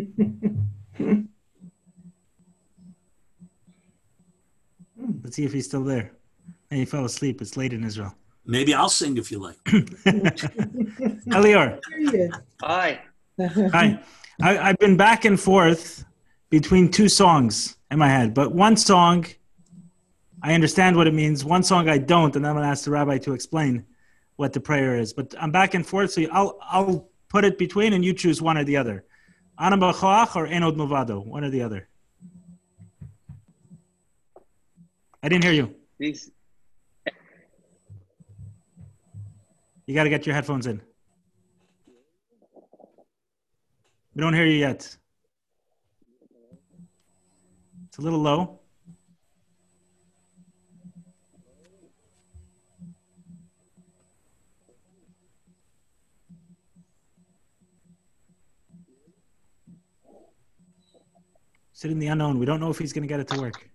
[5.23, 6.13] Let's see if he's still there.
[6.71, 7.41] And he fell asleep.
[7.41, 8.15] It's late in Israel.
[8.45, 9.57] maybe I'll sing if you like.
[11.37, 11.79] Elior,
[12.63, 13.01] Hi.
[13.73, 14.01] hi.
[14.43, 16.05] I, I've been back and forth
[16.51, 19.27] between two songs in my head, but one song,
[20.43, 21.45] I understand what it means.
[21.45, 23.85] One song I don't, and I'm going to ask the rabbi to explain
[24.37, 25.13] what the prayer is.
[25.13, 28.57] But I'm back and forth, so I'll I'll put it between, and you choose one
[28.57, 29.05] or the other.
[29.59, 31.89] Anam or Enod Movado, one or the other.
[35.23, 35.75] I didn't hear you.
[35.99, 36.31] This
[39.87, 40.81] You got to get your headphones in.
[44.15, 44.97] We don't hear you yet.
[47.87, 48.58] It's a little low.
[61.79, 62.41] Sit in the unknown.
[62.41, 63.71] We don't know if he's going to get it to work.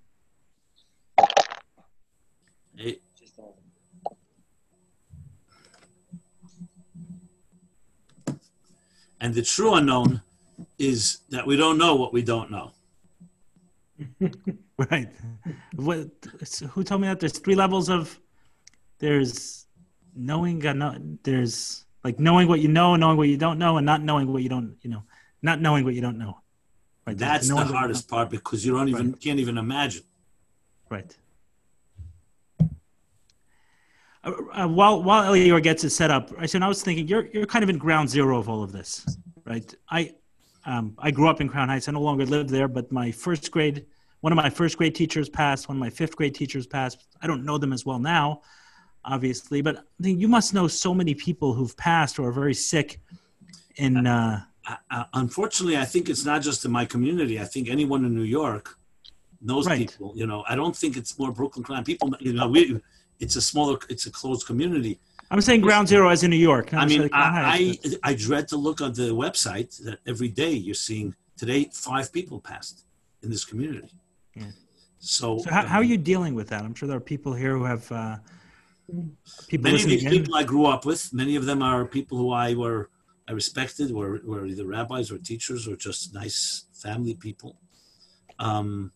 [9.22, 10.22] And the true unknown
[10.78, 12.72] is that we don't know what we don't know.
[14.92, 15.08] Right.
[15.76, 16.10] What?
[16.72, 17.22] Who told me that?
[17.22, 18.20] There's three levels of.
[19.00, 19.66] There's
[20.14, 20.60] knowing.
[20.60, 24.34] no- There's like knowing what you know, knowing what you don't know, and not knowing
[24.34, 24.76] what you don't.
[24.82, 25.04] You know,
[25.42, 26.43] not knowing what you don't know.
[27.06, 27.18] Right.
[27.18, 29.20] That's the what you hardest part because you don't even Right.
[29.22, 30.04] can't even imagine.
[30.90, 31.16] Right.
[34.24, 37.28] Uh, uh, while while Elior gets it set up, I said I was thinking you're
[37.34, 39.06] you're kind of in ground zero of all of this,
[39.44, 39.74] right?
[39.90, 40.14] I
[40.66, 41.90] um, I grew up in Crown Heights.
[41.90, 43.86] I no longer live there, but my first grade,
[44.22, 45.68] one of my first grade teachers passed.
[45.68, 47.06] One of my fifth grade teachers passed.
[47.22, 48.44] I don't know them as well now,
[49.04, 52.54] obviously, but I think you must know so many people who've passed or are very
[52.54, 53.02] sick.
[53.78, 54.44] In uh,
[55.14, 57.40] Unfortunately, I think it's not just in my community.
[57.40, 58.78] I think anyone in New York
[59.42, 59.78] knows Right.
[59.80, 60.14] people.
[60.16, 61.84] You know, I don't think it's more Brooklyn crime.
[61.84, 62.80] People, you know, we
[63.20, 65.00] it's a smaller, it's a closed community.
[65.32, 66.74] I'm saying ground zero as in New York.
[66.74, 70.84] I mean, I, I I dread to look on the website that every day you're
[70.90, 72.86] seeing today five people passed
[73.24, 73.92] in this community.
[74.36, 74.52] Yeah.
[75.00, 76.62] So, So how, how are um, you dealing with that?
[76.64, 78.18] I'm sure there are people here who have uh,
[79.48, 80.12] people many of these in.
[80.12, 82.90] people I grew up with, many of them are people who I were
[83.28, 87.58] I respected, were were either rabbis or teachers or just nice family people.
[88.40, 88.92] Um,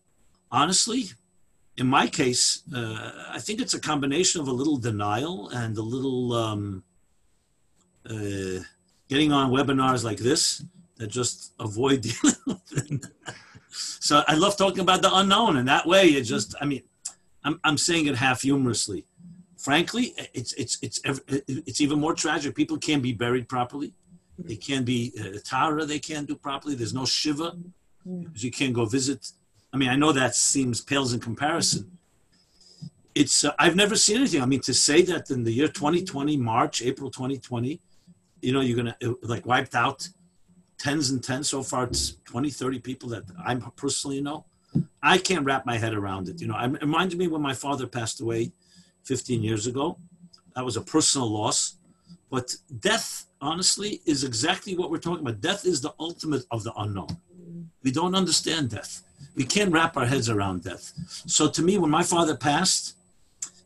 [0.51, 1.05] honestly,
[1.77, 5.81] in my case, uh, I think it's a combination of a little denial and a
[5.81, 6.83] little um,
[8.09, 8.59] uh,
[9.07, 10.63] getting on webinars like this
[10.97, 13.05] that just avoid dealing with it.
[13.71, 16.83] so I love talking about the unknown, and that way it just I mean,
[17.43, 19.05] I'm I'm saying it half humorously
[19.57, 21.01] frankly, it's it's it's
[21.67, 22.55] it's even more tragic.
[22.55, 23.91] People can't be buried properly.
[24.37, 25.85] They can't be uh, tahara.
[25.85, 26.75] They can't do properly.
[26.75, 27.57] There's no shiva
[28.05, 29.31] because you can't go visit.
[29.73, 31.97] I mean, I know that seems pales in comparison.
[33.15, 34.41] It's uh, I've never seen anything.
[34.41, 37.81] I mean, to say that in the year 2020, March, April 2020,
[38.41, 40.07] you know, you're gonna uh, like wiped out
[40.77, 41.49] tens and tens.
[41.49, 44.45] So far, it's 20, 30 people that I personally know.
[45.01, 46.39] I can't wrap my head around it.
[46.41, 48.51] You know, it reminded me when my father passed away
[49.05, 49.97] 15 years ago.
[50.55, 51.75] That was a personal loss.
[52.29, 55.41] But death, honestly, is exactly what we're talking about.
[55.41, 57.17] Death is the ultimate of the unknown.
[57.83, 59.01] We don't understand death.
[59.35, 60.93] We can't wrap our heads around death.
[61.25, 62.95] So to me, when my father passed,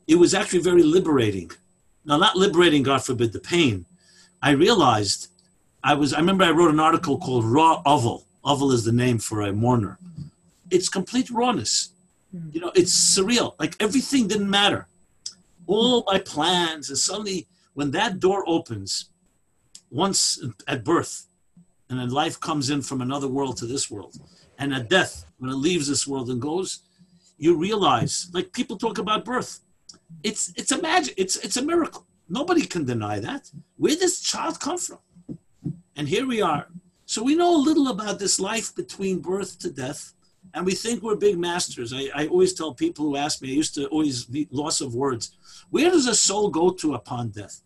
[0.07, 1.51] it was actually very liberating.
[2.05, 3.85] Now, not liberating, God forbid, the pain.
[4.41, 5.27] I realized
[5.83, 8.25] I was, I remember I wrote an article called Raw Oval.
[8.43, 9.97] Oval is the name for a mourner.
[10.69, 11.89] It's complete rawness.
[12.51, 13.55] You know, it's surreal.
[13.59, 14.87] Like everything didn't matter
[15.67, 19.05] all my plans and suddenly when that door opens
[19.91, 21.27] once at birth
[21.89, 24.15] and then life comes in from another world to this world
[24.57, 26.79] and at death when it leaves this world and goes
[27.37, 29.59] you realize like people talk about birth
[30.23, 34.59] it's it's a magic it's it's a miracle nobody can deny that where does child
[34.59, 34.99] come from
[35.97, 36.67] and here we are
[37.05, 40.13] so we know a little about this life between birth to death
[40.53, 41.93] and we think we're big masters.
[41.93, 44.93] I, I always tell people who ask me, I used to always be loss of
[44.93, 45.37] words.
[45.69, 47.61] Where does a soul go to upon death?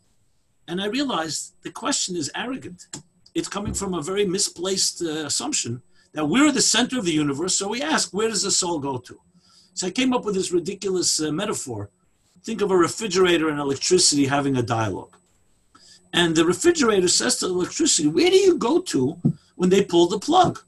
[0.68, 2.88] And I realized the question is arrogant.
[3.34, 5.82] It's coming from a very misplaced uh, assumption
[6.14, 7.56] that we're the center of the universe.
[7.56, 9.20] So we ask, where does the soul go to?
[9.74, 11.90] So I came up with this ridiculous uh, metaphor.
[12.44, 15.16] Think of a refrigerator and electricity having a dialogue.
[16.14, 19.18] And the refrigerator says to the electricity, where do you go to
[19.56, 20.62] when they pull the plug?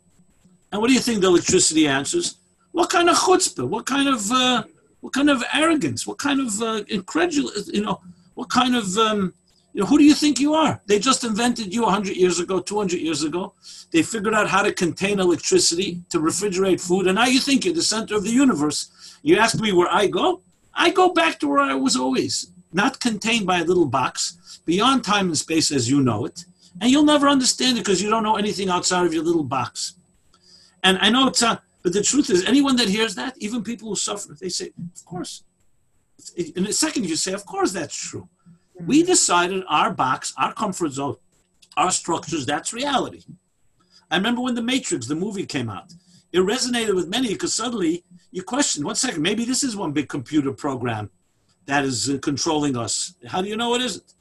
[0.71, 2.35] And what do you think the electricity answers?
[2.73, 3.67] What kind of chutzpah?
[3.67, 4.63] What kind of uh,
[4.99, 6.05] what kind of arrogance?
[6.05, 7.69] What kind of uh, incredulous?
[7.69, 8.01] You know,
[8.33, 9.33] what kind of um,
[9.77, 9.87] you know?
[9.89, 10.81] Who do you think you are?
[10.87, 13.53] They just invented you 100 years ago, 200 years ago.
[13.91, 17.75] They figured out how to contain electricity to refrigerate food, and now you think you're
[17.75, 18.89] the center of the universe.
[19.21, 20.41] You ask me where I go.
[20.73, 25.03] I go back to where I was always, not contained by a little box, beyond
[25.03, 26.45] time and space as you know it,
[26.81, 29.93] and you'll never understand it because you don't know anything outside of your little box.
[30.83, 33.89] And I know it's not, but the truth is, anyone that hears that, even people
[33.89, 35.43] who suffer, they say, of course.
[36.55, 38.27] In a second, you say, of course, that's true.
[38.81, 41.17] We decided our box, our comfort zone,
[41.75, 43.23] our structures, that's reality.
[44.09, 45.93] I remember when The Matrix, the movie came out,
[46.31, 50.09] it resonated with many because suddenly you question, one second, maybe this is one big
[50.09, 51.09] computer program
[51.65, 53.13] that is uh, controlling us.
[53.25, 54.13] How do you know it isn't?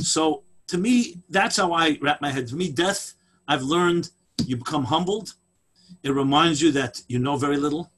[0.00, 2.46] So to me, that's how I wrap my head.
[2.48, 3.14] To me, death,
[3.46, 4.10] I've learned
[4.46, 5.34] you become humbled.
[6.02, 7.90] It reminds you that you know very little.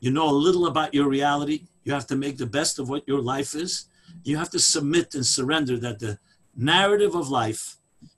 [0.00, 1.64] You know a little about your reality.
[1.84, 3.86] You have to make the best of what your life is.
[4.24, 6.18] You have to submit and surrender that the
[6.56, 7.76] narrative of life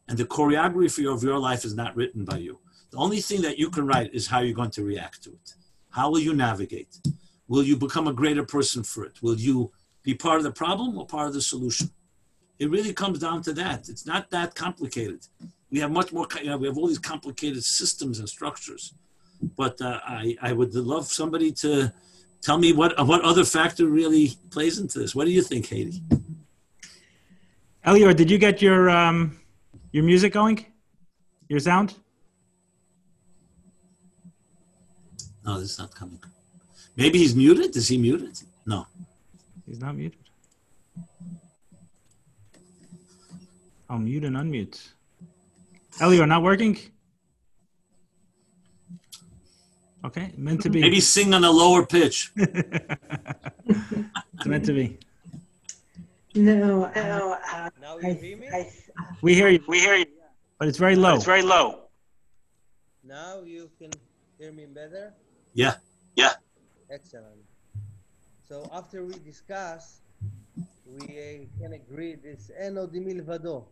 [0.09, 2.59] and the choreography of your life is not written by you.
[2.91, 5.55] The only thing that you can write is how you're going to react to it.
[5.91, 6.99] How will you navigate?
[7.49, 9.23] will you become a greater person for it?
[9.23, 9.73] Will you
[10.03, 11.91] be part of the problem or part of the solution?
[12.59, 13.89] It really comes down to that.
[13.89, 15.27] It's not that complicated.
[15.71, 18.95] We have much more, you know, we have all these complicated systems and structures.
[19.57, 21.93] But uh, I, I would love somebody to
[22.45, 25.15] tell me what, what other factor really plays into this.
[25.15, 26.01] What do you think, Hedy?
[27.85, 29.39] Elior, did you get your um,
[29.93, 30.65] your music going?
[31.49, 31.95] Your sound?
[35.45, 36.21] No, this is not coming.
[36.97, 37.77] Maybe he's muted.
[37.77, 38.39] Is he muted?
[38.65, 38.87] No.
[39.67, 40.19] He's not muted.
[43.91, 44.81] I'll mute and unmute.
[45.99, 46.79] Elior, not working?
[50.05, 50.81] Okay, meant to be.
[50.81, 52.31] Maybe sing on a lower pitch.
[54.37, 54.99] It's meant to be.
[56.35, 57.33] No, no.
[57.33, 58.49] Uh, Now you I, hear me?
[58.53, 58.71] I,
[59.23, 59.61] We hear you.
[59.67, 60.07] We hear you.
[60.59, 61.15] But it's very low.
[61.17, 61.89] It's very low.
[63.03, 63.91] Now you can
[64.39, 65.15] hear me better?
[65.55, 65.77] Yeah.
[66.17, 66.33] Yeah.
[66.91, 67.41] Excellent.
[68.47, 70.01] So after we discuss,
[70.85, 73.65] we uh, can agree this Eno di Milvado.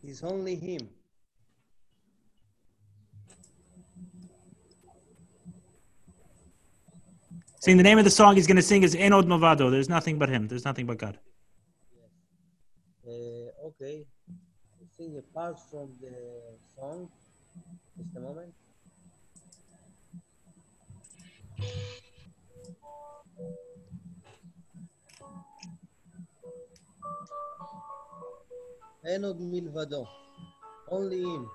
[0.00, 0.88] He's only him.
[7.60, 9.70] Sing the name of the song he's going to sing is Enod Movado.
[9.70, 10.46] There's nothing but him.
[10.46, 11.18] There's nothing but God.
[13.06, 14.04] Uh, okay.
[14.96, 16.12] Sing a part from the
[16.74, 17.08] song.
[17.96, 18.52] Just a moment.
[29.08, 30.06] Ein Od Milvado.
[30.90, 31.48] Only him.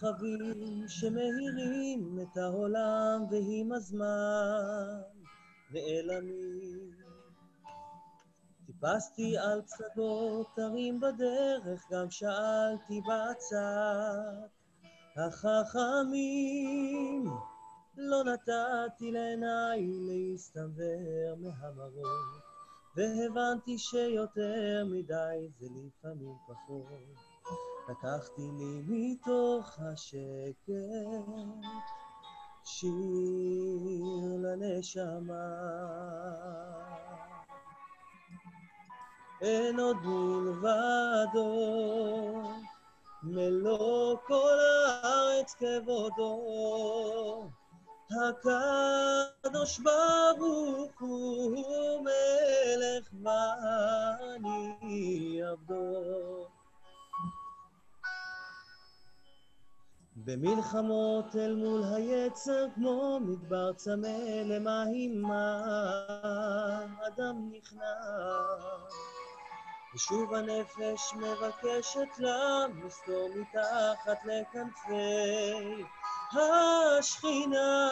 [0.00, 5.00] כוכבים שמאירים את העולם ועם הזמן
[5.70, 6.90] נעלמים.
[8.66, 14.46] טיפסתי על פסגות הרים בדרך, גם שאלתי בצד
[15.16, 16.50] החכמים.
[17.96, 22.42] לא נתתי לעיניי להסתנוור מהמראות,
[22.96, 27.29] והבנתי שיותר מדי זה לפעמים פחות.
[27.90, 30.70] לקחתי לי מתוך השקט
[32.64, 32.92] שיר
[34.38, 35.50] לנשמה.
[39.42, 41.42] אין עוד מלבדו,
[43.22, 46.40] מלוא כל הארץ כבודו.
[48.10, 54.62] הקדוש ברוך הוא מלך ואני
[55.42, 56.49] עבדו.
[60.24, 65.62] במלחמות אל מול היצר כמו מדבר צמא למים מה
[67.06, 67.94] אדם נכנע
[69.94, 75.84] ושוב הנפש מבקשת לה מסתור מתחת לכנפי
[76.32, 77.88] השכינה.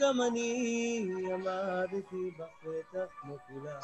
[0.00, 3.80] גם אני עמדתי בפתח כמו כולם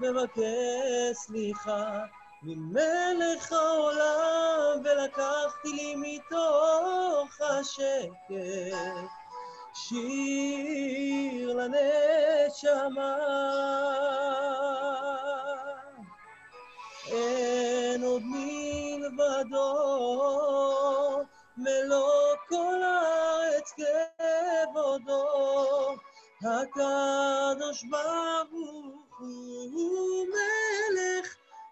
[0.00, 2.04] מבקש סליחה
[2.42, 8.28] ממלך העולם, ולקחתי לי מתוך השקט
[9.74, 13.16] שיר לנשמה.
[17.06, 19.68] אין עוד מלבדו,
[21.56, 23.72] מלוא כל הארץ
[24.72, 25.24] כבודו,
[26.42, 31.37] הקדוש ברוך הוא מלך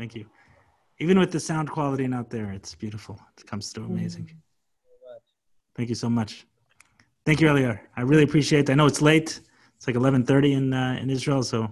[0.00, 0.24] Thank you.
[0.98, 3.20] Even with the sound quality not there, it's beautiful.
[3.36, 4.30] It comes through amazing.
[5.76, 6.46] Thank you so much.
[7.26, 7.78] Thank you, Elior.
[7.98, 8.72] I really appreciate it.
[8.72, 9.40] I know it's late.
[9.76, 11.70] It's like 11:30 in uh, in Israel, so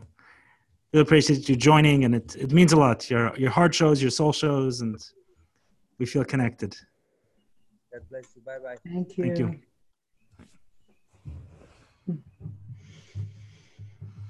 [0.92, 3.09] really appreciate you joining, and it it means a lot.
[3.09, 4.94] Your your heart shows, your soul shows, and
[5.98, 6.76] we feel connected.
[7.90, 8.42] God bless you.
[8.42, 8.76] Bye bye.
[8.92, 9.24] thank you.
[9.24, 9.48] Thank you.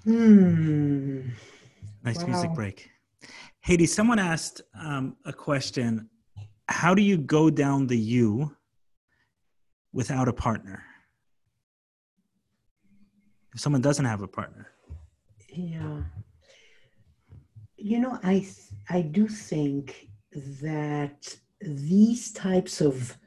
[0.05, 1.20] Hmm.
[2.05, 2.79] Nice music break.
[3.69, 6.09] Hedy, someone asked um, a question.
[6.69, 8.57] How do you go down the U
[9.93, 10.82] without a partner?
[13.55, 14.69] If someone doesn't have a partner,
[15.55, 16.05] Yeah.
[17.77, 18.47] you know, I
[18.89, 20.09] I do think
[20.62, 23.19] that these types of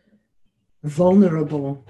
[0.84, 1.86] vulnerable,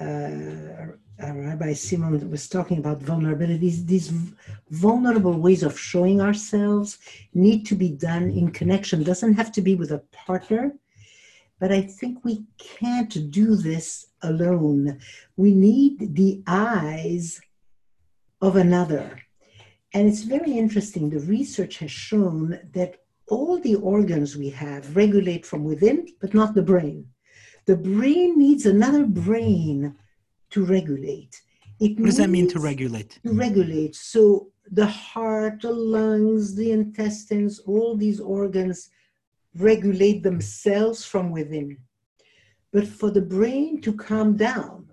[0.00, 3.86] uh, uh, Rabbi Simon was talking about vulnerabilities.
[3.86, 4.12] These
[4.70, 6.98] vulnerable ways of showing ourselves
[7.34, 9.02] need to be done in connection.
[9.02, 10.74] Doesn't have to be with a partner,
[11.60, 14.98] but I think we can't do this alone.
[15.36, 17.40] We need the eyes
[18.40, 19.18] of another.
[19.94, 21.10] And it's very interesting.
[21.10, 22.96] The research has shown that
[23.28, 27.06] all the organs we have regulate from within, but not the brain.
[27.66, 29.94] The brain needs another brain
[30.52, 31.40] to regulate.
[31.80, 33.18] It What does that mean to regulate?
[33.24, 33.94] to regulate.
[33.96, 38.90] So the heart, the lungs, the intestines, all these organs
[39.56, 41.78] regulate themselves from within.
[42.72, 44.88] But for the brain to calm down,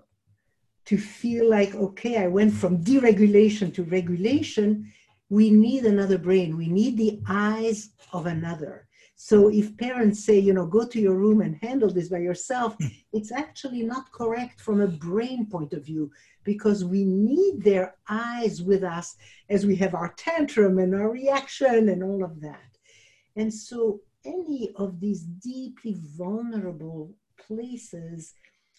[0.86, 4.92] to feel like, okay, I went from deregulation to regulation,
[5.28, 6.56] we need another brain.
[6.56, 8.88] We need the eyes of another.
[9.22, 12.74] So if parents say, you know, go to your room and handle this by yourself,
[12.80, 12.86] hmm.
[13.12, 16.10] it's actually not correct from a brain point of view
[16.42, 19.16] because we need their eyes with us
[19.50, 22.78] as we have our tantrum and our reaction and all of that.
[23.36, 27.14] And so any of these deeply vulnerable
[27.46, 28.32] places,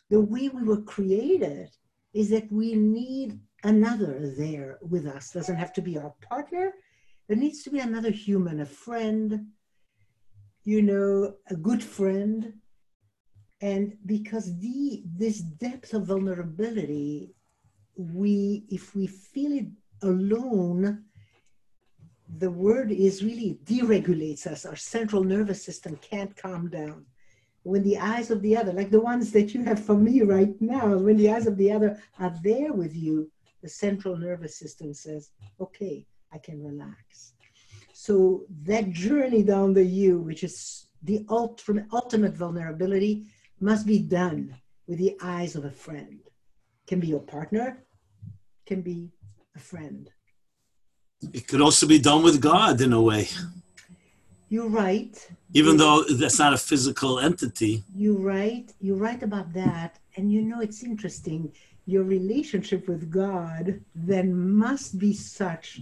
[0.09, 1.69] the way we were created
[2.15, 5.29] is that we need another there with us.
[5.29, 6.73] Doesn't have to be our partner.
[7.27, 9.51] There needs to be another human, a friend,
[10.63, 12.53] you know, a good friend.
[13.61, 17.35] And because the this depth of vulnerability,
[17.95, 19.67] we if we feel it
[20.01, 21.03] alone,
[22.37, 24.65] the word is really deregulates us.
[24.65, 27.05] Our central nervous system can't calm down.
[27.63, 30.59] When the eyes of the other, like the ones that you have for me right
[30.59, 33.29] now, when the eyes of the other are there with you,
[33.61, 35.29] the central nervous system says,
[35.59, 37.33] okay, I can relax.
[38.05, 43.27] So that journey down the U, which is the ultimate, ultimate vulnerability,
[43.59, 44.55] must be done
[44.87, 46.19] with the eyes of a friend.
[46.87, 47.85] Can be your partner,
[48.65, 49.11] can be
[49.55, 50.09] a friend.
[51.31, 53.27] It could also be done with God in a way,
[54.49, 55.15] You're right.
[55.53, 57.83] even though that's not a physical entity.
[57.95, 58.73] You're right.
[58.79, 59.99] You're right about that.
[60.15, 61.53] And you know, it's interesting.
[61.85, 64.27] Your relationship with God then
[64.65, 65.81] must be such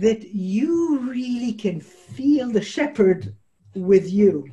[0.00, 3.34] that you really can feel the shepherd
[3.74, 4.50] with you.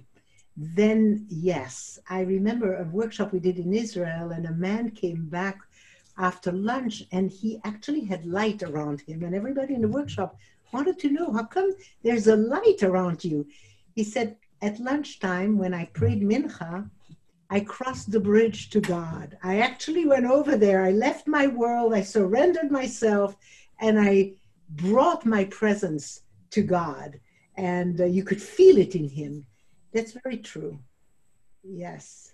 [0.56, 5.60] Then, yes, I remember a workshop we did in Israel, and a man came back
[6.18, 9.24] after lunch and he actually had light around him.
[9.24, 10.38] And everybody in the workshop
[10.72, 13.48] wanted to know how come there's a light around you?
[13.95, 16.90] He said, At lunchtime, when I prayed Mincha,
[17.49, 19.38] I crossed the bridge to God.
[19.44, 20.84] I actually went over there.
[20.84, 21.94] I left my world.
[21.94, 23.36] I surrendered myself
[23.80, 24.34] and I
[24.75, 26.21] brought my presence
[26.51, 27.19] to God.
[27.57, 29.45] And uh, you could feel it in him.
[29.93, 30.79] That's very true.
[31.63, 32.33] Yes.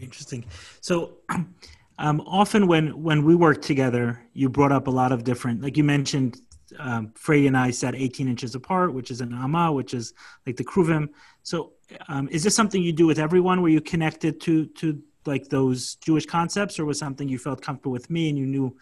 [0.00, 0.44] Interesting.
[0.80, 1.14] So,
[1.98, 5.76] um, often when when we work together, you brought up a lot of different, like
[5.76, 6.40] you mentioned,
[6.78, 10.14] um, Freya and I sat 18 inches apart, which is an ama, which is
[10.46, 11.08] like the kruvim.
[11.42, 11.72] So,
[12.08, 13.62] um, is this something you do with everyone?
[13.62, 17.92] Were you connected to to like those Jewish concepts, or was something you felt comfortable
[17.92, 18.76] with me and you knew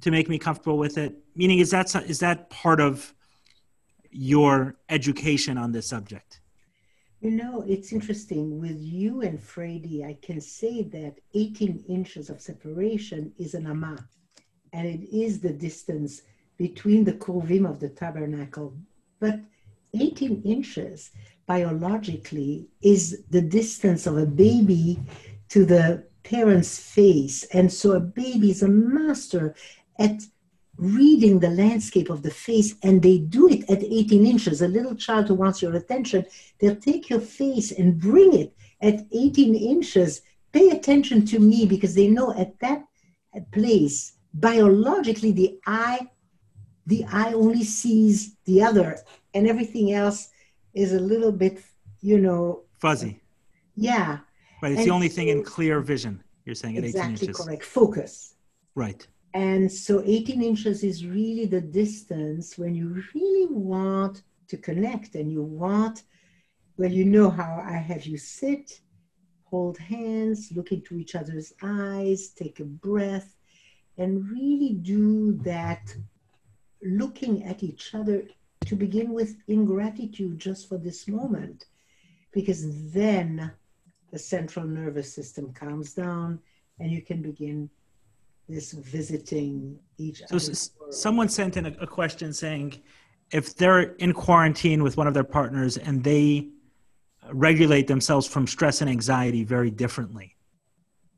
[0.00, 1.14] to make me comfortable with it?
[1.34, 3.14] Meaning, is that is that part of
[4.10, 6.40] your education on this subject?
[7.20, 8.60] You know, it's interesting.
[8.60, 14.06] With you and Freddy, I can say that 18 inches of separation is an amma,
[14.72, 16.22] and it is the distance
[16.58, 18.74] between the kruvim of the tabernacle.
[19.20, 19.40] But
[19.94, 21.12] 18 inches
[21.46, 25.00] biologically is the distance of a baby
[25.48, 27.44] to the parent's face.
[27.52, 29.54] And so a baby is a master
[29.98, 30.22] at
[30.76, 34.60] reading the landscape of the face, and they do it at 18 inches.
[34.60, 36.26] A little child who wants your attention,
[36.58, 40.22] they'll take your face and bring it at 18 inches.
[40.52, 42.84] Pay attention to me because they know at that
[43.52, 46.08] place, biologically, the eye,
[46.86, 48.98] the eye only sees the other,
[49.32, 50.28] and everything else
[50.74, 51.60] is a little bit,
[52.00, 53.20] you know, Fuzzy,
[53.76, 54.18] yeah,
[54.62, 54.72] right?
[54.72, 56.22] It's And the only thing in clear vision.
[56.44, 57.64] You're saying at 18 exactly inches, correct.
[57.64, 58.34] Focus.
[58.74, 59.06] right?
[59.34, 65.30] And so 18 inches is really the distance when you really want to connect and
[65.30, 66.04] you want,
[66.76, 68.80] well, you know how I have you sit,
[69.42, 73.34] hold hands, look into each other's eyes, take a breath,
[73.98, 75.92] and really do that
[76.84, 78.24] looking at each other
[78.66, 81.64] to begin with in gratitude just for this moment.
[82.32, 83.50] Because then
[84.12, 86.38] the central nervous system calms down
[86.78, 87.68] and you can begin
[88.48, 90.94] this visiting each other So other's s- world.
[90.94, 92.82] someone sent in a, a question saying,
[93.32, 96.48] if they're in quarantine with one of their partners and they
[97.32, 100.36] regulate themselves from stress and anxiety very differently.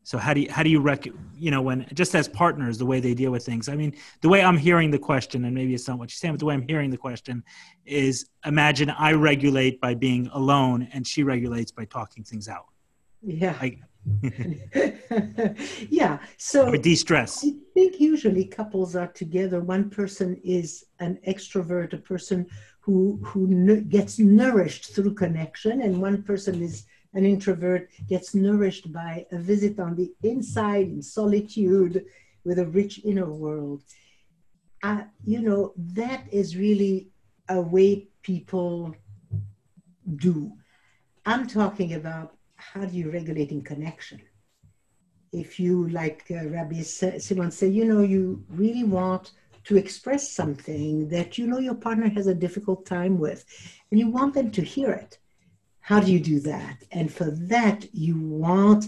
[0.04, 2.86] So how do you how do you rec you know when just as partners the
[2.86, 3.68] way they deal with things?
[3.68, 6.34] I mean the way I'm hearing the question and maybe it's not what you're saying,
[6.34, 7.42] but the way I'm hearing the question
[7.84, 12.66] is imagine I regulate by being alone and she regulates by talking things out.
[13.20, 13.56] Yeah.
[13.60, 13.80] Like
[15.90, 16.18] yeah.
[16.36, 17.44] So or de-stress.
[17.44, 19.60] I think usually couples are together.
[19.60, 22.46] One person is an extrovert, a person
[22.80, 26.84] who who n- gets nourished through connection, and one person is
[27.14, 32.04] an introvert, gets nourished by a visit on the inside in solitude
[32.44, 33.82] with a rich inner world.
[34.82, 37.08] Uh, you know, that is really
[37.48, 38.94] a way people
[40.16, 40.52] do.
[41.24, 44.20] I'm talking about how do you regulate in connection?
[45.32, 49.32] If you, like uh, Rabbi Simon said, you know, you really want
[49.64, 53.44] to express something that you know your partner has a difficult time with,
[53.90, 55.18] and you want them to hear it.
[55.80, 56.84] How do you do that?
[56.92, 58.86] And for that, you want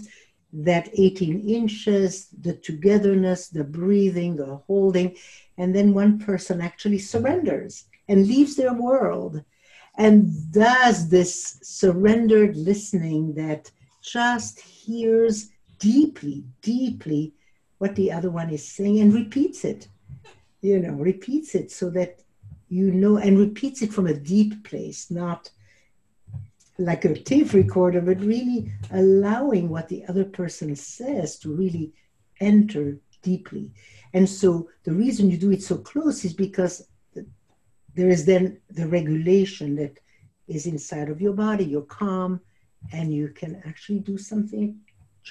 [0.51, 5.15] that 18 inches, the togetherness, the breathing, the holding,
[5.57, 9.43] and then one person actually surrenders and leaves their world
[9.99, 13.69] and does this surrendered listening that
[14.01, 17.33] just hears deeply, deeply
[17.79, 19.89] what the other one is saying and repeats it.
[20.61, 22.21] You know, repeats it so that
[22.69, 25.49] you know, and repeats it from a deep place, not
[26.77, 31.91] like a tape recorder, but really allowing what the other person says to really
[32.39, 33.71] enter deeply.
[34.13, 36.88] And so the reason you do it so close is because
[37.99, 38.43] there is then
[38.79, 39.93] the regulation that
[40.55, 41.65] is inside of your body.
[41.73, 42.31] You're calm,
[42.97, 44.67] and you can actually do something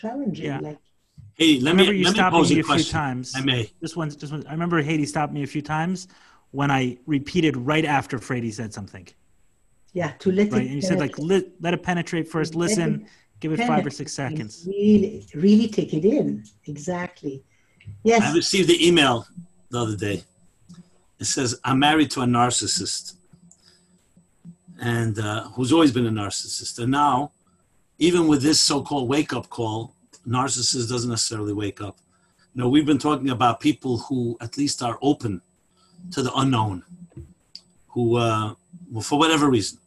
[0.00, 0.44] challenging.
[0.44, 0.60] Yeah.
[0.68, 0.78] Like
[1.40, 2.92] Hey, let I me remember you let me pose me a a few question.
[3.02, 3.26] times.
[3.38, 3.62] I may.
[3.84, 4.44] Just one, just one.
[4.46, 6.08] I remember Hedy stopped me a few times
[6.58, 9.06] when I repeated right after Frady said something.
[10.00, 12.50] yeah, to let Right, it and you said like let, let it penetrate first.
[12.54, 13.08] Let Listen, it
[13.42, 14.52] give it five or six seconds.
[14.66, 16.26] Really, really take it in.
[16.66, 17.36] Exactly.
[18.10, 18.22] Yes.
[18.22, 19.14] I received the email
[19.70, 20.16] the other day.
[21.18, 23.14] It says, I'm married to a narcissist
[24.80, 26.78] and uh, who's always been a narcissist.
[26.78, 27.32] And now,
[27.98, 29.94] even with this so called wake up call,
[30.26, 31.98] narcissist doesn't necessarily wake up.
[32.54, 35.42] Know, we've been talking about people who at least are open
[36.12, 36.82] to the unknown,
[37.88, 38.54] who, uh,
[38.90, 39.78] well, for whatever reason,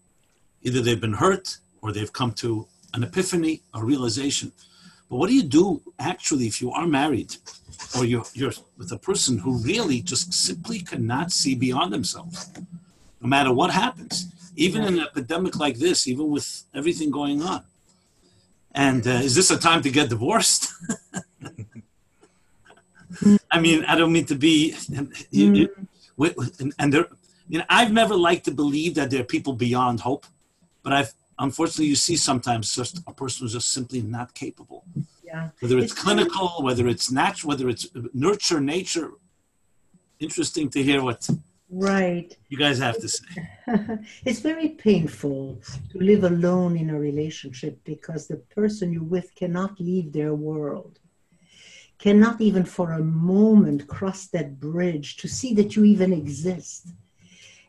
[0.61, 4.51] either they've been hurt or they've come to an epiphany a realization.
[5.11, 7.35] But what do you do actually if you are married
[7.97, 12.49] or you're, you're with a person who really just simply cannot see beyond themselves,
[13.19, 17.65] no matter what happens, even in an epidemic like this, even with everything going on?
[18.71, 20.71] And uh, is this a time to get divorced?
[23.51, 24.77] I mean, I don't mean to be,
[25.29, 25.69] you, you,
[26.57, 27.07] and, and there,
[27.49, 30.25] you know, I've never liked to believe that there are people beyond hope,
[30.83, 34.85] but I've unfortunately you see sometimes just a person who's just simply not capable.
[35.23, 35.49] Yeah.
[35.59, 39.11] Whether it's, It's clinical, whether it's natural, whether it's nurture, nature.
[40.19, 41.27] Interesting to hear what
[41.73, 42.35] Right.
[42.49, 43.25] you guys have to say.
[44.25, 49.79] it's very painful to live alone in a relationship because the person you're with cannot
[49.79, 50.99] leave their world,
[51.97, 56.89] cannot even for a moment cross that bridge to see that you even exist.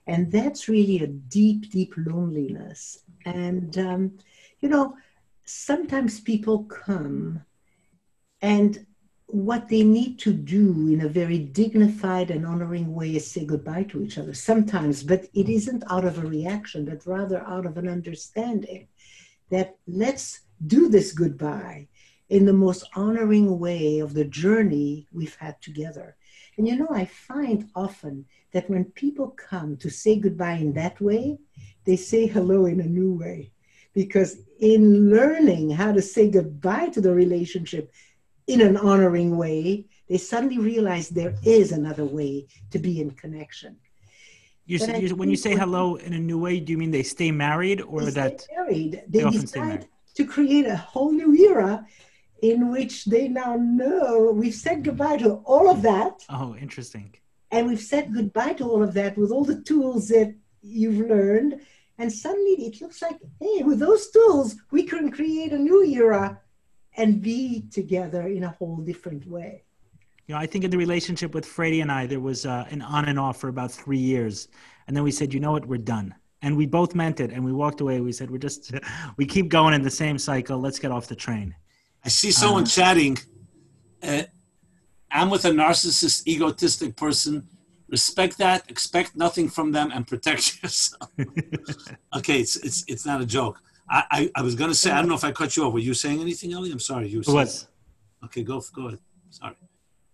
[0.09, 3.05] And that's really a deep, deep loneliness.
[3.24, 4.19] And, um,
[4.61, 4.97] you know,
[5.44, 7.43] sometimes people come
[8.40, 8.86] and
[9.27, 13.85] what they need to do in a very dignified and honoring way is say goodbye
[13.85, 17.78] to each other sometimes, but it isn't out of a reaction, but rather out of
[17.78, 18.86] an understanding
[19.51, 21.89] that let's do this goodbye
[22.28, 26.16] in the most honoring way of the journey we've had together.
[26.57, 31.01] And you know, I find often that when people come to say goodbye in that
[31.01, 31.39] way,
[31.84, 33.50] they say hello in a new way.
[33.94, 37.92] Because in learning how to say goodbye to the relationship,
[38.46, 43.76] in an honoring way, they suddenly realize there is another way to be in connection.
[44.64, 47.30] You, you, when you say hello in a new way, do you mean they stay
[47.30, 48.40] married or They that?
[48.42, 49.02] stay married.
[49.09, 51.84] They, stay decide to create a whole new era
[52.42, 57.14] in which they now know we've said goodbye to all of that, Oh, interesting.
[57.50, 61.60] and we've said goodbye to all of that with all the tools that you've learned.
[61.98, 66.40] And suddenly it looks like, hey, with those tools, we can create a new era
[66.97, 69.64] and be together in a whole different way.
[70.26, 72.82] You know, I think in the relationship with Freddie and I, there was uh, an
[72.82, 74.48] on and off for about three years,
[74.86, 77.44] and then we said, you know what, we're done, and we both meant it, and
[77.44, 78.01] we walked away.
[78.01, 78.72] We said, we're just,
[79.16, 80.59] we keep going in the same cycle.
[80.59, 81.55] Let's get off the train.
[82.05, 83.18] I see someone chatting.
[84.02, 84.22] Uh,
[85.10, 87.47] I'm with a narcissist, egotistic person
[87.93, 91.09] respect that, expect nothing from them, and protect yourself.
[92.19, 93.56] okay, it's it's it's not a joke.
[93.89, 95.73] I I, I was gonna say I don't know if I cut you off.
[95.74, 96.73] Were you saying anything, Ellie?
[96.73, 97.06] I'm sorry.
[97.09, 97.69] You were It was.
[98.24, 98.98] Okay, go go ahead.
[99.31, 99.56] Sorry.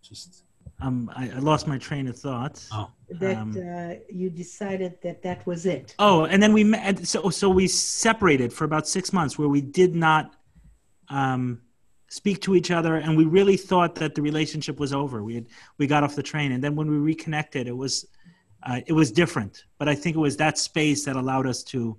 [0.02, 0.44] Just
[0.86, 2.56] Um, I, I lost my train of thought.
[2.78, 2.88] oh
[3.22, 5.86] That Um, uh, you decided that that was it.
[5.98, 7.06] Oh, and then we met.
[7.12, 10.24] So, so we separated for about six months, where we did not
[11.18, 11.42] um,
[12.09, 15.22] speak to each other, and we really thought that the relationship was over.
[15.22, 15.47] We had
[15.78, 18.06] we got off the train, and then when we reconnected, it was
[18.64, 19.64] uh, it was different.
[19.78, 21.97] But I think it was that space that allowed us to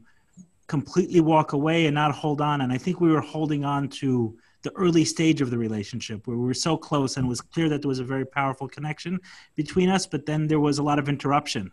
[0.68, 2.62] completely walk away and not hold on.
[2.62, 6.38] And I think we were holding on to the early stage of the relationship where
[6.38, 9.20] we were so close and it was clear that there was a very powerful connection
[9.56, 11.72] between us, but then there was a lot of interruption.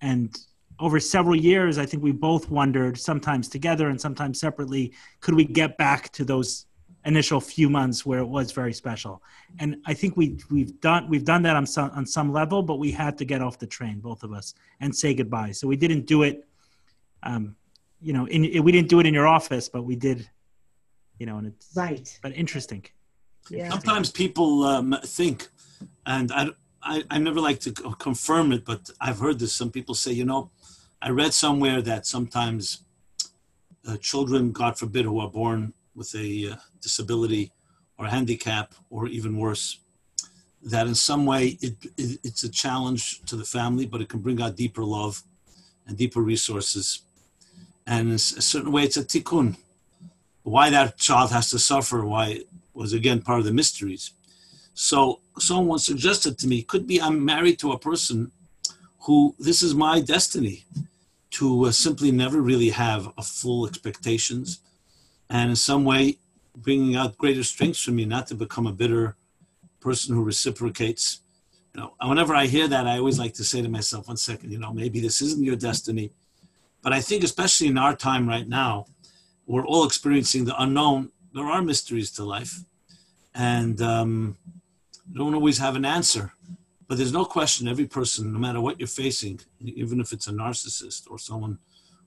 [0.00, 0.36] And
[0.78, 5.44] over several years, I think we both wondered, sometimes together and sometimes separately, could we
[5.44, 6.66] get back to those
[7.04, 9.22] initial few months where it was very special?
[9.58, 12.76] And I think we we've done we've done that on some on some level, but
[12.76, 15.52] we had to get off the train, both of us, and say goodbye.
[15.52, 16.46] So we didn't do it.
[17.22, 17.56] Um,
[18.00, 20.28] you know, in, we didn't do it in your office, but we did.
[21.18, 22.18] You know, and it's Right.
[22.22, 22.84] but interesting.
[23.50, 23.68] Yeah.
[23.70, 25.48] sometimes people um, think,
[26.06, 26.50] and I,
[26.82, 29.52] I I never like to confirm it, but I've heard this.
[29.52, 30.50] Some people say, you know,
[31.02, 32.84] I read somewhere that sometimes
[33.86, 37.52] uh, children, God forbid, who are born with a uh, disability
[37.98, 39.78] or handicap, or even worse,
[40.62, 44.20] that in some way it, it, it's a challenge to the family, but it can
[44.20, 45.22] bring out deeper love
[45.86, 47.02] and deeper resources.
[47.86, 49.56] And in a certain way, it's a tikkun.
[50.42, 54.12] Why that child has to suffer, why it was again part of the mysteries.
[54.74, 58.32] So someone suggested to me, could be I'm married to a person
[59.00, 60.64] who this is my destiny
[61.32, 64.60] to uh, simply never really have a full expectations,
[65.30, 66.18] and in some way
[66.56, 69.16] bringing out greater strengths for me, not to become a bitter
[69.80, 71.20] person who reciprocates.
[71.74, 74.50] You know, whenever I hear that, I always like to say to myself, one second,
[74.50, 76.10] you know, maybe this isn't your destiny.
[76.82, 78.86] But I think, especially in our time right now,
[79.46, 81.10] we're all experiencing the unknown.
[81.32, 82.64] There are mysteries to life,
[83.34, 84.36] and um,
[85.12, 86.32] don't always have an answer.
[86.88, 90.32] But there's no question, every person, no matter what you're facing, even if it's a
[90.32, 91.58] narcissist or someone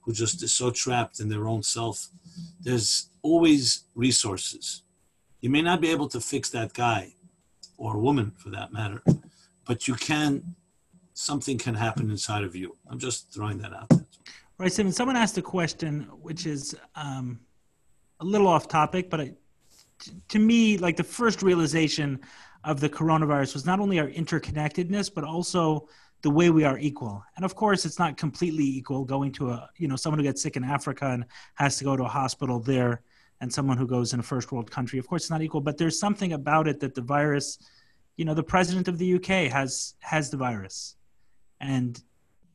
[0.02, 2.10] who just is so trapped in their own self,
[2.60, 4.84] there's always resources.
[5.42, 7.16] You may not be able to fix that guy
[7.78, 9.02] or woman for that matter,
[9.66, 10.56] but you can,
[11.14, 12.78] something can happen inside of you.
[12.90, 14.06] I'm just throwing that out there.
[14.60, 14.94] Right, Simon.
[14.94, 17.40] Someone asked a question, which is um,
[18.20, 19.30] a little off topic, but
[20.30, 22.20] to me, like the first realization
[22.64, 25.88] of the coronavirus was not only our interconnectedness, but also
[26.22, 27.24] the way we are equal.
[27.36, 29.04] And of course, it's not completely equal.
[29.04, 31.26] Going to a, you know, someone who gets sick in Africa and
[31.56, 33.02] has to go to a hospital there,
[33.42, 35.00] and someone who goes in a first world country.
[35.00, 35.62] Of course, it's not equal.
[35.62, 37.58] But there's something about it that the virus,
[38.18, 40.96] you know, the president of the UK has has the virus,
[41.60, 42.02] and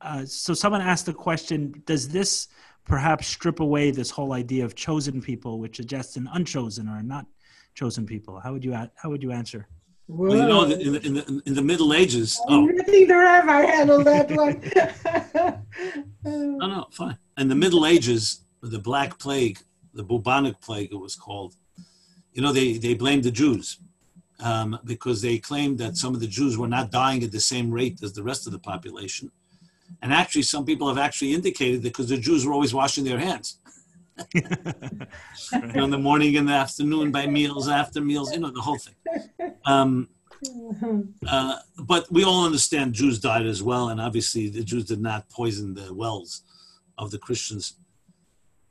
[0.01, 2.49] uh, so someone asked the question does this
[2.85, 7.27] perhaps strip away this whole idea of chosen people which suggests an unchosen or not
[7.75, 9.69] chosen people how would you how would you answer
[10.09, 13.13] Well, you know, in the, in the, in the Middle Ages, I'm oh, ready to
[13.13, 14.57] have I handled that one.
[16.59, 17.19] no, no, fine.
[17.37, 19.59] In the Middle Ages, the Black Plague,
[19.99, 21.55] the bubonic plague, it was called.
[22.33, 23.79] You know, they they blamed the Jews
[24.41, 27.69] um, because they claimed that some of the Jews were not dying at the same
[27.71, 29.31] rate as the rest of the population,
[30.01, 33.19] and actually, some people have actually indicated that because the Jews were always washing their
[33.19, 33.59] hands.
[34.35, 34.43] You
[35.75, 38.79] know, in the morning and the afternoon, by meals, after meals, you know, the whole
[38.79, 38.97] thing.
[39.65, 40.09] Um,
[41.29, 45.29] uh, but we all understand Jews died as well, and obviously the Jews did not
[45.29, 46.43] poison the wells
[46.97, 47.75] of the Christians.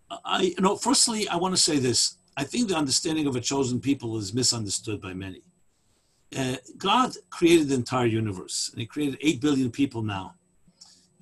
[0.09, 2.17] I, you know, firstly, I want to say this.
[2.35, 5.41] I think the understanding of a chosen people is misunderstood by many.
[6.37, 10.35] Uh, God created the entire universe, and He created eight billion people now.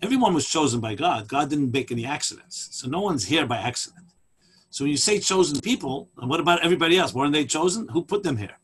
[0.01, 1.27] Everyone was chosen by God.
[1.27, 4.05] God didn't make any accidents, so no one's here by accident.
[4.69, 7.13] So when you say chosen people, and what about everybody else?
[7.13, 7.87] Weren't they chosen?
[7.89, 8.57] Who put them here?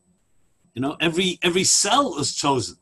[0.74, 2.76] You know, every every cell is chosen.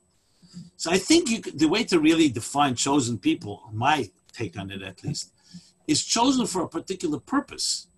[0.76, 4.82] So I think you, the way to really define chosen people, my take on it
[4.82, 5.32] at least,
[5.86, 7.88] is chosen for a particular purpose.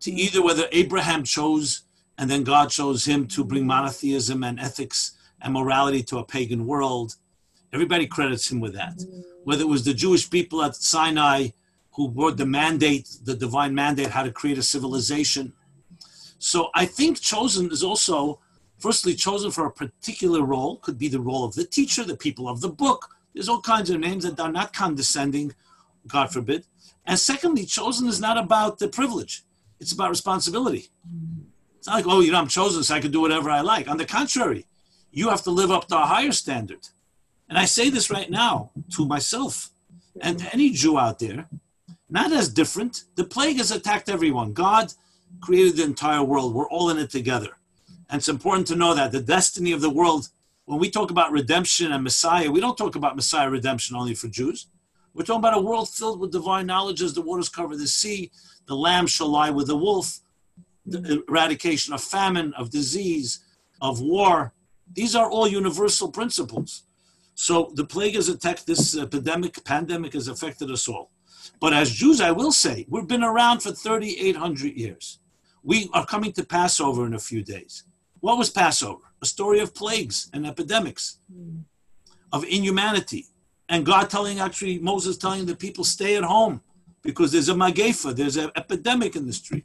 [0.00, 1.82] To either whether Abraham chose
[2.18, 5.12] and then God chose him to bring monotheism and ethics
[5.42, 7.16] and morality to a pagan world.
[7.72, 9.02] Everybody credits him with that.
[9.44, 11.48] Whether it was the Jewish people at Sinai
[11.92, 15.52] who brought the mandate, the divine mandate, how to create a civilization.
[16.38, 18.40] So I think chosen is also
[18.78, 22.48] firstly chosen for a particular role could be the role of the teacher the people
[22.48, 25.54] of the book there's all kinds of names that are not condescending
[26.06, 26.64] god forbid
[27.06, 29.42] and secondly chosen is not about the privilege
[29.80, 30.88] it's about responsibility
[31.78, 33.88] it's not like oh you know i'm chosen so i can do whatever i like
[33.88, 34.66] on the contrary
[35.10, 36.88] you have to live up to a higher standard
[37.48, 39.70] And I say this right now to myself
[40.20, 41.48] and to any Jew out there,
[42.10, 43.04] not as different.
[43.14, 44.52] The plague has attacked everyone.
[44.52, 44.92] God
[45.40, 46.54] created the entire world.
[46.54, 47.50] We're all in it together.
[48.08, 50.28] And it's important to know that the destiny of the world,
[50.64, 54.28] when we talk about redemption and Messiah, we don't talk about Messiah redemption only for
[54.28, 54.66] Jews.
[55.16, 58.30] We're talking about a world filled with divine knowledge as the waters cover the sea.
[58.66, 60.20] The lamb shall lie with the wolf.
[60.84, 63.40] The eradication of famine, of disease,
[63.80, 64.52] of war.
[64.92, 66.82] These are all universal principles.
[67.34, 71.10] So the plague has attacked this epidemic, pandemic has affected us all.
[71.60, 75.18] But as Jews, I will say, we've been around for 3,800 years.
[75.62, 77.84] We are coming to Passover in a few days.
[78.20, 79.02] What was Passover?
[79.22, 81.60] A story of plagues and epidemics, hmm.
[82.32, 83.26] of inhumanity.
[83.68, 86.60] And God telling, actually, Moses telling the people, stay at home
[87.02, 89.64] because there's a magefa, there's an epidemic in the street.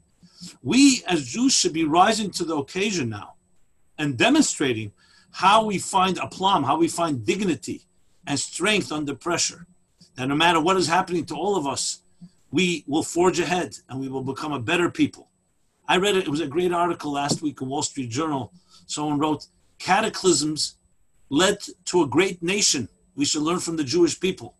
[0.63, 3.35] We as Jews should be rising to the occasion now
[3.97, 4.91] and demonstrating
[5.31, 7.83] how we find aplomb, how we find dignity
[8.27, 9.67] and strength under pressure.
[10.15, 11.99] That no matter what is happening to all of us,
[12.51, 15.29] we will forge ahead and we will become a better people.
[15.87, 18.51] I read it, it was a great article last week in Wall Street Journal.
[18.87, 19.47] Someone wrote,
[19.79, 20.75] Cataclysms
[21.29, 22.89] led to a great nation.
[23.15, 24.55] We should learn from the Jewish people.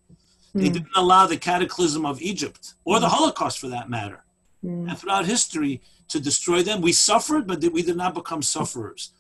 [0.54, 0.74] They hmm.
[0.74, 3.16] didn't allow the cataclysm of Egypt or the hmm.
[3.16, 4.24] Holocaust for that matter.
[4.62, 4.90] Hmm.
[4.90, 9.12] And throughout history to destroy them, we suffered, but we did not become sufferers.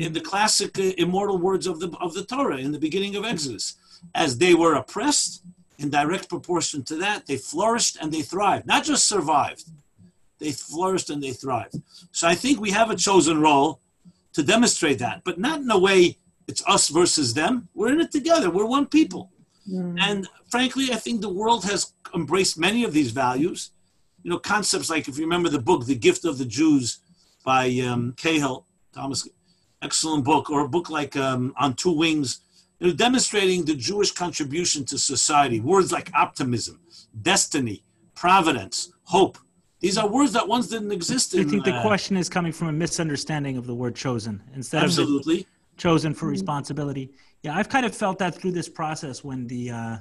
[0.00, 3.24] In the classic uh, immortal words of the of the Torah in the beginning of
[3.24, 3.76] Exodus,
[4.14, 5.42] as they were oppressed,
[5.78, 8.66] in direct proportion to that, they flourished and they thrived.
[8.66, 9.64] Not just survived,
[10.38, 11.76] they flourished and they thrived.
[12.10, 13.80] So I think we have a chosen role
[14.32, 17.68] to demonstrate that, but not in a way it's us versus them.
[17.74, 18.50] We're in it together.
[18.50, 19.30] We're one people.
[20.00, 23.70] And frankly, I think the world has embraced many of these values.
[24.22, 27.00] You know, concepts like if you remember the book, The Gift of the Jews
[27.44, 29.28] by um, Cahill, Thomas,
[29.82, 32.40] excellent book, or a book like um, On Two Wings,
[32.78, 35.60] you know, demonstrating the Jewish contribution to society.
[35.60, 36.80] Words like optimism,
[37.20, 37.84] destiny,
[38.14, 39.36] providence, hope.
[39.80, 41.34] These are words that once didn't exist.
[41.34, 44.42] I In, think the uh, question is coming from a misunderstanding of the word chosen
[44.54, 45.46] instead of the absolutely.
[45.78, 46.32] Chosen for mm-hmm.
[46.32, 47.10] responsibility.
[47.42, 49.96] Yeah, I've kind of felt that through this process when the uh,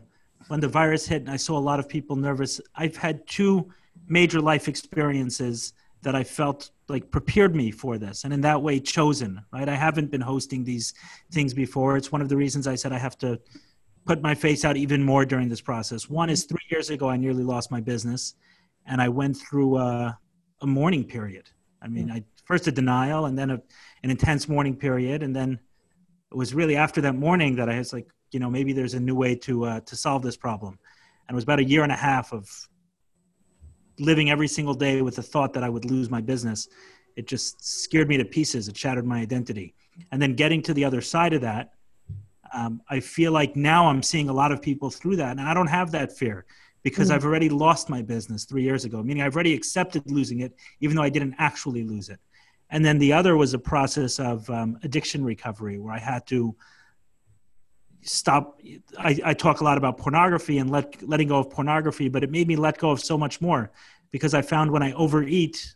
[0.48, 2.60] when the virus hit and I saw a lot of people nervous.
[2.76, 3.72] I've had two
[4.08, 8.80] major life experiences that I felt like prepared me for this, and in that way
[8.80, 9.42] chosen.
[9.54, 10.94] Right, I haven't been hosting these
[11.32, 11.96] things before.
[11.96, 13.40] It's one of the reasons I said I have to
[14.06, 16.10] put my face out even more during this process.
[16.10, 18.36] One is three years ago, I nearly lost my business,
[18.86, 20.18] and I went through a,
[20.62, 21.50] a mourning period.
[21.82, 22.14] I mean, mm.
[22.14, 23.62] I first a denial, and then a,
[24.04, 25.60] an intense mourning period, and then
[26.32, 29.00] it was really after that morning that I was like, you know, maybe there's a
[29.00, 30.78] new way to uh, to solve this problem.
[31.28, 32.50] And it was about a year and a half of
[34.00, 36.68] living every single day with the thought that I would lose my business.
[37.16, 38.68] It just scared me to pieces.
[38.68, 39.74] It shattered my identity.
[40.12, 41.74] And then getting to the other side of that,
[42.54, 45.54] um, I feel like now I'm seeing a lot of people through that, and I
[45.54, 46.46] don't have that fear
[46.84, 49.04] because I've already lost my business three years ago.
[49.04, 52.20] Meaning I've already accepted losing it, even though I didn't actually lose it.
[52.70, 56.56] And then the other was a process of um, addiction recovery, where I had to
[58.02, 58.60] stop.
[58.98, 62.32] I, I talk a lot about pornography and let letting go of pornography, but it
[62.32, 63.72] made me let go of so much more
[64.12, 65.76] because I found when I overeat,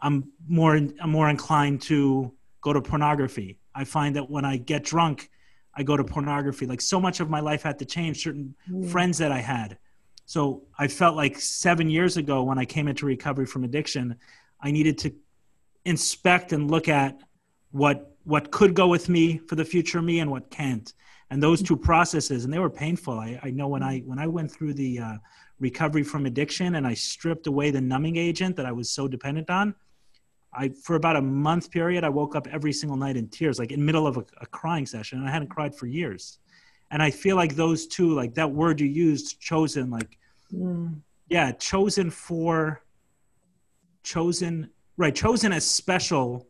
[0.00, 3.58] I'm more I'm more inclined to go to pornography.
[3.74, 5.30] I find that when I get drunk,
[5.74, 6.66] I go to pornography.
[6.66, 8.22] Like so much of my life had to change.
[8.22, 8.54] Certain
[8.90, 9.78] friends that I had.
[10.26, 14.16] So I felt like seven years ago when I came into recovery from addiction,
[14.60, 15.14] I needed to
[15.84, 17.18] inspect and look at
[17.70, 20.92] what what could go with me for the future me and what can't.
[21.30, 23.18] And those two processes, and they were painful.
[23.18, 25.14] I, I know when I when I went through the uh,
[25.60, 29.50] recovery from addiction and I stripped away the numbing agent that I was so dependent
[29.50, 29.74] on.
[30.54, 33.72] I for about a month period, I woke up every single night in tears, like
[33.72, 36.38] in middle of a, a crying session, and I hadn't cried for years.
[36.90, 40.18] And I feel like those two, like that word you used, chosen, like
[41.28, 42.82] yeah, chosen for
[44.02, 46.46] chosen right, chosen as special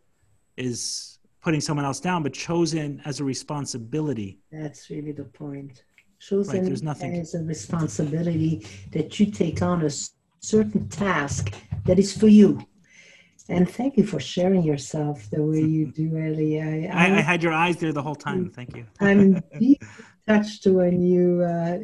[0.57, 4.41] is putting someone else down, but chosen as a responsibility.
[4.51, 5.85] That's really the point.
[6.19, 9.91] Chosen there's nothing- as a responsibility that you take on a
[10.41, 11.55] certain task
[11.85, 12.67] that is for you.
[13.49, 16.61] And thank you for sharing yourself the way you do, Ellie.
[16.61, 18.51] I, I, I had your eyes there the whole time.
[18.51, 18.85] Thank you.
[19.01, 19.89] I'm deeply
[20.27, 21.79] touched when you, uh,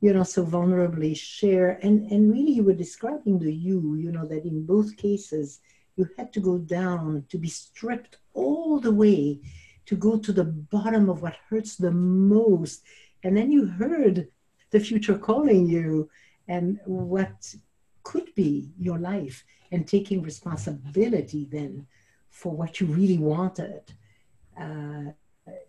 [0.00, 1.78] you know, so vulnerably share.
[1.82, 5.60] And, and really, you were describing the U, you know, that in both cases,
[5.98, 9.40] you had to go down to be stripped all the way
[9.84, 12.82] to go to the bottom of what hurts the most.
[13.24, 14.28] And then you heard
[14.70, 16.08] the future calling you
[16.46, 17.54] and what
[18.04, 21.86] could be your life and taking responsibility then
[22.30, 23.82] for what you really wanted.
[24.58, 25.12] Uh,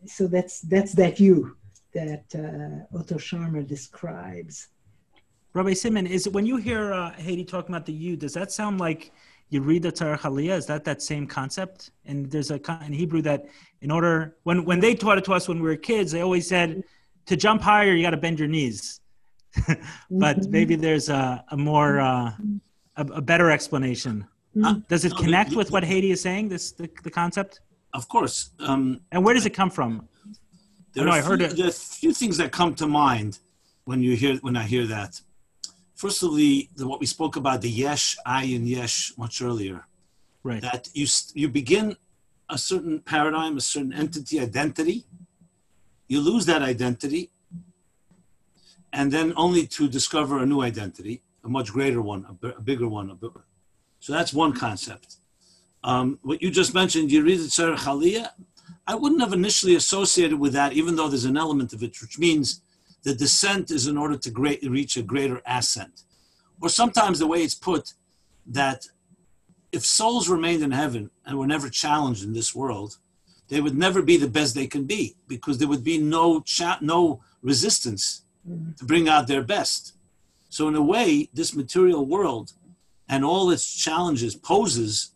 [0.05, 1.55] so that's that's that U
[1.93, 4.67] that uh, Otto Scharmer describes.
[5.53, 8.79] Rabbi Simon, is when you hear uh, Hedy talking about the U, does that sound
[8.79, 9.11] like
[9.51, 10.57] Yeridah Tzorech Aliyah?
[10.57, 11.91] Is that that same concept?
[12.05, 13.45] And there's a in Hebrew that
[13.81, 16.47] in order when when they taught it to us when we were kids, they always
[16.47, 16.83] said
[17.25, 19.01] to jump higher you got to bend your knees.
[20.11, 20.49] but Mhm.
[20.49, 22.31] maybe there's a, a more uh,
[22.97, 24.25] a, a better explanation.
[24.63, 26.49] Uh, does it No, connect the- with what Hedy is saying?
[26.49, 27.61] This the, the concept,
[27.93, 28.51] Of course.
[28.59, 30.07] Um, and where does it come from?
[30.93, 31.71] There know, are I a heard few, it- there are a
[32.01, 33.39] few things that come to mind
[33.85, 35.19] when you hear when I hear that.
[35.99, 39.85] First of the, the what we spoke about the yesh, I, and yesh much earlier.
[40.43, 40.61] Right.
[40.61, 41.97] That you you begin
[42.49, 45.03] a certain paradigm, a certain entity, identity.
[46.07, 47.31] You lose that identity,
[48.93, 53.09] and then only to discover a new identity, a much greater one, a, bigger one.
[53.09, 53.43] A bigger.
[53.99, 55.17] So that's one concept.
[55.83, 58.29] Um, what you just mentioned, Yeridah Tzorech Aliyah,
[58.87, 62.17] I wouldn't have initially associated with that, even though there's an element of it, which
[62.17, 62.61] means
[63.03, 66.03] the descent is in order to great, reach a greater ascent.
[66.61, 67.93] Or sometimes the way it's put,
[68.47, 68.85] that
[69.71, 72.97] if souls remained in heaven and were never challenged in this world,
[73.47, 76.79] they would never be the best they can be because there would be no cha-
[76.81, 78.73] no resistance mm-hmm.
[78.73, 79.93] to bring out their best.
[80.49, 82.53] So in a way, this material world
[83.07, 85.11] and all its challenges poses,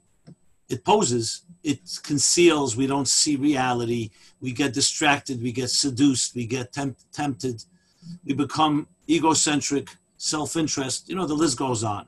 [0.69, 2.75] it poses, it conceals.
[2.75, 4.11] We don't see reality.
[4.41, 5.41] We get distracted.
[5.41, 6.35] We get seduced.
[6.35, 7.63] We get temp- tempted.
[8.25, 11.09] We become egocentric, self-interest.
[11.09, 12.07] You know, the list goes on.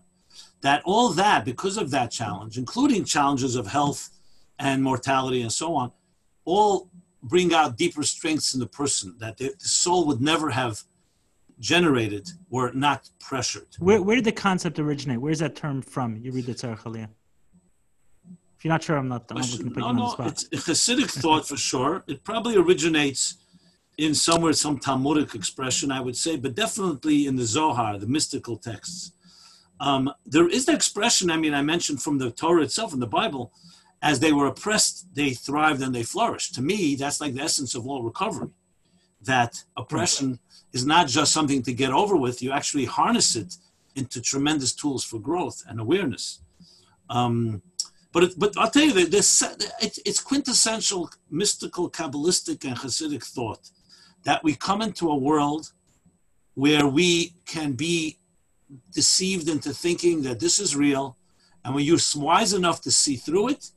[0.62, 4.10] That all that, because of that challenge, including challenges of health
[4.58, 5.92] and mortality and so on,
[6.46, 6.90] all
[7.22, 10.84] bring out deeper strengths in the person that the, soul would never have
[11.60, 13.68] generated were it not pressured.
[13.80, 15.20] Where, where did the concept originate?
[15.20, 16.22] Where's that term from?
[16.22, 17.10] Yeridah Tzorech Aliyah.
[18.58, 19.26] If you're not sure, I'm not.
[19.30, 20.44] I'm not going to put no, you on the spot.
[20.52, 22.04] it's a Hasidic thought for sure.
[22.08, 23.38] It probably originates
[23.98, 28.58] in somewhere, some Talmudic expression, I would say, but definitely in the Zohar, the mystical
[28.58, 29.12] texts.
[29.80, 33.08] Um, there is the expression, I mean, I mentioned from the Torah itself, in the
[33.08, 33.52] Bible,
[34.02, 36.56] as they were oppressed, they thrived and they flourished.
[36.56, 38.50] To me, that's like the essence of all recovery.
[39.22, 40.40] That oppression
[40.74, 43.56] is not just something to get over with, you actually harness it
[43.96, 46.42] into tremendous tools for growth and awareness.
[47.10, 47.62] Um,
[48.12, 53.72] but it, but I'll tell you this it, it's quintessential mystical, kabbalistic, and Hasidic thought
[54.26, 55.72] that we come into a world
[56.56, 58.18] where we can be
[58.92, 61.18] deceived into thinking that this is real,
[61.64, 63.72] and when you're wise enough to see through it,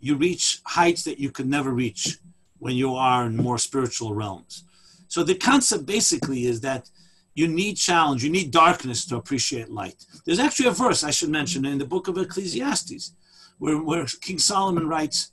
[0.00, 2.18] you reach heights that you could never reach
[2.58, 4.64] when you are in more spiritual realms.
[5.08, 6.90] So the concept basically is that
[7.34, 10.04] you need challenge, you need darkness to appreciate light.
[10.24, 13.12] There's actually a verse I should mention in the book of Ecclesiastes
[13.58, 15.32] where, where King Solomon writes,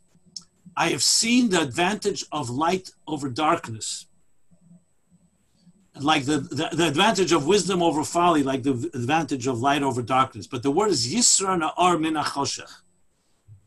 [0.76, 4.08] I have seen the advantage of light over darkness.
[6.00, 10.02] Like the, the, the advantage of wisdom over folly, like the advantage of light over
[10.02, 10.48] darkness.
[10.48, 12.16] But the word is Yisron Ha'or Min.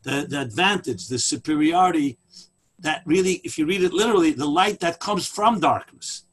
[0.03, 2.17] The, the advantage, the superiority
[2.79, 6.23] that really, if you read it literally, the light that comes from darkness.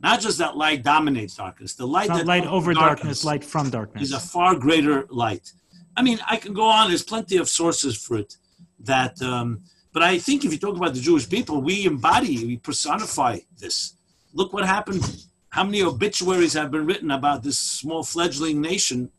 [0.00, 1.74] Not just that light dominates darkness.
[1.74, 4.02] The light Not that light over darkness, light from darkness.
[4.02, 5.52] is a far greater light.
[5.96, 6.88] I mean, I can go on.
[6.88, 8.36] There's plenty of sources for it.
[8.80, 9.62] That, um,
[9.92, 13.94] but I think if you talk about the Jewish people, we embody, we personify this.
[14.34, 15.24] Look what happened.
[15.54, 19.12] How many obituaries have been written about this small fledgling nation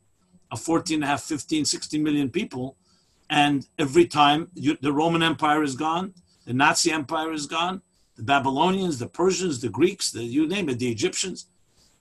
[0.52, 2.76] of 14 and a half, 15, 16 million people?
[3.30, 6.14] And every time you, the Roman Empire is gone,
[6.46, 7.82] the Nazi Empire is gone,
[8.18, 11.46] the Babylonians, the Persians, the Greeks, the, you name it, the Egyptians.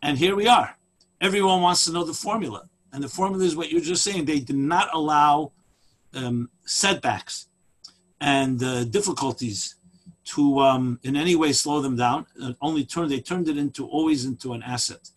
[0.02, 0.78] And here we are.
[1.20, 2.69] Everyone wants to know the formula.
[2.93, 4.24] And the formula is what you're just saying.
[4.24, 5.52] They did not allow
[6.12, 7.47] um, setbacks
[8.20, 9.77] and uh, difficulties
[10.24, 12.26] to um, in any way slow them down.
[12.42, 15.10] Uh, only turn they turned it into always into an asset.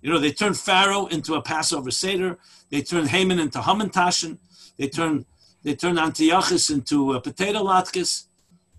[0.00, 2.38] You know, they turned Pharaoh into a Passover Seder.
[2.70, 4.38] They turned Haman into Hamantashen.
[4.76, 5.26] They turned
[5.62, 8.26] they turned Antiochus into a potato latkes.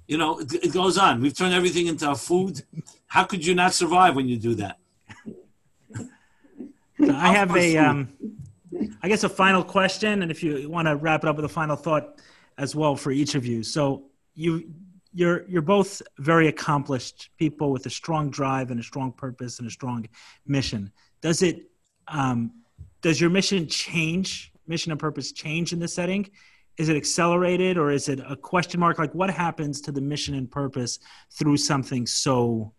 [0.08, 1.22] You know, it, it goes on.
[1.22, 2.62] We've turned everything into a food.
[3.08, 4.80] How could you not survive when you do that?
[7.00, 8.10] I have a, um,
[9.02, 11.50] I guess, a final question, and if you want to wrap it up with a
[11.50, 12.20] final thought
[12.58, 13.64] as well for each of you.
[13.64, 14.04] So
[14.36, 14.72] you,
[15.14, 19.68] you're you're both very accomplished people with a strong drive and a strong purpose and
[19.68, 20.08] a strong
[20.46, 20.92] mission.
[21.22, 21.70] Does it,
[22.08, 22.52] um,
[23.02, 24.52] does your mission change?
[24.66, 26.30] Mission and purpose change in this setting?
[26.78, 28.98] Is it accelerated or is it a question mark?
[28.98, 31.00] Like, what happens to the mission and purpose
[31.32, 32.74] through something so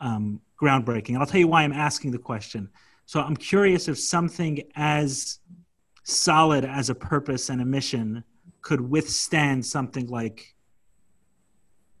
[0.00, 1.18] um, groundbreaking?
[1.18, 2.70] I'll tell you why I'm asking the question.
[3.06, 5.40] So I'm curious if something as
[6.04, 8.22] solid as a purpose and a mission
[8.62, 10.53] could withstand something like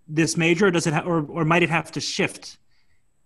[0.06, 0.66] this major.
[0.66, 2.58] Or does it, ha- or or might it have to shift,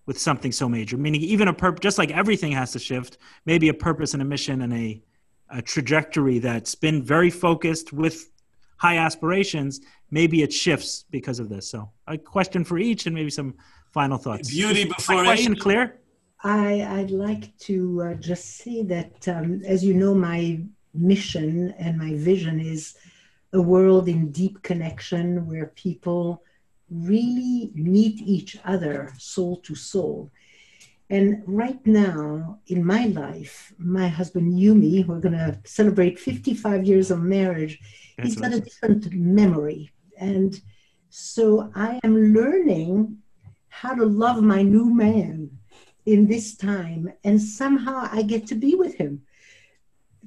[0.09, 0.97] with something so major.
[0.97, 4.25] Meaning, even a purpose, just like everything has to shift, maybe a purpose and a
[4.25, 5.03] mission and a,
[5.51, 8.31] a trajectory that's been very focused with
[8.79, 9.81] high aspirations,
[10.11, 11.69] maybe it shifts because of this.
[11.69, 13.55] So, a question for each, and maybe some
[13.93, 14.49] final thoughts.
[14.51, 15.61] Beauty before My question age.
[15.61, 16.01] clear?
[16.43, 20.63] I, I'd like to uh, just say that, um, as you know, my
[20.95, 22.97] mission and my vision is
[23.53, 26.43] a world in deep connection where people
[26.91, 30.31] really meet each other soul to soul.
[31.11, 37.11] And right now in my life, my husband Yumi, we're going to celebrate 55 years
[37.11, 37.81] of marriage,
[38.23, 39.91] he's got a different memory.
[40.19, 40.61] And
[41.09, 43.19] so I am learning
[43.69, 45.51] how to love my new man
[46.05, 47.13] in this time.
[47.25, 49.23] And somehow I get to be with him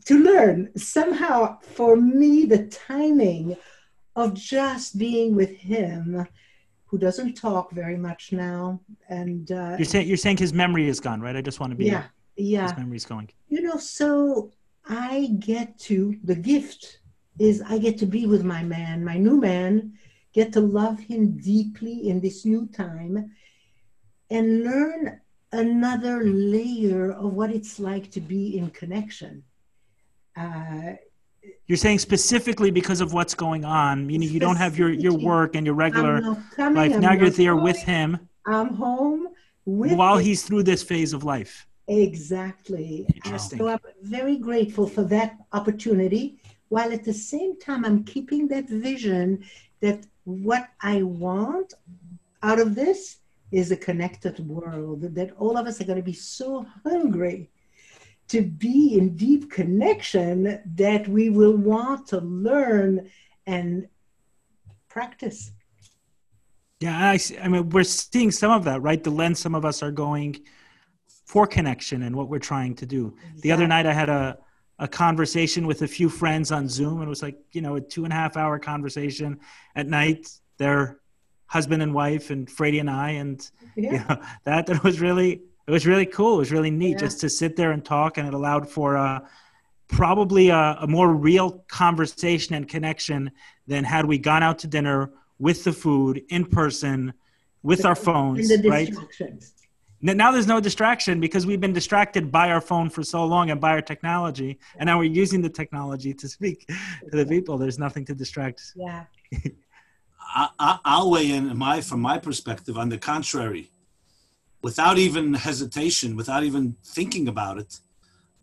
[0.06, 0.72] to learn.
[0.76, 3.58] Somehow, for me, the timing
[4.16, 6.28] of just being with him,
[6.92, 11.00] who doesn't talk very much now, and uh, You're saying you're saying his memory is
[11.00, 11.38] gone, right?
[11.38, 12.04] I just want to be yeah,
[12.36, 13.30] yeah, his memory's going.
[13.48, 14.52] you know, so
[14.86, 17.00] I get to the gift
[17.40, 19.94] is I get to be with my man, my new man,
[20.34, 23.32] get to love him deeply in this new time,
[24.30, 25.22] and learn
[25.54, 29.44] another layer of what it's like to be in connection.
[30.36, 30.96] Uh,
[31.68, 35.56] You're saying specifically because of what's going on, meaning you don't have your your work
[35.56, 36.22] and your regular
[36.56, 36.94] coming, life.
[36.94, 39.30] I'm Now you're there with him I'm home
[39.66, 40.26] with while him.
[40.26, 41.68] he's through this phase of life.
[41.88, 43.06] Exactly.
[43.16, 43.60] Interesting.
[43.60, 46.40] so I'm very grateful for that opportunity,
[46.70, 49.44] while at the same time, I'm keeping that vision
[49.82, 51.74] that what I want
[52.44, 53.18] out of this
[53.52, 57.50] is a connected world, that all of us are going to be so hungry
[58.32, 63.10] to be in deep connection that we will want to learn
[63.46, 63.88] and
[64.90, 65.52] practice.
[66.80, 69.04] Yeah, I, see- I mean, we're seeing some of that, right?
[69.04, 70.42] The lens some of us are going
[71.26, 73.16] for connection and what we're trying to do.
[73.42, 74.38] The other night, I had a,
[74.80, 77.82] a conversation with a few friends on Zoom, and it was like, you know, a
[77.82, 79.40] two and a half hour conversation
[79.76, 80.28] at night.
[80.58, 81.00] They're
[81.46, 83.92] husband and wife, and Freddie and I, and Yeah.
[83.94, 86.36] you know, that that was really it was really cool.
[86.36, 86.98] It was really neat Yeah.
[87.08, 89.20] just to sit there and talk, and it allowed for uh,
[89.88, 93.32] probably a, a more real conversation and connection
[93.68, 97.14] than had we gone out to dinner with the food in person
[97.64, 98.88] with our And phones, the right?
[98.88, 99.54] distractions.
[100.04, 103.62] Now there's no distraction because we've been distracted by our phone for so long and
[103.62, 107.60] by our technology, and now we're using the technology to speak to the people.
[107.60, 108.64] There's nothing to distract.
[108.76, 109.04] Yeah.
[110.34, 112.78] I, I, I'll weigh in my from my perspective.
[112.80, 113.70] On the contrary,
[114.62, 117.80] without even hesitation, without even thinking about it,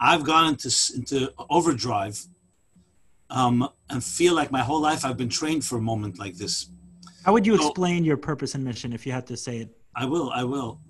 [0.01, 2.25] I've gone into into overdrive,
[3.31, 6.67] um, and feel like my whole life I've been trained for a moment like this.
[7.25, 9.77] How would you So- explain your purpose and mission if you had to say it?
[9.95, 10.31] I will.
[10.31, 10.81] I will.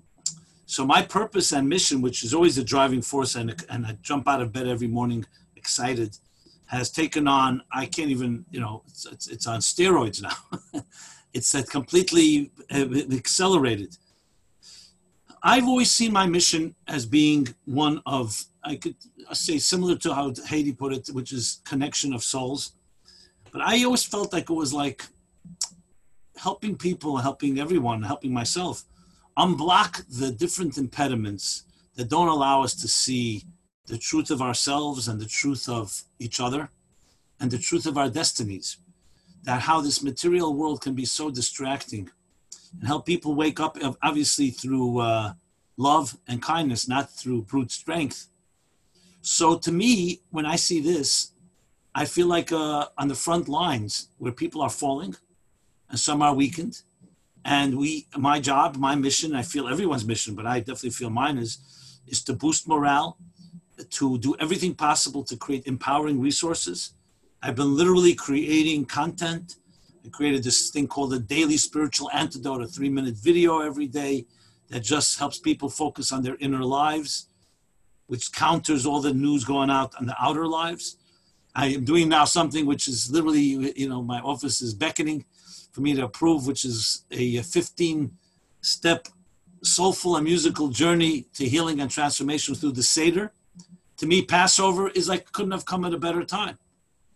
[0.65, 4.27] So my purpose and mission, which is always the driving force, and and I jump
[4.27, 5.25] out of bed every morning
[5.55, 6.17] excited,
[6.67, 7.63] has taken on.
[7.71, 8.45] I can't even.
[8.51, 10.37] You know, it's it's, it's on steroids now.
[11.33, 13.97] it's uh, completely uh, accelerated.
[15.41, 18.95] I've always seen my mission as being one of I could
[19.31, 22.73] say similar to how Hedy put it, which is connection of souls.
[23.51, 25.03] But I always felt like it was like
[26.37, 28.83] helping people, helping everyone, helping myself
[29.37, 31.63] unblock the different impediments
[31.95, 33.45] that don't allow us to see
[33.87, 36.69] the truth of ourselves and the truth of each other
[37.39, 38.77] and the truth of our destinies.
[39.43, 42.09] That how this material world can be so distracting
[42.77, 45.33] and help people wake up, obviously, through uh,
[45.77, 48.27] love and kindness, not through brute strength.
[49.21, 51.31] So, to me, when I see this,
[51.93, 55.15] I feel like uh, on the front lines where people are falling
[55.89, 56.81] and some are weakened
[57.45, 61.37] and we my job my mission i feel everyone's mission but i definitely feel mine
[61.37, 61.57] is
[62.07, 63.17] is to boost morale
[63.89, 66.93] to do everything possible to create empowering resources
[67.41, 69.55] i've been literally creating content
[70.05, 74.25] i created this thing called a daily spiritual antidote a three minute video every day
[74.69, 77.27] that just helps people focus on their inner lives
[78.07, 80.97] which counters all the news going out on the outer lives
[81.55, 85.25] i am doing now something which is literally you know my office is beckoning
[85.71, 88.11] for me to approve, which is a 15
[88.61, 89.07] step
[89.63, 93.31] soulful and musical journey to healing and transformation through the Seder.
[93.97, 96.57] To me, Passover is like couldn't have come at a better time.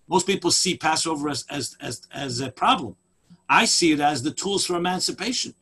[0.08, 2.96] Most people see Passover as, as, as, as a problem.
[3.50, 5.54] I see it as the tools for emancipation.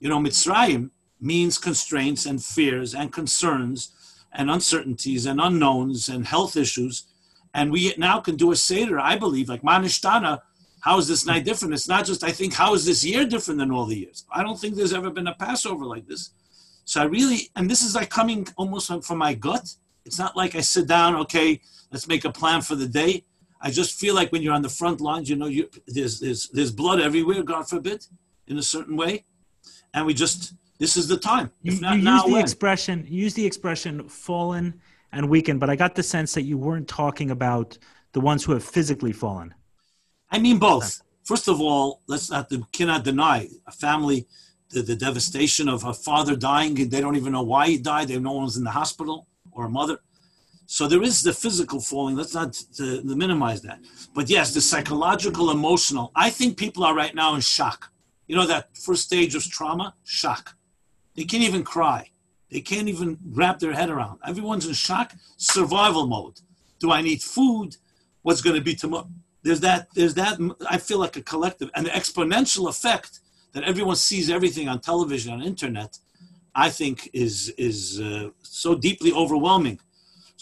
[0.00, 0.90] You know, Mitzrayim
[1.20, 3.92] means constraints and fears and concerns
[4.32, 7.04] and uncertainties and unknowns and health issues.
[7.54, 10.40] And we now can do a Seder, I believe, like Manishtana,
[10.80, 11.74] how is this night different?
[11.74, 14.24] It's not just, I think, how is this year different than all the years?
[14.32, 16.30] I don't think there's ever been a Passover like this.
[16.84, 19.76] So I really, and this is like coming almost from my gut.
[20.04, 21.60] It's not like I sit down, okay,
[21.92, 23.24] let's make a plan for the day.
[23.62, 26.48] I just feel like when you're on the front lines, you know, you, there's, there's,
[26.48, 28.04] there's blood everywhere, God forbid,
[28.48, 29.24] in a certain way.
[29.94, 31.50] And we just, this is the time.
[31.62, 32.40] You, not you use the when?
[32.40, 34.80] expression use the expression fallen
[35.12, 37.78] and weakened, but I got the sense that you weren't talking about
[38.12, 39.54] the ones who have physically fallen.
[40.30, 41.02] I mean both.
[41.24, 44.26] First of all, let's not cannot deny a family
[44.70, 46.74] the, the devastation of a father dying.
[46.74, 48.08] They don't even know why he died.
[48.08, 49.98] They no one's in the hospital or a mother.
[50.72, 52.16] So there is the physical falling.
[52.16, 53.78] Let's not to, to minimize that.
[54.14, 56.10] But yes, the psychological, emotional.
[56.16, 57.92] I think people are right now in shock.
[58.26, 60.56] You know that first stage of trauma, shock.
[61.14, 62.08] They can't even cry.
[62.50, 64.20] They can't even wrap their head around.
[64.26, 66.40] Everyone's in shock, survival mode.
[66.78, 67.76] Do I need food?
[68.22, 69.10] What's going to be tomorrow?
[69.42, 69.88] There's that.
[69.94, 70.38] There's that.
[70.70, 73.20] I feel like a collective and the exponential effect
[73.52, 75.98] that everyone sees everything on television on internet.
[76.54, 79.78] I think is is uh, so deeply overwhelming.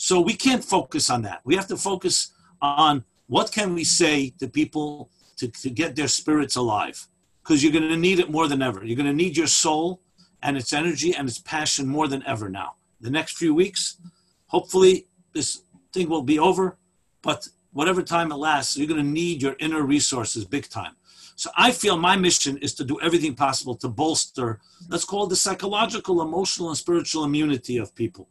[0.02, 1.42] So we can't focus on that.
[1.44, 2.32] We have to focus
[2.62, 7.06] on what can we say to people to, to get their spirits alive
[7.42, 8.82] because you're going to need it more than ever.
[8.82, 10.00] You're going to need your soul
[10.42, 12.76] and its energy and its passion more than ever now.
[13.02, 13.98] The next few weeks,
[14.46, 16.78] hopefully, this thing will be over,
[17.20, 20.96] but whatever time it lasts, you're going to need your inner resources big time.
[21.36, 25.28] So I feel my mission is to do everything possible to bolster, let's call it
[25.28, 28.30] the psychological, emotional, and spiritual immunity of people.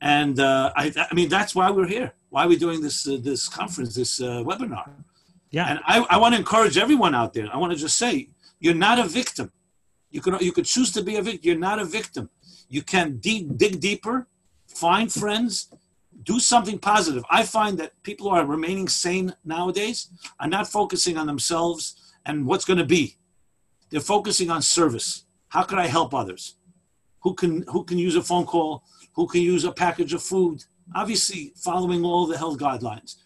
[0.00, 2.12] And uh, I, I mean, that's why we're here.
[2.30, 4.90] Why are we doing this uh, this conference, this uh, webinar?
[5.50, 5.66] Yeah.
[5.70, 7.48] And I, I want to encourage everyone out there.
[7.52, 8.28] I want to just say,
[8.60, 9.50] you're not a victim.
[10.10, 11.40] You can you could choose to be a victim.
[11.42, 12.30] You're not a victim.
[12.68, 14.26] You can deep, dig deeper,
[14.66, 15.72] find friends,
[16.22, 17.24] do something positive.
[17.30, 21.94] I find that people who are remaining sane nowadays are not focusing on themselves
[22.26, 23.16] and what's going to be.
[23.90, 25.24] They're focusing on service.
[25.48, 26.56] How can I help others?
[27.22, 28.84] Who can who can use a phone call?
[29.18, 30.64] Who can use a package of food?
[30.94, 33.16] Obviously, following all the health guidelines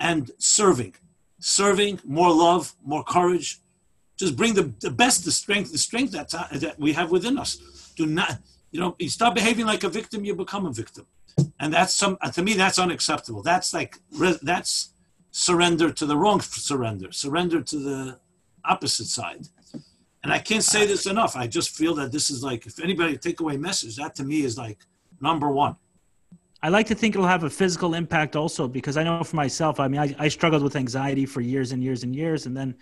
[0.00, 0.96] and serving,
[1.38, 3.60] serving more love, more courage.
[4.16, 6.30] Just bring the, the best, the strength, the strength that
[6.64, 7.52] that we have within us.
[7.94, 8.38] Do not,
[8.72, 11.06] you know, you start behaving like a victim, you become a victim,
[11.60, 13.42] and that's some uh, to me that's unacceptable.
[13.44, 13.92] That's like
[14.42, 14.90] that's
[15.30, 18.18] surrender to the wrong surrender, surrender to the
[18.64, 19.46] opposite side.
[20.24, 21.36] And I can't say this enough.
[21.36, 24.42] I just feel that this is like, if anybody take away message, that to me
[24.42, 24.78] is like
[25.20, 25.76] number one.
[26.62, 29.78] I like to think it'll have a physical impact also because I know for myself,
[29.78, 32.46] I mean, I, I struggled with anxiety for years and years and years.
[32.46, 32.74] And then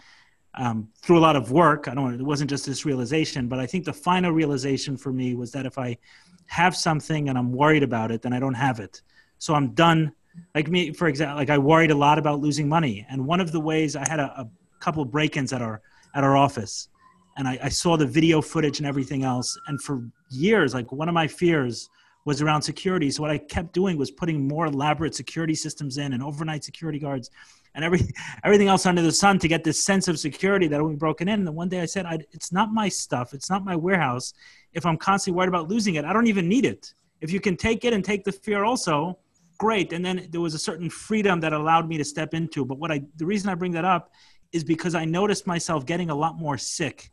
[0.55, 3.67] um, through a lot of work, I don't, it wasn't just this realization, but I
[3.67, 5.99] think the final realization for me was that if I
[6.47, 9.03] have something and I'm worried about it, then I don't have it.
[9.39, 10.13] So I'm done.
[10.55, 13.07] Like me, for example, like I worried a lot about losing money.
[13.11, 14.49] And one of the ways I had a, a
[14.81, 15.83] couple break-ins at our,
[16.15, 16.89] at our office
[17.37, 19.59] and I, I saw the video footage and everything else.
[19.67, 21.89] And for years, like one of my fears
[22.27, 23.11] was around security.
[23.11, 26.99] So what I kept doing was putting more elaborate security systems in and overnight security
[26.99, 27.31] guards
[27.75, 28.01] and every,
[28.45, 31.29] everything else under the sun to get this sense of security that won't be broken
[31.29, 31.39] in.
[31.39, 33.33] And then one day I said, I, it's not my stuff.
[33.33, 34.35] It's not my warehouse.
[34.73, 36.93] If I'm constantly worried about losing it, I don't even need it.
[37.21, 39.19] If you can take it and take the fear also,
[39.57, 39.93] great.
[39.93, 42.65] And then there was a certain freedom that allowed me to step into.
[42.65, 44.13] But what I, the reason I bring that up
[44.53, 47.11] is because I noticed myself getting a lot more sick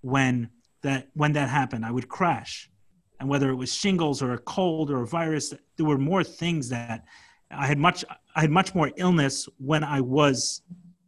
[0.00, 0.50] when
[0.82, 1.84] that when that happened.
[1.84, 2.70] I would crash,
[3.20, 6.68] and whether it was shingles or a cold or a virus, there were more things
[6.68, 7.04] that
[7.50, 8.04] I had much
[8.36, 10.62] I had much more illness when I was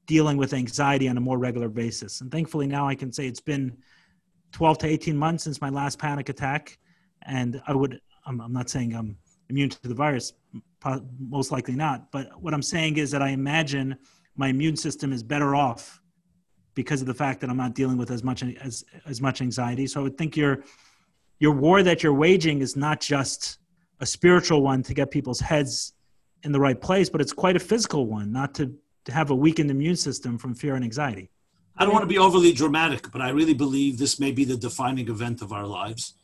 [0.07, 2.21] dealing with anxiety on a more regular basis.
[2.21, 3.77] And thankfully now I can say it's been
[4.53, 6.79] 12 to 18 months since my last panic attack,
[7.23, 9.17] and I would I'm, I'm not saying I'm
[9.49, 10.33] immune to the virus,
[11.19, 12.11] most likely not.
[12.11, 13.97] But what I'm saying is that I imagine
[14.37, 16.01] my immune system is better off
[16.75, 19.87] because of the fact that I'm not dealing with as much as as much anxiety.
[19.87, 20.65] So I would think your
[21.41, 23.59] your war that you're waging is not just
[23.99, 25.95] a spiritual one to get people's heads
[26.45, 28.73] in the right place, but it's quite a physical one, not to,
[29.07, 31.31] to have a weakened immune system from fear and anxiety.
[31.77, 34.57] I don't want to be overly dramatic, but I really believe this may be the
[34.57, 36.15] defining event of our lives.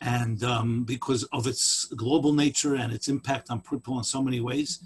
[0.00, 4.40] And um, because of its global nature and its impact on people in so many
[4.40, 4.80] ways.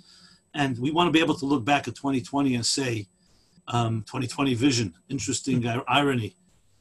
[0.55, 3.07] And we want to be able to look back at 2020 and say,
[3.69, 6.37] um, 2020 vision, interesting irony.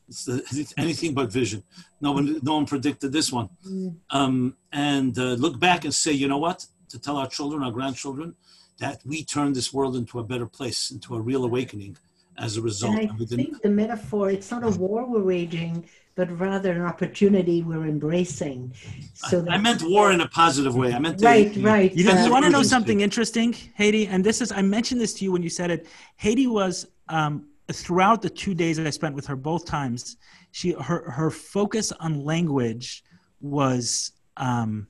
[0.07, 1.63] It's, the, it's, anything but vision.
[2.01, 3.49] No one, no one predicted this one.
[4.09, 6.65] Um, and uh, look back and say, you know what?
[6.89, 8.35] To tell our children, our grandchildren,
[8.79, 11.97] that we turned this world into a better place, into a real awakening
[12.37, 12.97] as a result.
[12.97, 17.63] And I think the metaphor, it's not a war we're waging, but rather an opportunity
[17.63, 18.73] we're embracing.
[19.13, 20.93] So I, I meant war in a positive way.
[20.93, 21.93] I meant to, right, right.
[21.93, 24.07] You, uh, want to know something interesting, Hedy?
[24.09, 25.87] And this is I mentioned this to you when you said it.
[26.21, 30.17] Hedy was um, throughout the two days I spent with her both times.
[30.51, 33.03] She her her focus on language
[33.39, 34.87] was um,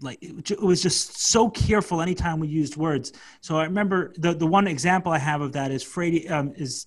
[0.00, 3.12] like it was just so careful anytime we used words.
[3.40, 6.86] So I remember the the one example I have of that is Frady um, is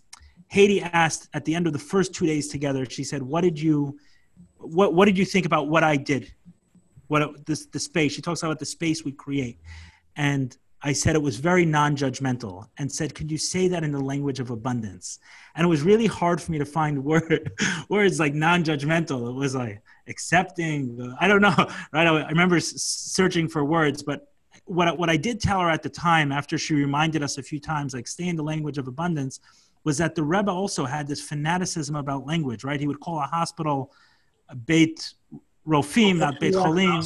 [0.54, 2.86] Hedy asked at the end of the first two days together.
[2.86, 3.98] She said, "What did you
[4.58, 6.34] what what did you think about what I did?
[7.08, 9.60] What this the space?" She talks about the space we create,
[10.16, 10.56] and
[10.88, 14.40] I said it was very non-judgmental and said, "Could you say that in the language
[14.40, 15.20] of abundance?"
[15.54, 17.52] And it was really hard for me to find word,
[17.90, 19.30] words like non-judgmental.
[19.30, 21.14] It was like accepting.
[21.20, 21.56] I don't know,
[21.92, 22.08] right?
[22.08, 24.32] I remember searching for words, but
[24.64, 27.60] what what I did tell her at the time, after she reminded us a few
[27.60, 29.42] times, like stay in the language of abundance,
[29.84, 32.80] was that the Rebbe also had this fanaticism about language, right?
[32.80, 33.92] He would call a hospital
[34.48, 35.14] a Beit
[35.68, 37.04] Rofim, not Beit Cholim.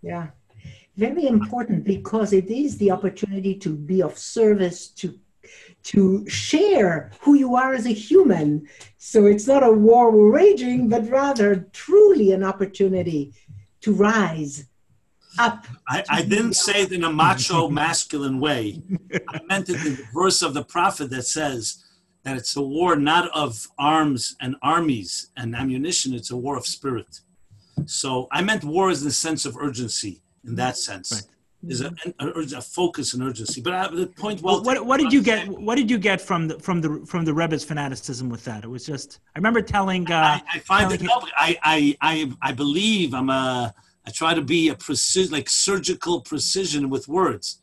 [0.00, 0.28] Yeah
[0.96, 5.18] very important because it is the opportunity to be of service to
[5.82, 8.68] to share who you are as a human.
[8.98, 13.32] So it's not a war we're raging but rather truly an opportunity
[13.80, 14.66] to rise
[15.38, 15.66] up.
[15.88, 18.82] I, I didn't say it in a macho masculine way.
[19.28, 21.82] I meant it in the verse of the prophet that says
[22.24, 26.66] that it's a war not of arms and armies and ammunition it's a war of
[26.66, 27.20] spirit.
[27.86, 31.12] So i meant war in the sense of urgency in that sense.
[31.12, 31.22] Right.
[31.68, 34.40] Is a, a, a, focus and urgency, but I, the point.
[34.40, 35.46] Well, what, what did you get?
[35.46, 38.64] What did you get from the from the from the Rebbe's fanaticism with that?
[38.64, 39.18] It was just.
[39.36, 40.10] I remember telling.
[40.10, 41.34] Uh, I, I find telling it.
[41.36, 43.74] I, I I I believe I'm a.
[44.06, 47.60] I try to be a precision, like surgical precision with words,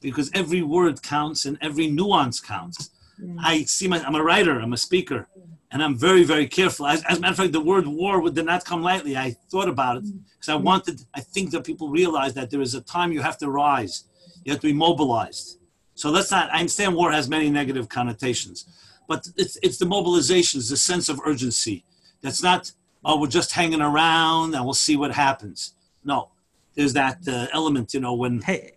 [0.00, 2.90] because every word counts and every nuance counts.
[3.20, 3.36] Mm.
[3.40, 4.00] I see my.
[4.04, 4.60] I'm a writer.
[4.60, 5.26] I'm a speaker
[5.72, 6.86] and I'm very, very careful.
[6.86, 9.16] As, as a matter of fact, the word war did not come lightly.
[9.16, 12.74] I thought about it because I wanted, I think that people realize that there is
[12.74, 14.04] a time you have to rise,
[14.44, 15.58] you have to be mobilized.
[15.94, 18.66] So let's not, I understand war has many negative connotations,
[19.06, 21.84] but it's, it's the mobilization, it's the sense of urgency.
[22.20, 22.72] That's not,
[23.04, 25.74] oh, we're just hanging around and we'll see what happens.
[26.04, 26.30] No,
[26.74, 28.40] there's that uh, element, you know, when.
[28.40, 28.72] Hey,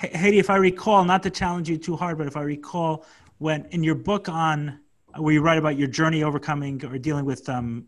[0.00, 3.04] Hedy, if I recall, not to challenge you too hard, but if I recall,
[3.38, 4.80] when in your book on
[5.16, 7.86] where you write about your journey overcoming or dealing with um,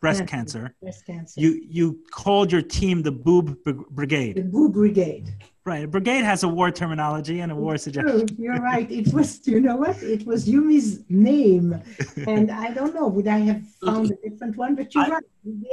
[0.00, 0.74] breast cancer.
[0.82, 1.40] Breast cancer.
[1.40, 3.56] You you called your team the Boob
[3.90, 4.36] Brigade.
[4.36, 5.34] The Boob Brigade.
[5.64, 5.88] Right.
[5.88, 8.26] Brigade has a war terminology and a war suggestion.
[8.26, 8.36] True.
[8.36, 8.90] You're right.
[8.90, 9.40] It was.
[9.52, 10.02] You know what?
[10.02, 11.78] It was Yumi's name,
[12.26, 13.06] and I don't know.
[13.06, 14.74] Would I have found a different one?
[14.74, 15.24] But you're I, right.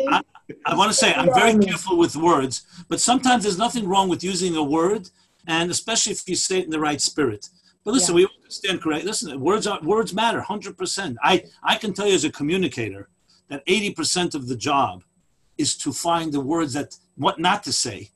[0.10, 0.22] I,
[0.66, 4.22] I want to say I'm very careful with words, but sometimes there's nothing wrong with
[4.24, 5.10] using a word,
[5.48, 7.48] and especially if you say it in the right spirit.
[7.90, 8.28] But listen, yeah.
[8.28, 9.04] we understand correct.
[9.04, 11.18] Listen, words are words matter, hundred percent.
[11.24, 13.10] I I can tell you as a communicator
[13.48, 15.04] that eighty percent of the job
[15.58, 18.12] is to find the words that what not to say,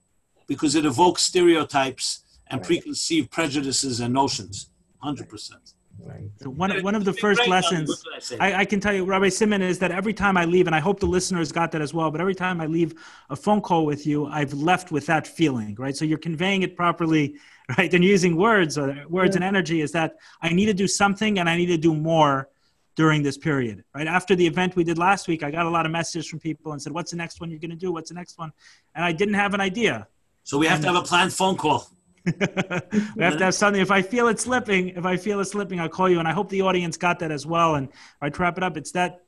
[0.46, 2.68] because it evokes stereotypes and right.
[2.68, 4.70] preconceived prejudices and notions.
[5.00, 5.74] Hundred percent.
[6.00, 6.30] Right.
[6.38, 8.04] So one, one of the first lessons
[8.40, 10.80] I, I, can tell you, Rabbi Simon, is that every time I leave, and I
[10.80, 12.94] hope the listeners got that as well, but every time I leave
[13.30, 15.96] a phone call with you, I've left with that feeling, right?
[15.96, 17.36] So you're conveying it properly
[17.78, 17.94] right?
[17.94, 19.38] And using words or words yeah.
[19.38, 22.50] and energy is that I need to do something and I need to do more
[22.96, 24.08] during this period, right?
[24.08, 26.74] After the event we did last week, I got a lot of messages from people
[26.74, 27.92] and said, "What's the next one you're going to do?
[27.92, 28.52] What's the next one?"
[28.94, 30.08] And I didn't have an idea.
[30.44, 31.90] So we have and to have a planned phone call.
[32.26, 33.82] we have to have something.
[33.82, 36.20] If I feel it slipping, if I feel it slipping, I'll call you.
[36.20, 37.76] And I hope the audience got that as well.
[37.76, 37.90] And
[38.22, 38.78] I wrap it up.
[38.78, 39.22] It's that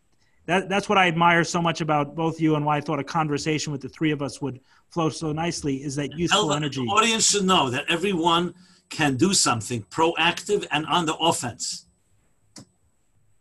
[0.46, 3.04] that that's what I admire so much about both you and why I thought a
[3.04, 4.60] conversation with the three of us would
[4.90, 6.84] flow so nicely is that useful energy.
[6.84, 8.54] The audience should know that everyone
[8.90, 11.88] can do something proactive and on the offense.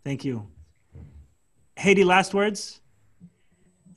[0.04, 0.48] Thank you.
[1.76, 2.80] Hedy, last words?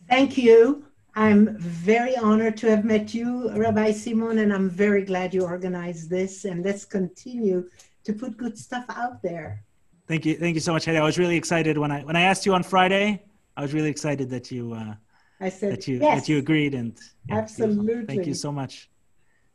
[0.09, 0.85] Thank you.
[1.15, 6.09] I'm very honored to have met you, Rabbi Simon, and I'm very glad you organized
[6.09, 6.45] this.
[6.45, 7.69] And let's continue
[8.03, 9.63] to put good stuff out there.
[10.07, 10.97] Thank you, thank you so much, Hedy.
[10.97, 13.21] I was really excited when I when I asked you on Friday.
[13.57, 14.95] I was really excited that you uh,
[15.41, 16.21] I said that you yes.
[16.21, 16.97] that you agreed and
[17.27, 18.05] yeah, absolutely.
[18.05, 18.89] Thank you so much.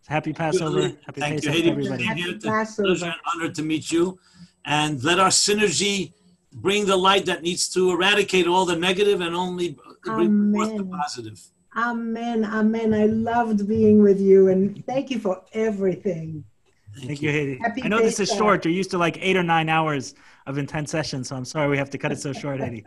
[0.07, 0.93] Happy Passover.
[1.07, 2.05] Happy Thank Passover, you, everybody.
[2.05, 2.89] Happy Passover.
[2.89, 4.19] Pleasure and honor to meet you,
[4.67, 6.13] and let our synergy
[6.53, 10.85] bring the light that needs to eradicate all the negative and only bring forth the
[10.85, 11.41] positive.
[11.75, 12.45] Amen.
[12.45, 12.93] Amen.
[12.93, 16.45] I loved being with you, and thank you for everything.
[16.95, 17.61] Thank, Thank you, Hedy.
[17.63, 18.67] Happy I know this is short.
[18.67, 20.15] You're used to like eight or nine hours
[20.47, 22.85] of intense sessions, so I'm sorry we have to cut it so short, Eddie.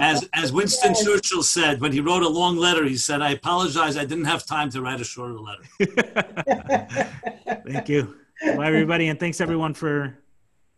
[0.00, 1.04] as as Winston yes.
[1.04, 4.46] Churchill said when he wrote a long letter, he said, "I apologize, I didn't have
[4.46, 5.64] time to write a shorter letter."
[7.66, 8.16] Thank you.
[8.44, 10.16] Bye, everybody, and thanks everyone for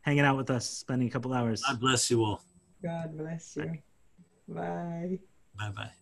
[0.02, 1.62] hanging out with us, spending a couple hours.
[1.62, 2.42] God bless you all.
[2.82, 3.78] God bless you.
[4.48, 5.18] Bye.
[5.58, 5.90] Bye bye.